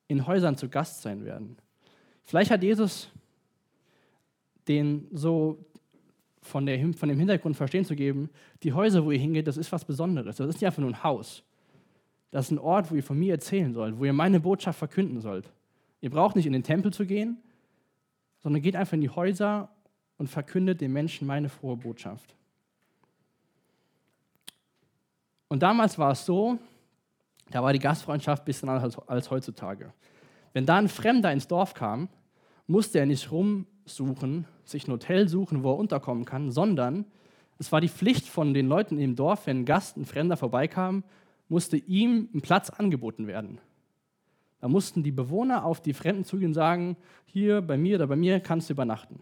in 0.08 0.27
Häusern 0.27 0.58
zu 0.58 0.69
Gast 0.69 1.01
sein 1.01 1.23
werden. 1.23 1.58
Vielleicht 2.23 2.51
hat 2.51 2.63
Jesus 2.63 3.10
den 4.67 5.08
so 5.12 5.65
von, 6.41 6.65
der, 6.65 6.93
von 6.93 7.10
dem 7.10 7.19
Hintergrund 7.19 7.56
verstehen 7.56 7.86
zu 7.86 7.95
geben, 7.95 8.29
die 8.63 8.73
Häuser, 8.73 9.06
wo 9.06 9.12
ihr 9.12 9.19
hingeht, 9.19 9.47
das 9.47 9.58
ist 9.58 9.71
was 9.71 9.86
Besonderes. 9.86 10.38
Das 10.38 10.47
ist 10.47 10.56
nicht 10.56 10.65
einfach 10.65 10.82
nur 10.82 10.89
ein 10.89 11.03
Haus. 11.03 11.43
Das 12.32 12.45
ist 12.45 12.51
ein 12.51 12.60
Ort, 12.60 12.91
wo 12.91 12.95
ihr 12.95 13.03
von 13.03 13.17
mir 13.17 13.34
erzählen 13.34 13.73
sollt, 13.73 13.97
wo 13.97 14.06
ihr 14.06 14.13
meine 14.13 14.39
Botschaft 14.39 14.79
verkünden 14.79 15.21
sollt. 15.21 15.51
Ihr 16.01 16.10
braucht 16.10 16.36
nicht 16.36 16.45
in 16.45 16.53
den 16.53 16.63
Tempel 16.63 16.91
zu 16.91 17.06
gehen, 17.06 17.38
sondern 18.41 18.62
geht 18.62 18.75
einfach 18.75 18.93
in 18.93 19.01
die 19.01 19.10
Häuser 19.10 19.69
und 20.23 20.29
verkündet 20.29 20.79
den 20.79 20.93
Menschen 20.93 21.27
meine 21.27 21.49
frohe 21.49 21.75
Botschaft. 21.75 22.33
Und 25.49 25.62
damals 25.62 25.99
war 25.99 26.13
es 26.13 26.25
so, 26.25 26.57
da 27.51 27.62
war 27.62 27.73
die 27.73 27.79
Gastfreundschaft 27.79 28.43
ein 28.43 28.45
bisschen 28.45 28.69
anders 28.69 28.97
als, 28.97 29.09
als 29.09 29.31
heutzutage. 29.31 29.91
Wenn 30.53 30.65
da 30.65 30.77
ein 30.77 30.88
Fremder 30.88 31.33
ins 31.33 31.49
Dorf 31.49 31.73
kam, 31.73 32.07
musste 32.67 32.99
er 32.99 33.05
nicht 33.05 33.33
rumsuchen, 33.33 34.45
sich 34.63 34.88
ein 34.88 34.93
Hotel 34.93 35.27
suchen, 35.27 35.62
wo 35.62 35.71
er 35.73 35.77
unterkommen 35.77 36.23
kann, 36.23 36.51
sondern 36.51 37.03
es 37.59 37.73
war 37.73 37.81
die 37.81 37.89
Pflicht 37.89 38.29
von 38.29 38.53
den 38.53 38.69
Leuten 38.69 38.99
im 38.99 39.17
Dorf, 39.17 39.45
wenn 39.45 39.63
ein 39.63 39.65
Gast, 39.65 39.97
ein 39.97 40.05
Fremder 40.05 40.38
vorbeikam, 40.38 41.03
musste 41.49 41.75
ihm 41.75 42.29
ein 42.33 42.39
Platz 42.39 42.69
angeboten 42.69 43.27
werden. 43.27 43.59
Da 44.62 44.69
mussten 44.69 45.03
die 45.03 45.12
Bewohner 45.12 45.65
auf 45.65 45.81
die 45.81 45.91
Fremden 45.91 46.23
zugehen 46.23 46.51
und 46.51 46.53
sagen, 46.53 46.95
hier 47.25 47.62
bei 47.62 47.75
mir 47.75 47.97
oder 47.97 48.07
bei 48.07 48.15
mir 48.15 48.39
kannst 48.39 48.69
du 48.69 48.73
übernachten. 48.73 49.19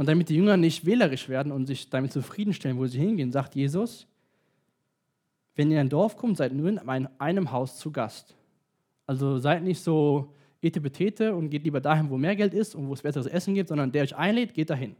Und 0.00 0.08
damit 0.08 0.30
die 0.30 0.36
Jünger 0.36 0.56
nicht 0.56 0.86
wählerisch 0.86 1.28
werden 1.28 1.52
und 1.52 1.66
sich 1.66 1.90
damit 1.90 2.10
zufriedenstellen, 2.10 2.78
wo 2.78 2.86
sie 2.86 2.98
hingehen, 2.98 3.30
sagt 3.30 3.54
Jesus, 3.54 4.06
wenn 5.56 5.70
ihr 5.70 5.76
in 5.76 5.88
ein 5.88 5.88
Dorf 5.90 6.16
kommt, 6.16 6.38
seid 6.38 6.54
nur 6.54 6.70
in 6.70 6.78
einem 6.78 7.52
Haus 7.52 7.76
zu 7.76 7.92
Gast. 7.92 8.34
Also 9.06 9.36
seid 9.36 9.62
nicht 9.62 9.78
so 9.78 10.32
etepetete 10.62 11.34
und 11.34 11.50
geht 11.50 11.64
lieber 11.64 11.82
dahin, 11.82 12.08
wo 12.08 12.16
mehr 12.16 12.34
Geld 12.34 12.54
ist 12.54 12.74
und 12.74 12.88
wo 12.88 12.94
es 12.94 13.02
besseres 13.02 13.26
Essen 13.26 13.52
gibt, 13.52 13.68
sondern 13.68 13.92
der 13.92 14.04
euch 14.04 14.16
einlädt, 14.16 14.54
geht 14.54 14.70
dahin. 14.70 14.96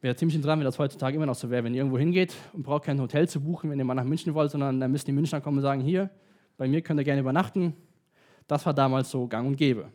Wäre 0.00 0.14
ziemlich 0.14 0.36
interessant, 0.36 0.60
wenn 0.60 0.66
das 0.66 0.78
heutzutage 0.78 1.16
immer 1.16 1.26
noch 1.26 1.34
so 1.34 1.50
wäre, 1.50 1.64
wenn 1.64 1.74
ihr 1.74 1.80
irgendwo 1.80 1.98
hingeht 1.98 2.36
und 2.52 2.62
braucht 2.62 2.84
kein 2.84 3.00
Hotel 3.00 3.28
zu 3.28 3.40
buchen, 3.40 3.68
wenn 3.68 3.80
ihr 3.80 3.84
mal 3.84 3.94
nach 3.94 4.04
München 4.04 4.32
wollt, 4.32 4.52
sondern 4.52 4.78
dann 4.78 4.92
müssen 4.92 5.06
die 5.06 5.12
Münchner 5.12 5.40
kommen 5.40 5.56
und 5.56 5.62
sagen, 5.62 5.80
hier, 5.80 6.08
bei 6.56 6.68
mir 6.68 6.82
könnt 6.82 7.00
ihr 7.00 7.04
gerne 7.04 7.22
übernachten. 7.22 7.74
Das 8.46 8.64
war 8.64 8.74
damals 8.74 9.10
so 9.10 9.26
gang 9.26 9.48
und 9.48 9.56
gäbe. 9.56 9.88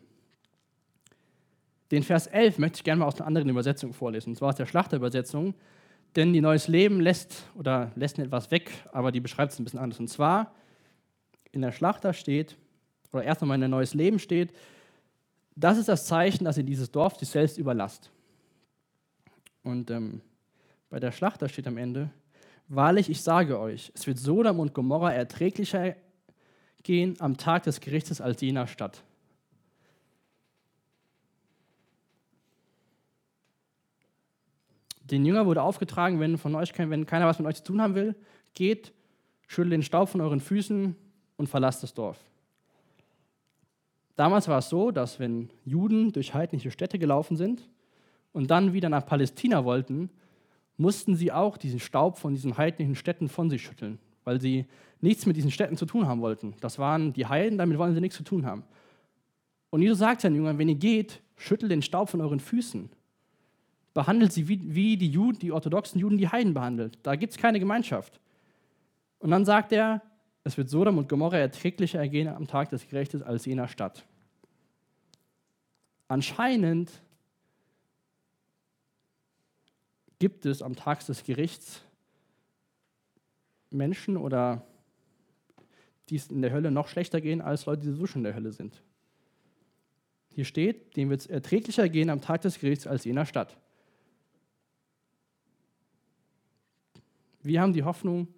Den 1.90 2.02
Vers 2.02 2.26
11 2.28 2.58
möchte 2.58 2.76
ich 2.76 2.84
gerne 2.84 3.00
mal 3.00 3.06
aus 3.06 3.16
einer 3.16 3.26
anderen 3.26 3.48
Übersetzung 3.48 3.92
vorlesen, 3.92 4.30
und 4.30 4.36
zwar 4.36 4.50
aus 4.50 4.56
der 4.56 4.66
Schlachterübersetzung, 4.66 5.54
denn 6.16 6.32
die 6.32 6.40
Neues 6.40 6.68
Leben 6.68 7.00
lässt 7.00 7.44
oder 7.54 7.92
lässt 7.94 8.18
etwas 8.18 8.50
weg, 8.50 8.70
aber 8.92 9.12
die 9.12 9.20
beschreibt 9.20 9.52
es 9.52 9.58
ein 9.58 9.64
bisschen 9.64 9.80
anders. 9.80 10.00
Und 10.00 10.08
zwar 10.08 10.52
in 11.52 11.62
der 11.62 11.72
Schlachter 11.72 12.12
steht, 12.12 12.56
oder 13.12 13.24
erst 13.24 13.42
einmal 13.42 13.56
in 13.56 13.62
der 13.62 13.68
Neues 13.68 13.94
Leben 13.94 14.18
steht, 14.18 14.52
das 15.56 15.78
ist 15.78 15.88
das 15.88 16.06
Zeichen, 16.06 16.44
dass 16.44 16.56
ihr 16.56 16.64
dieses 16.64 16.90
Dorf 16.90 17.16
sich 17.16 17.28
selbst 17.28 17.58
überlasst. 17.58 18.10
Und 19.62 19.90
ähm, 19.90 20.20
bei 20.88 21.00
der 21.00 21.12
Schlachter 21.12 21.48
steht 21.48 21.66
am 21.66 21.76
Ende, 21.76 22.10
wahrlich, 22.68 23.10
ich 23.10 23.20
sage 23.20 23.58
euch, 23.58 23.92
es 23.94 24.06
wird 24.06 24.18
Sodom 24.18 24.60
und 24.60 24.74
Gomorra 24.74 25.12
erträglicher 25.12 25.96
gehen 26.82 27.16
am 27.18 27.36
Tag 27.36 27.64
des 27.64 27.80
Gerichtes 27.80 28.20
als 28.20 28.40
jener 28.40 28.66
Stadt. 28.66 29.02
Den 35.10 35.24
Jüngern 35.24 35.46
wurde 35.46 35.62
aufgetragen, 35.62 36.20
wenn, 36.20 36.38
von 36.38 36.54
euch, 36.54 36.72
wenn 36.76 37.06
keiner 37.06 37.26
was 37.26 37.38
mit 37.38 37.48
euch 37.48 37.56
zu 37.56 37.64
tun 37.64 37.80
haben 37.80 37.94
will, 37.94 38.14
geht, 38.54 38.92
schüttelt 39.46 39.72
den 39.72 39.82
Staub 39.82 40.08
von 40.08 40.20
euren 40.20 40.40
Füßen 40.40 40.94
und 41.36 41.48
verlasst 41.48 41.82
das 41.82 41.94
Dorf. 41.94 42.18
Damals 44.16 44.48
war 44.48 44.58
es 44.58 44.68
so, 44.68 44.90
dass 44.90 45.18
wenn 45.18 45.50
Juden 45.64 46.12
durch 46.12 46.34
heidnische 46.34 46.70
Städte 46.70 46.98
gelaufen 46.98 47.36
sind 47.36 47.68
und 48.32 48.50
dann 48.50 48.72
wieder 48.72 48.88
nach 48.88 49.06
Palästina 49.06 49.64
wollten, 49.64 50.10
mussten 50.76 51.16
sie 51.16 51.32
auch 51.32 51.56
diesen 51.56 51.80
Staub 51.80 52.18
von 52.18 52.34
diesen 52.34 52.56
heidnischen 52.56 52.94
Städten 52.94 53.28
von 53.28 53.50
sich 53.50 53.62
schütteln, 53.62 53.98
weil 54.24 54.40
sie 54.40 54.66
nichts 55.00 55.26
mit 55.26 55.36
diesen 55.36 55.50
Städten 55.50 55.76
zu 55.76 55.86
tun 55.86 56.06
haben 56.06 56.20
wollten. 56.20 56.54
Das 56.60 56.78
waren 56.78 57.12
die 57.12 57.26
Heiden, 57.26 57.58
damit 57.58 57.78
wollen 57.78 57.94
sie 57.94 58.00
nichts 58.00 58.16
zu 58.16 58.22
tun 58.22 58.46
haben. 58.46 58.64
Und 59.70 59.82
Jesus 59.82 59.98
sagt 59.98 60.20
seinen 60.20 60.36
Jüngern, 60.36 60.58
wenn 60.58 60.68
ihr 60.68 60.74
geht, 60.74 61.22
schüttelt 61.36 61.72
den 61.72 61.82
Staub 61.82 62.08
von 62.08 62.20
euren 62.20 62.40
Füßen. 62.40 62.90
Behandelt 63.94 64.32
sie 64.32 64.48
wie, 64.48 64.74
wie 64.74 64.96
die, 64.96 65.10
Juden, 65.10 65.38
die 65.38 65.52
orthodoxen 65.52 65.98
Juden 65.98 66.18
die 66.18 66.28
Heiden 66.28 66.54
behandelt. 66.54 66.98
Da 67.02 67.16
gibt 67.16 67.32
es 67.32 67.38
keine 67.38 67.58
Gemeinschaft. 67.58 68.20
Und 69.18 69.30
dann 69.30 69.44
sagt 69.44 69.72
er, 69.72 70.02
es 70.44 70.56
wird 70.56 70.70
Sodom 70.70 70.98
und 70.98 71.08
Gomorra 71.08 71.36
erträglicher 71.36 71.98
ergehen 71.98 72.28
am 72.28 72.46
Tag 72.46 72.70
des 72.70 72.88
Gerichtes 72.88 73.22
als 73.22 73.44
jener 73.44 73.68
Stadt. 73.68 74.06
Anscheinend 76.08 76.90
gibt 80.18 80.46
es 80.46 80.62
am 80.62 80.76
Tag 80.76 81.04
des 81.06 81.24
Gerichts 81.24 81.82
Menschen 83.70 84.16
oder 84.16 84.66
die 86.08 86.16
es 86.16 86.28
in 86.28 86.42
der 86.42 86.52
Hölle 86.52 86.70
noch 86.70 86.88
schlechter 86.88 87.20
gehen 87.20 87.40
als 87.40 87.66
Leute, 87.66 87.82
die 87.82 87.92
so 87.92 88.06
schon 88.06 88.20
in 88.20 88.24
der 88.24 88.34
Hölle 88.34 88.52
sind. 88.52 88.82
Hier 90.34 90.44
steht, 90.44 90.96
dem 90.96 91.10
wird 91.10 91.20
es 91.20 91.26
erträglicher 91.26 91.88
gehen 91.88 92.10
am 92.10 92.20
Tag 92.20 92.40
des 92.40 92.58
Gerichts 92.58 92.86
als 92.86 93.04
jener 93.04 93.26
Stadt. 93.26 93.56
Wir 97.42 97.60
haben 97.60 97.72
die 97.72 97.84
Hoffnung, 97.84 98.28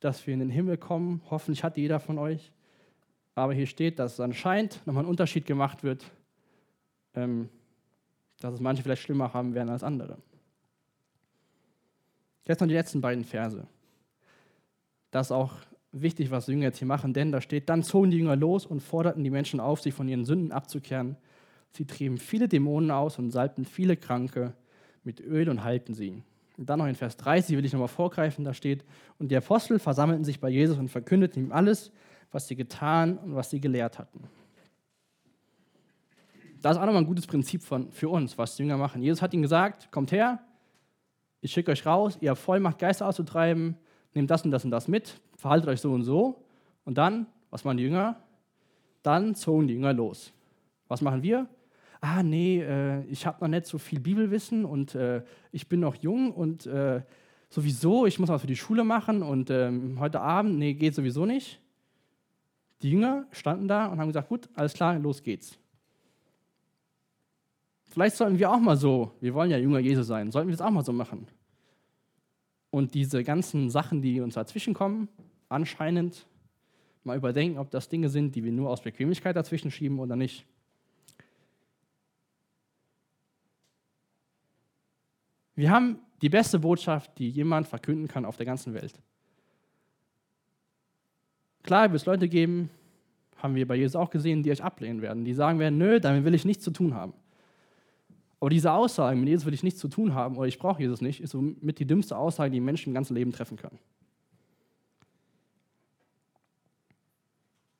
dass 0.00 0.26
wir 0.26 0.34
in 0.34 0.40
den 0.40 0.50
Himmel 0.50 0.76
kommen. 0.76 1.22
Hoffentlich 1.30 1.62
hat 1.62 1.76
jeder 1.76 2.00
von 2.00 2.18
euch. 2.18 2.52
Aber 3.34 3.52
hier 3.52 3.66
steht, 3.66 3.98
dass 3.98 4.20
anscheinend 4.20 4.80
nochmal 4.86 5.04
ein 5.04 5.08
Unterschied 5.08 5.46
gemacht 5.46 5.82
wird, 5.82 6.04
ähm, 7.14 7.48
dass 8.40 8.54
es 8.54 8.60
manche 8.60 8.82
vielleicht 8.82 9.02
schlimmer 9.02 9.32
haben 9.32 9.54
werden 9.54 9.70
als 9.70 9.82
andere. 9.82 10.18
Jetzt 12.46 12.60
noch 12.60 12.68
die 12.68 12.74
letzten 12.74 13.00
beiden 13.00 13.24
Verse. 13.24 13.66
Das 15.10 15.28
ist 15.28 15.32
auch 15.32 15.54
wichtig, 15.92 16.30
was 16.30 16.46
die 16.46 16.52
Jünger 16.52 16.64
jetzt 16.64 16.78
hier 16.78 16.88
machen, 16.88 17.14
denn 17.14 17.32
da 17.32 17.40
steht, 17.40 17.68
dann 17.68 17.82
zogen 17.82 18.10
die 18.10 18.18
Jünger 18.18 18.36
los 18.36 18.66
und 18.66 18.80
forderten 18.80 19.24
die 19.24 19.30
Menschen 19.30 19.60
auf, 19.60 19.80
sich 19.80 19.94
von 19.94 20.08
ihren 20.08 20.24
Sünden 20.24 20.52
abzukehren. 20.52 21.16
Sie 21.70 21.86
trieben 21.86 22.18
viele 22.18 22.48
Dämonen 22.48 22.90
aus 22.90 23.18
und 23.18 23.30
salbten 23.30 23.64
viele 23.64 23.96
Kranke 23.96 24.54
mit 25.02 25.20
Öl 25.20 25.48
und 25.48 25.64
heilten 25.64 25.94
sie. 25.94 26.22
Und 26.56 26.70
dann 26.70 26.78
noch 26.78 26.86
in 26.86 26.94
Vers 26.94 27.16
30 27.16 27.56
will 27.56 27.64
ich 27.64 27.72
nochmal 27.72 27.88
vorgreifen, 27.88 28.44
da 28.44 28.54
steht, 28.54 28.84
und 29.18 29.30
die 29.30 29.36
Apostel 29.36 29.78
versammelten 29.78 30.24
sich 30.24 30.40
bei 30.40 30.48
Jesus 30.48 30.78
und 30.78 30.88
verkündeten 30.88 31.44
ihm 31.44 31.52
alles, 31.52 31.90
was 32.30 32.46
sie 32.46 32.56
getan 32.56 33.18
und 33.18 33.34
was 33.34 33.50
sie 33.50 33.60
gelehrt 33.60 33.98
hatten. 33.98 34.22
Das 36.62 36.76
ist 36.76 36.82
auch 36.82 36.86
nochmal 36.86 37.02
ein 37.02 37.06
gutes 37.06 37.26
Prinzip 37.26 37.62
von, 37.62 37.90
für 37.90 38.08
uns, 38.08 38.38
was 38.38 38.56
die 38.56 38.62
Jünger 38.62 38.78
machen. 38.78 39.02
Jesus 39.02 39.20
hat 39.20 39.34
ihnen 39.34 39.42
gesagt, 39.42 39.90
kommt 39.90 40.12
her, 40.12 40.40
ich 41.40 41.52
schicke 41.52 41.72
euch 41.72 41.84
raus, 41.84 42.16
ihr 42.20 42.30
habt 42.30 42.40
Vollmacht, 42.40 42.78
Geister 42.78 43.06
auszutreiben, 43.06 43.76
nehmt 44.14 44.30
das 44.30 44.44
und 44.44 44.50
das 44.50 44.64
und 44.64 44.70
das 44.70 44.88
mit, 44.88 45.20
verhaltet 45.36 45.68
euch 45.68 45.80
so 45.80 45.92
und 45.92 46.04
so. 46.04 46.42
Und 46.84 46.96
dann, 46.96 47.26
was 47.50 47.64
machen 47.64 47.76
die 47.76 47.84
Jünger? 47.84 48.16
Dann 49.02 49.34
zogen 49.34 49.68
die 49.68 49.74
Jünger 49.74 49.92
los. 49.92 50.32
Was 50.88 51.02
machen 51.02 51.22
wir? 51.22 51.46
Ah 52.04 52.22
nee, 52.22 52.60
äh, 52.60 53.02
ich 53.06 53.24
habe 53.24 53.38
noch 53.40 53.48
nicht 53.48 53.64
so 53.64 53.78
viel 53.78 53.98
Bibelwissen 53.98 54.66
und 54.66 54.94
äh, 54.94 55.22
ich 55.52 55.68
bin 55.68 55.80
noch 55.80 55.94
jung 55.96 56.32
und 56.32 56.66
äh, 56.66 57.02
sowieso, 57.48 58.04
ich 58.04 58.18
muss 58.18 58.28
was 58.28 58.42
für 58.42 58.46
die 58.46 58.56
Schule 58.56 58.84
machen 58.84 59.22
und 59.22 59.48
ähm, 59.48 59.98
heute 59.98 60.20
Abend, 60.20 60.58
nee, 60.58 60.74
geht 60.74 60.94
sowieso 60.94 61.24
nicht. 61.24 61.60
Die 62.82 62.90
Jünger 62.90 63.26
standen 63.30 63.68
da 63.68 63.86
und 63.86 63.98
haben 63.98 64.08
gesagt, 64.08 64.28
gut, 64.28 64.50
alles 64.54 64.74
klar, 64.74 64.98
los 64.98 65.22
geht's. 65.22 65.58
Vielleicht 67.84 68.16
sollten 68.16 68.38
wir 68.38 68.50
auch 68.50 68.60
mal 68.60 68.76
so, 68.76 69.12
wir 69.20 69.32
wollen 69.32 69.50
ja 69.50 69.56
Jünger 69.56 69.78
Jesu 69.78 70.02
sein, 70.02 70.30
sollten 70.30 70.48
wir 70.48 70.56
das 70.56 70.66
auch 70.66 70.70
mal 70.70 70.84
so 70.84 70.92
machen. 70.92 71.26
Und 72.68 72.92
diese 72.92 73.24
ganzen 73.24 73.70
Sachen, 73.70 74.02
die 74.02 74.20
uns 74.20 74.34
dazwischen 74.34 74.74
kommen, 74.74 75.08
anscheinend 75.48 76.26
mal 77.02 77.16
überdenken, 77.16 77.58
ob 77.58 77.70
das 77.70 77.88
Dinge 77.88 78.10
sind, 78.10 78.34
die 78.34 78.44
wir 78.44 78.52
nur 78.52 78.68
aus 78.68 78.82
Bequemlichkeit 78.82 79.36
dazwischen 79.36 79.70
schieben 79.70 80.00
oder 80.00 80.16
nicht. 80.16 80.44
Wir 85.54 85.70
haben 85.70 85.98
die 86.22 86.28
beste 86.28 86.58
Botschaft, 86.58 87.18
die 87.18 87.28
jemand 87.28 87.68
verkünden 87.68 88.08
kann 88.08 88.24
auf 88.24 88.36
der 88.36 88.46
ganzen 88.46 88.74
Welt. 88.74 88.94
Klar 91.62 91.90
wird 91.90 92.00
es 92.00 92.06
Leute 92.06 92.28
geben, 92.28 92.70
haben 93.36 93.54
wir 93.54 93.66
bei 93.66 93.76
Jesus 93.76 93.96
auch 93.96 94.10
gesehen, 94.10 94.42
die 94.42 94.50
euch 94.50 94.62
ablehnen 94.62 95.02
werden, 95.02 95.24
die 95.24 95.34
sagen 95.34 95.58
werden, 95.58 95.78
nö, 95.78 96.00
damit 96.00 96.24
will 96.24 96.34
ich 96.34 96.44
nichts 96.44 96.64
zu 96.64 96.70
tun 96.70 96.94
haben. 96.94 97.14
Aber 98.40 98.50
diese 98.50 98.72
Aussage, 98.72 99.16
mit 99.16 99.28
Jesus 99.28 99.46
will 99.46 99.54
ich 99.54 99.62
nichts 99.62 99.80
zu 99.80 99.88
tun 99.88 100.14
haben 100.14 100.36
oder 100.36 100.46
ich 100.46 100.58
brauche 100.58 100.82
Jesus 100.82 101.00
nicht, 101.00 101.20
ist 101.20 101.30
somit 101.30 101.78
die 101.78 101.86
dümmste 101.86 102.16
Aussage, 102.16 102.50
die 102.50 102.60
Menschen 102.60 102.90
im 102.90 102.94
ganzen 102.94 103.14
Leben 103.14 103.32
treffen 103.32 103.56
können. 103.56 103.78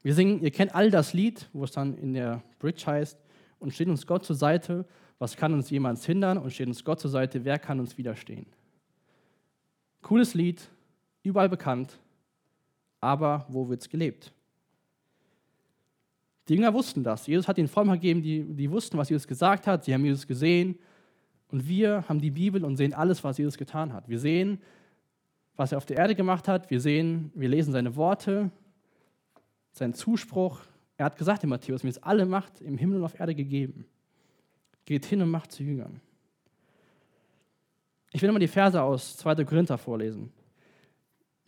Wir 0.02 0.14
singen, 0.14 0.42
ihr 0.42 0.50
kennt 0.50 0.74
all 0.74 0.90
das 0.90 1.14
Lied, 1.14 1.48
wo 1.52 1.64
es 1.64 1.72
dann 1.72 1.96
in 1.96 2.12
der 2.12 2.42
Bridge 2.58 2.84
heißt, 2.86 3.18
und 3.58 3.72
steht 3.72 3.88
uns 3.88 4.06
Gott 4.06 4.24
zur 4.24 4.36
Seite 4.36 4.86
was 5.18 5.36
kann 5.36 5.52
uns 5.52 5.70
jemals 5.70 6.04
hindern 6.04 6.38
und 6.38 6.52
steht 6.52 6.68
uns 6.68 6.84
Gott 6.84 7.00
zur 7.00 7.10
Seite? 7.10 7.44
Wer 7.44 7.58
kann 7.58 7.80
uns 7.80 7.96
widerstehen? 7.96 8.46
Cooles 10.02 10.34
Lied, 10.34 10.68
überall 11.22 11.48
bekannt, 11.48 11.98
aber 13.00 13.46
wo 13.48 13.68
wird 13.68 13.80
es 13.80 13.88
gelebt? 13.88 14.32
Die 16.48 16.54
Jünger 16.54 16.74
wussten 16.74 17.02
das. 17.02 17.26
Jesus 17.26 17.48
hat 17.48 17.56
ihnen 17.56 17.68
Vollmacht 17.68 18.00
gegeben, 18.00 18.22
die, 18.22 18.42
die 18.42 18.70
wussten, 18.70 18.98
was 18.98 19.08
Jesus 19.08 19.26
gesagt 19.26 19.66
hat. 19.66 19.84
Sie 19.84 19.94
haben 19.94 20.04
Jesus 20.04 20.26
gesehen. 20.26 20.78
Und 21.48 21.66
wir 21.66 22.06
haben 22.08 22.20
die 22.20 22.30
Bibel 22.30 22.64
und 22.64 22.76
sehen 22.76 22.92
alles, 22.92 23.24
was 23.24 23.38
Jesus 23.38 23.56
getan 23.56 23.92
hat. 23.92 24.08
Wir 24.08 24.18
sehen, 24.18 24.60
was 25.56 25.72
er 25.72 25.78
auf 25.78 25.86
der 25.86 25.96
Erde 25.96 26.14
gemacht 26.14 26.48
hat. 26.48 26.70
Wir 26.70 26.80
sehen, 26.80 27.30
wir 27.34 27.48
lesen 27.48 27.72
seine 27.72 27.96
Worte, 27.96 28.50
seinen 29.72 29.94
Zuspruch. 29.94 30.60
Er 30.96 31.06
hat 31.06 31.16
gesagt 31.16 31.42
in 31.44 31.48
Matthäus, 31.48 31.82
mir 31.82 31.90
ist 31.90 32.04
alle 32.04 32.26
Macht 32.26 32.60
im 32.60 32.76
Himmel 32.76 32.98
und 32.98 33.04
auf 33.04 33.18
Erde 33.18 33.34
gegeben. 33.34 33.86
Geht 34.84 35.06
hin 35.06 35.22
und 35.22 35.30
macht 35.30 35.52
zu 35.52 35.62
Jüngern. 35.62 36.00
Ich 38.12 38.22
will 38.22 38.28
nochmal 38.28 38.40
die 38.40 38.48
Verse 38.48 38.80
aus 38.80 39.16
2. 39.16 39.44
Korinther 39.44 39.78
vorlesen. 39.78 40.32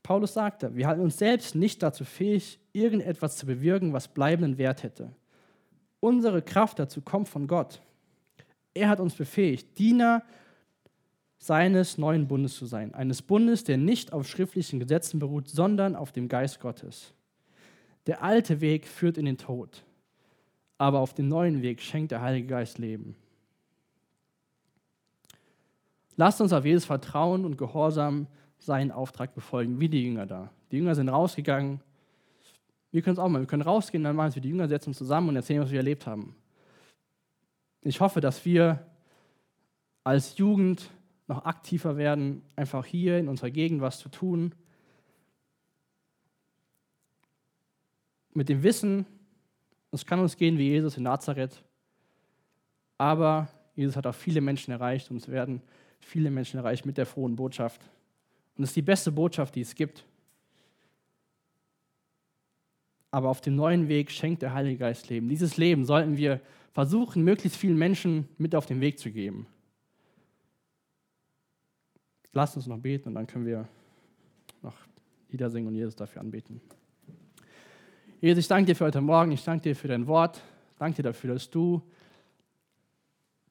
Paulus 0.03 0.35
sagte, 0.35 0.75
wir 0.75 0.87
halten 0.87 1.01
uns 1.01 1.19
selbst 1.19 1.55
nicht 1.55 1.83
dazu 1.83 2.05
fähig, 2.05 2.61
irgendetwas 2.73 3.37
zu 3.37 3.47
bewirken, 3.47 3.93
was 3.93 4.09
bleibenden 4.09 4.57
Wert 4.57 4.83
hätte. 4.83 5.11
Unsere 6.01 6.43
Kraft 6.43 6.79
dazu 6.79 7.01
kommt 7.01 7.29
von 7.29 7.47
Gott. 7.47 7.81
Er 8.75 8.89
hat 8.89 9.01
uns 9.01 9.15
befähigt, 9.15 9.79
Diener 9.79 10.23
seines 11.39 11.99
neuen 11.99 12.29
Bundes 12.29 12.57
zu 12.57 12.67
sein. 12.67 12.95
Eines 12.95 13.23
Bundes, 13.23 13.65
der 13.65 13.79
nicht 13.79 14.13
auf 14.13 14.29
schriftlichen 14.29 14.81
Gesetzen 14.81 15.19
beruht, 15.19 15.49
sondern 15.49 15.97
auf 15.97 16.13
dem 16.13 16.29
Geist 16.29 16.61
Gottes. 16.61 17.13
Der 18.07 18.23
alte 18.23 18.61
Weg 18.61 18.87
führt 18.87 19.19
in 19.19 19.25
den 19.25 19.39
Tod, 19.39 19.85
aber 20.79 21.01
auf 21.01 21.15
dem 21.15 21.29
neuen 21.29 21.63
Weg 21.63 21.81
schenkt 21.81 22.13
der 22.13 22.21
Heilige 22.23 22.49
Geist 22.49 22.79
Leben. 22.79 23.17
Lasst 26.17 26.41
uns 26.41 26.53
auf 26.53 26.65
Jesus 26.65 26.85
vertrauen 26.85 27.45
und 27.45 27.59
gehorsam 27.59 28.27
seinen 28.59 28.91
Auftrag 28.91 29.35
befolgen, 29.35 29.81
wie 29.81 29.89
die 29.89 30.05
Jünger 30.05 30.27
da. 30.27 30.51
Die 30.71 30.77
Jünger 30.79 30.95
sind 30.95 31.09
rausgegangen. 31.09 31.81
Wir 32.91 33.03
können 33.03 33.17
es 33.17 33.19
auch 33.19 33.29
mal. 33.29 33.41
Wir 33.41 33.47
können 33.47 33.63
rausgehen, 33.63 34.03
dann 34.03 34.17
machen 34.17 34.35
wir 34.35 34.43
die 34.43 34.49
Jünger, 34.49 34.69
setzen 34.69 34.91
uns 34.91 34.99
zusammen 34.99 35.29
und 35.29 35.37
erzählen, 35.37 35.61
was 35.61 35.71
wir 35.71 35.79
erlebt 35.79 36.07
haben. 36.07 36.35
Ich 37.83 38.01
hoffe, 38.01 38.21
dass 38.21 38.45
wir 38.45 38.85
als 40.03 40.39
Jugend 40.39 40.91
noch 41.29 41.45
aktiver 41.45 41.97
werden, 41.97 42.43
einfach 42.55 42.85
hier 42.87 43.19
in 43.19 43.29
unserer 43.29 43.51
Gegend 43.51 43.81
was 43.81 43.99
zu 43.99 44.09
tun. 44.09 44.55
Mit 48.33 48.49
dem 48.49 48.63
Wissen, 48.63 49.07
es 49.91 50.07
kann 50.07 50.21
uns 50.21 50.37
gehen 50.37 50.59
wie 50.59 50.69
Jesus 50.69 50.97
in 50.97 51.05
Nazareth, 51.05 51.63
aber 52.99 53.49
Jesus 53.75 53.97
hat 53.97 54.07
auch 54.07 54.15
viele 54.15 54.41
Menschen 54.41 54.73
erreicht 54.73 55.11
und 55.11 55.17
es 55.19 55.29
werden 55.29 55.63
viele 56.07 56.31
Menschen 56.31 56.59
erreicht 56.59 56.87
mit 56.87 56.97
der 56.99 57.05
frohen 57.05 57.35
Botschaft. 57.35 57.83
Und 58.57 58.63
es 58.63 58.71
ist 58.71 58.77
die 58.77 58.83
beste 58.83 59.11
Botschaft, 59.11 59.55
die 59.57 59.61
es 59.61 59.75
gibt. 59.75 60.05
Aber 63.11 63.29
auf 63.29 63.41
dem 63.41 63.57
neuen 63.57 63.89
Weg 63.89 64.11
schenkt 64.11 64.43
der 64.43 64.55
Heilige 64.55 64.79
Geist 64.79 65.09
Leben. 65.09 65.29
Dieses 65.29 65.57
Leben 65.57 65.85
sollten 65.85 66.17
wir 66.17 66.41
versuchen, 66.73 67.25
möglichst 67.25 67.59
vielen 67.59 67.77
Menschen 67.77 68.29
mit 68.39 68.55
auf 68.55 68.67
den 68.67 68.81
Weg 68.81 68.99
zu 68.99 69.11
geben. 69.11 69.47
Lasst 72.33 72.57
uns 72.57 72.67
noch 72.67 72.79
beten 72.79 73.09
und 73.09 73.15
dann 73.15 73.27
können 73.27 73.47
wir 73.47 73.67
noch 74.63 74.75
Lieder 75.31 75.51
singen 75.51 75.69
und 75.69 75.75
Jesus 75.75 75.97
dafür 75.97 76.21
anbeten. 76.21 76.61
Jesus, 78.21 78.45
ich 78.45 78.49
danke 78.49 78.67
dir 78.67 78.77
für 78.77 78.85
heute 78.85 79.01
Morgen, 79.01 79.33
ich 79.33 79.43
danke 79.43 79.63
dir 79.63 79.77
für 79.77 79.89
dein 79.89 80.07
Wort, 80.07 80.37
ich 80.73 80.79
danke 80.79 80.97
dir 80.97 81.03
dafür, 81.03 81.35
dass 81.35 81.51
du 81.51 81.83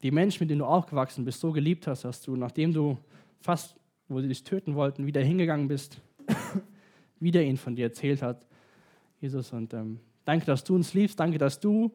die 0.04 0.12
Menschen, 0.12 0.44
mit 0.44 0.50
denen 0.50 0.60
du 0.60 0.66
aufgewachsen 0.66 1.26
bist, 1.26 1.40
so 1.40 1.52
geliebt 1.52 1.88
hast, 1.88 2.06
dass 2.06 2.22
du, 2.22 2.36
nachdem 2.36 2.74
du 2.74 2.98
fast, 3.40 3.76
wo 4.08 4.22
sie 4.22 4.28
dich 4.28 4.44
töten 4.44 4.76
wollten, 4.76 5.06
wieder 5.06 5.22
hingegangen 5.22 5.68
bist, 5.68 6.02
wieder 7.20 7.42
ihnen 7.42 7.58
von 7.58 7.76
dir 7.76 7.86
erzählt 7.86 8.22
hat, 8.22 8.46
Jesus. 9.20 9.52
Und 9.54 9.74
ähm, 9.74 10.00
danke, 10.26 10.46
dass 10.46 10.64
du 10.64 10.76
uns 10.76 10.94
liebst, 10.94 11.20
danke, 11.20 11.38
dass 11.38 11.60
du 11.60 11.92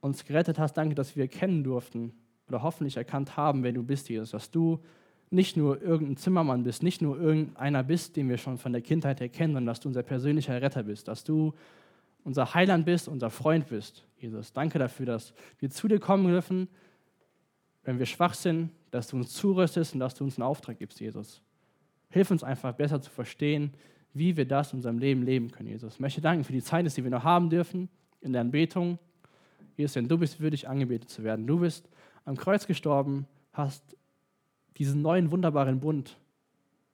uns 0.00 0.24
gerettet 0.24 0.58
hast. 0.58 0.74
Danke, 0.74 0.94
dass 0.94 1.16
wir 1.16 1.24
erkennen 1.24 1.64
durften 1.64 2.12
oder 2.48 2.62
hoffentlich 2.62 2.96
erkannt 2.96 3.36
haben, 3.36 3.62
wer 3.62 3.72
du 3.72 3.82
bist, 3.82 4.08
Jesus. 4.08 4.30
Dass 4.30 4.50
du 4.50 4.80
nicht 5.30 5.56
nur 5.56 5.82
irgendein 5.82 6.16
Zimmermann 6.16 6.62
bist, 6.62 6.82
nicht 6.82 7.02
nur 7.02 7.20
irgendeiner 7.20 7.82
bist, 7.82 8.16
den 8.16 8.28
wir 8.28 8.38
schon 8.38 8.56
von 8.56 8.72
der 8.72 8.80
Kindheit 8.80 9.20
her 9.20 9.28
kennen, 9.28 9.54
sondern 9.54 9.66
dass 9.66 9.80
du 9.80 9.88
unser 9.88 10.02
persönlicher 10.02 10.60
Retter 10.60 10.84
bist, 10.84 11.08
dass 11.08 11.24
du 11.24 11.52
unser 12.28 12.52
Heiland 12.52 12.84
bist, 12.84 13.08
unser 13.08 13.30
Freund 13.30 13.68
bist, 13.68 14.04
Jesus. 14.18 14.52
Danke 14.52 14.78
dafür, 14.78 15.06
dass 15.06 15.32
wir 15.60 15.70
zu 15.70 15.88
dir 15.88 15.98
kommen 15.98 16.26
dürfen, 16.26 16.68
wenn 17.84 17.98
wir 17.98 18.04
schwach 18.04 18.34
sind, 18.34 18.68
dass 18.90 19.08
du 19.08 19.16
uns 19.16 19.32
zurüstest 19.32 19.94
und 19.94 20.00
dass 20.00 20.14
du 20.14 20.24
uns 20.24 20.36
einen 20.36 20.42
Auftrag 20.42 20.78
gibst, 20.78 21.00
Jesus. 21.00 21.40
Hilf 22.10 22.30
uns 22.30 22.44
einfach 22.44 22.74
besser 22.74 23.00
zu 23.00 23.10
verstehen, 23.10 23.72
wie 24.12 24.36
wir 24.36 24.46
das 24.46 24.74
in 24.74 24.80
unserem 24.80 24.98
Leben 24.98 25.22
leben 25.22 25.50
können, 25.50 25.70
Jesus. 25.70 25.94
Ich 25.94 26.00
möchte 26.00 26.20
danken 26.20 26.44
für 26.44 26.52
die 26.52 26.62
Zeit, 26.62 26.84
die 26.94 27.02
wir 27.02 27.10
noch 27.10 27.24
haben 27.24 27.48
dürfen 27.48 27.88
in 28.20 28.32
der 28.32 28.42
Anbetung. 28.42 28.98
Jesus, 29.78 29.94
denn 29.94 30.06
du 30.06 30.18
bist 30.18 30.38
würdig, 30.38 30.68
angebetet 30.68 31.08
zu 31.08 31.24
werden. 31.24 31.46
Du 31.46 31.60
bist 31.60 31.88
am 32.26 32.36
Kreuz 32.36 32.66
gestorben, 32.66 33.26
hast 33.54 33.96
diesen 34.76 35.00
neuen, 35.00 35.30
wunderbaren 35.30 35.80
Bund 35.80 36.18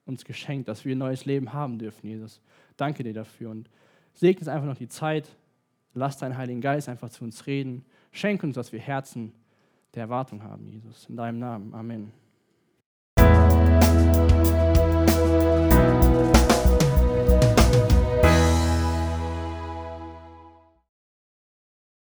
uns 0.06 0.24
geschenkt, 0.24 0.68
dass 0.68 0.84
wir 0.84 0.94
ein 0.94 0.98
neues 0.98 1.24
Leben 1.24 1.52
haben 1.52 1.80
dürfen, 1.80 2.06
Jesus. 2.06 2.40
Danke 2.76 3.02
dir 3.02 3.14
dafür 3.14 3.50
und 3.50 3.68
segne 4.14 4.40
uns 4.40 4.48
einfach 4.48 4.66
noch 4.66 4.76
die 4.76 4.88
Zeit. 4.88 5.28
Lass 5.92 6.18
deinen 6.18 6.36
Heiligen 6.36 6.60
Geist 6.60 6.88
einfach 6.88 7.10
zu 7.10 7.24
uns 7.24 7.46
reden. 7.46 7.84
Schenk 8.10 8.42
uns, 8.42 8.54
dass 8.54 8.72
wir 8.72 8.80
Herzen 8.80 9.32
der 9.94 10.02
Erwartung 10.02 10.42
haben, 10.42 10.66
Jesus. 10.68 11.06
In 11.08 11.16
deinem 11.16 11.38
Namen. 11.38 11.74
Amen. 11.74 12.23